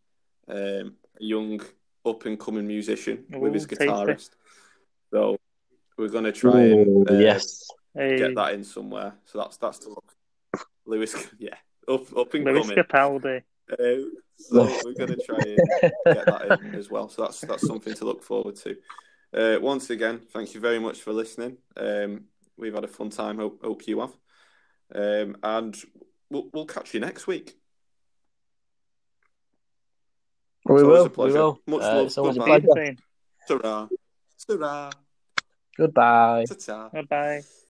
Um, 0.47 0.95
a 1.19 1.23
young 1.23 1.61
up 2.05 2.25
and 2.25 2.37
coming 2.39 2.67
musician 2.67 3.23
with 3.31 3.53
his 3.53 3.63
Ooh, 3.63 3.67
tasty. 3.67 3.85
guitarist. 3.85 4.29
So 5.11 5.37
we're 5.97 6.09
going 6.09 6.23
to 6.25 6.31
try 6.31 6.61
and 6.61 7.09
uh, 7.09 7.13
yes. 7.13 7.67
Hey, 7.95 8.17
get 8.17 8.35
that 8.35 8.53
in 8.53 8.63
somewhere. 8.63 9.13
So 9.25 9.39
that's 9.39 9.57
that's 9.57 9.79
to 9.79 9.89
look. 9.89 10.15
Lewis, 10.85 11.15
yeah, 11.39 11.55
up 11.87 12.15
up 12.17 12.33
and 12.33 12.45
Lewis 12.45 12.69
coming. 12.69 12.83
Capaldi. 12.83 13.41
Uh, 13.71 14.09
so 14.37 14.63
we're 14.83 14.93
going 14.93 15.17
to 15.17 15.23
try 15.25 15.37
and 15.37 15.57
get 16.05 16.25
that 16.25 16.59
in 16.61 16.75
as 16.75 16.89
well. 16.89 17.07
So 17.09 17.23
that's 17.23 17.41
that's 17.41 17.65
something 17.65 17.93
to 17.93 18.05
look 18.05 18.23
forward 18.23 18.55
to. 18.57 18.75
Uh, 19.33 19.59
once 19.61 19.89
again, 19.89 20.19
thank 20.31 20.53
you 20.53 20.59
very 20.59 20.79
much 20.79 21.01
for 21.01 21.13
listening. 21.13 21.57
Um, 21.77 22.25
we've 22.57 22.73
had 22.73 22.83
a 22.83 22.87
fun 22.87 23.09
time. 23.09 23.37
Hope 23.37 23.63
hope 23.63 23.87
you 23.87 23.99
have. 24.01 24.13
Um, 24.93 25.37
and 25.41 25.75
we'll 26.29 26.49
we'll 26.53 26.65
catch 26.65 26.93
you 26.93 26.99
next 26.99 27.25
week. 27.27 27.57
We 30.65 30.83
will. 30.83 31.09
We 31.17 31.31
will. 31.31 31.59
Much 31.67 31.81
Uh, 31.81 31.95
love. 31.95 32.05
it's 32.05 32.17
always 32.17 32.37
a 32.37 32.41
pleasure. 32.41 32.95
Ta-ra. 33.47 33.87
Ta-ra. 34.47 34.91
Goodbye. 35.77 36.45
Ta-ta. 36.47 36.89
Bye 36.91 37.01
bye. 37.03 37.43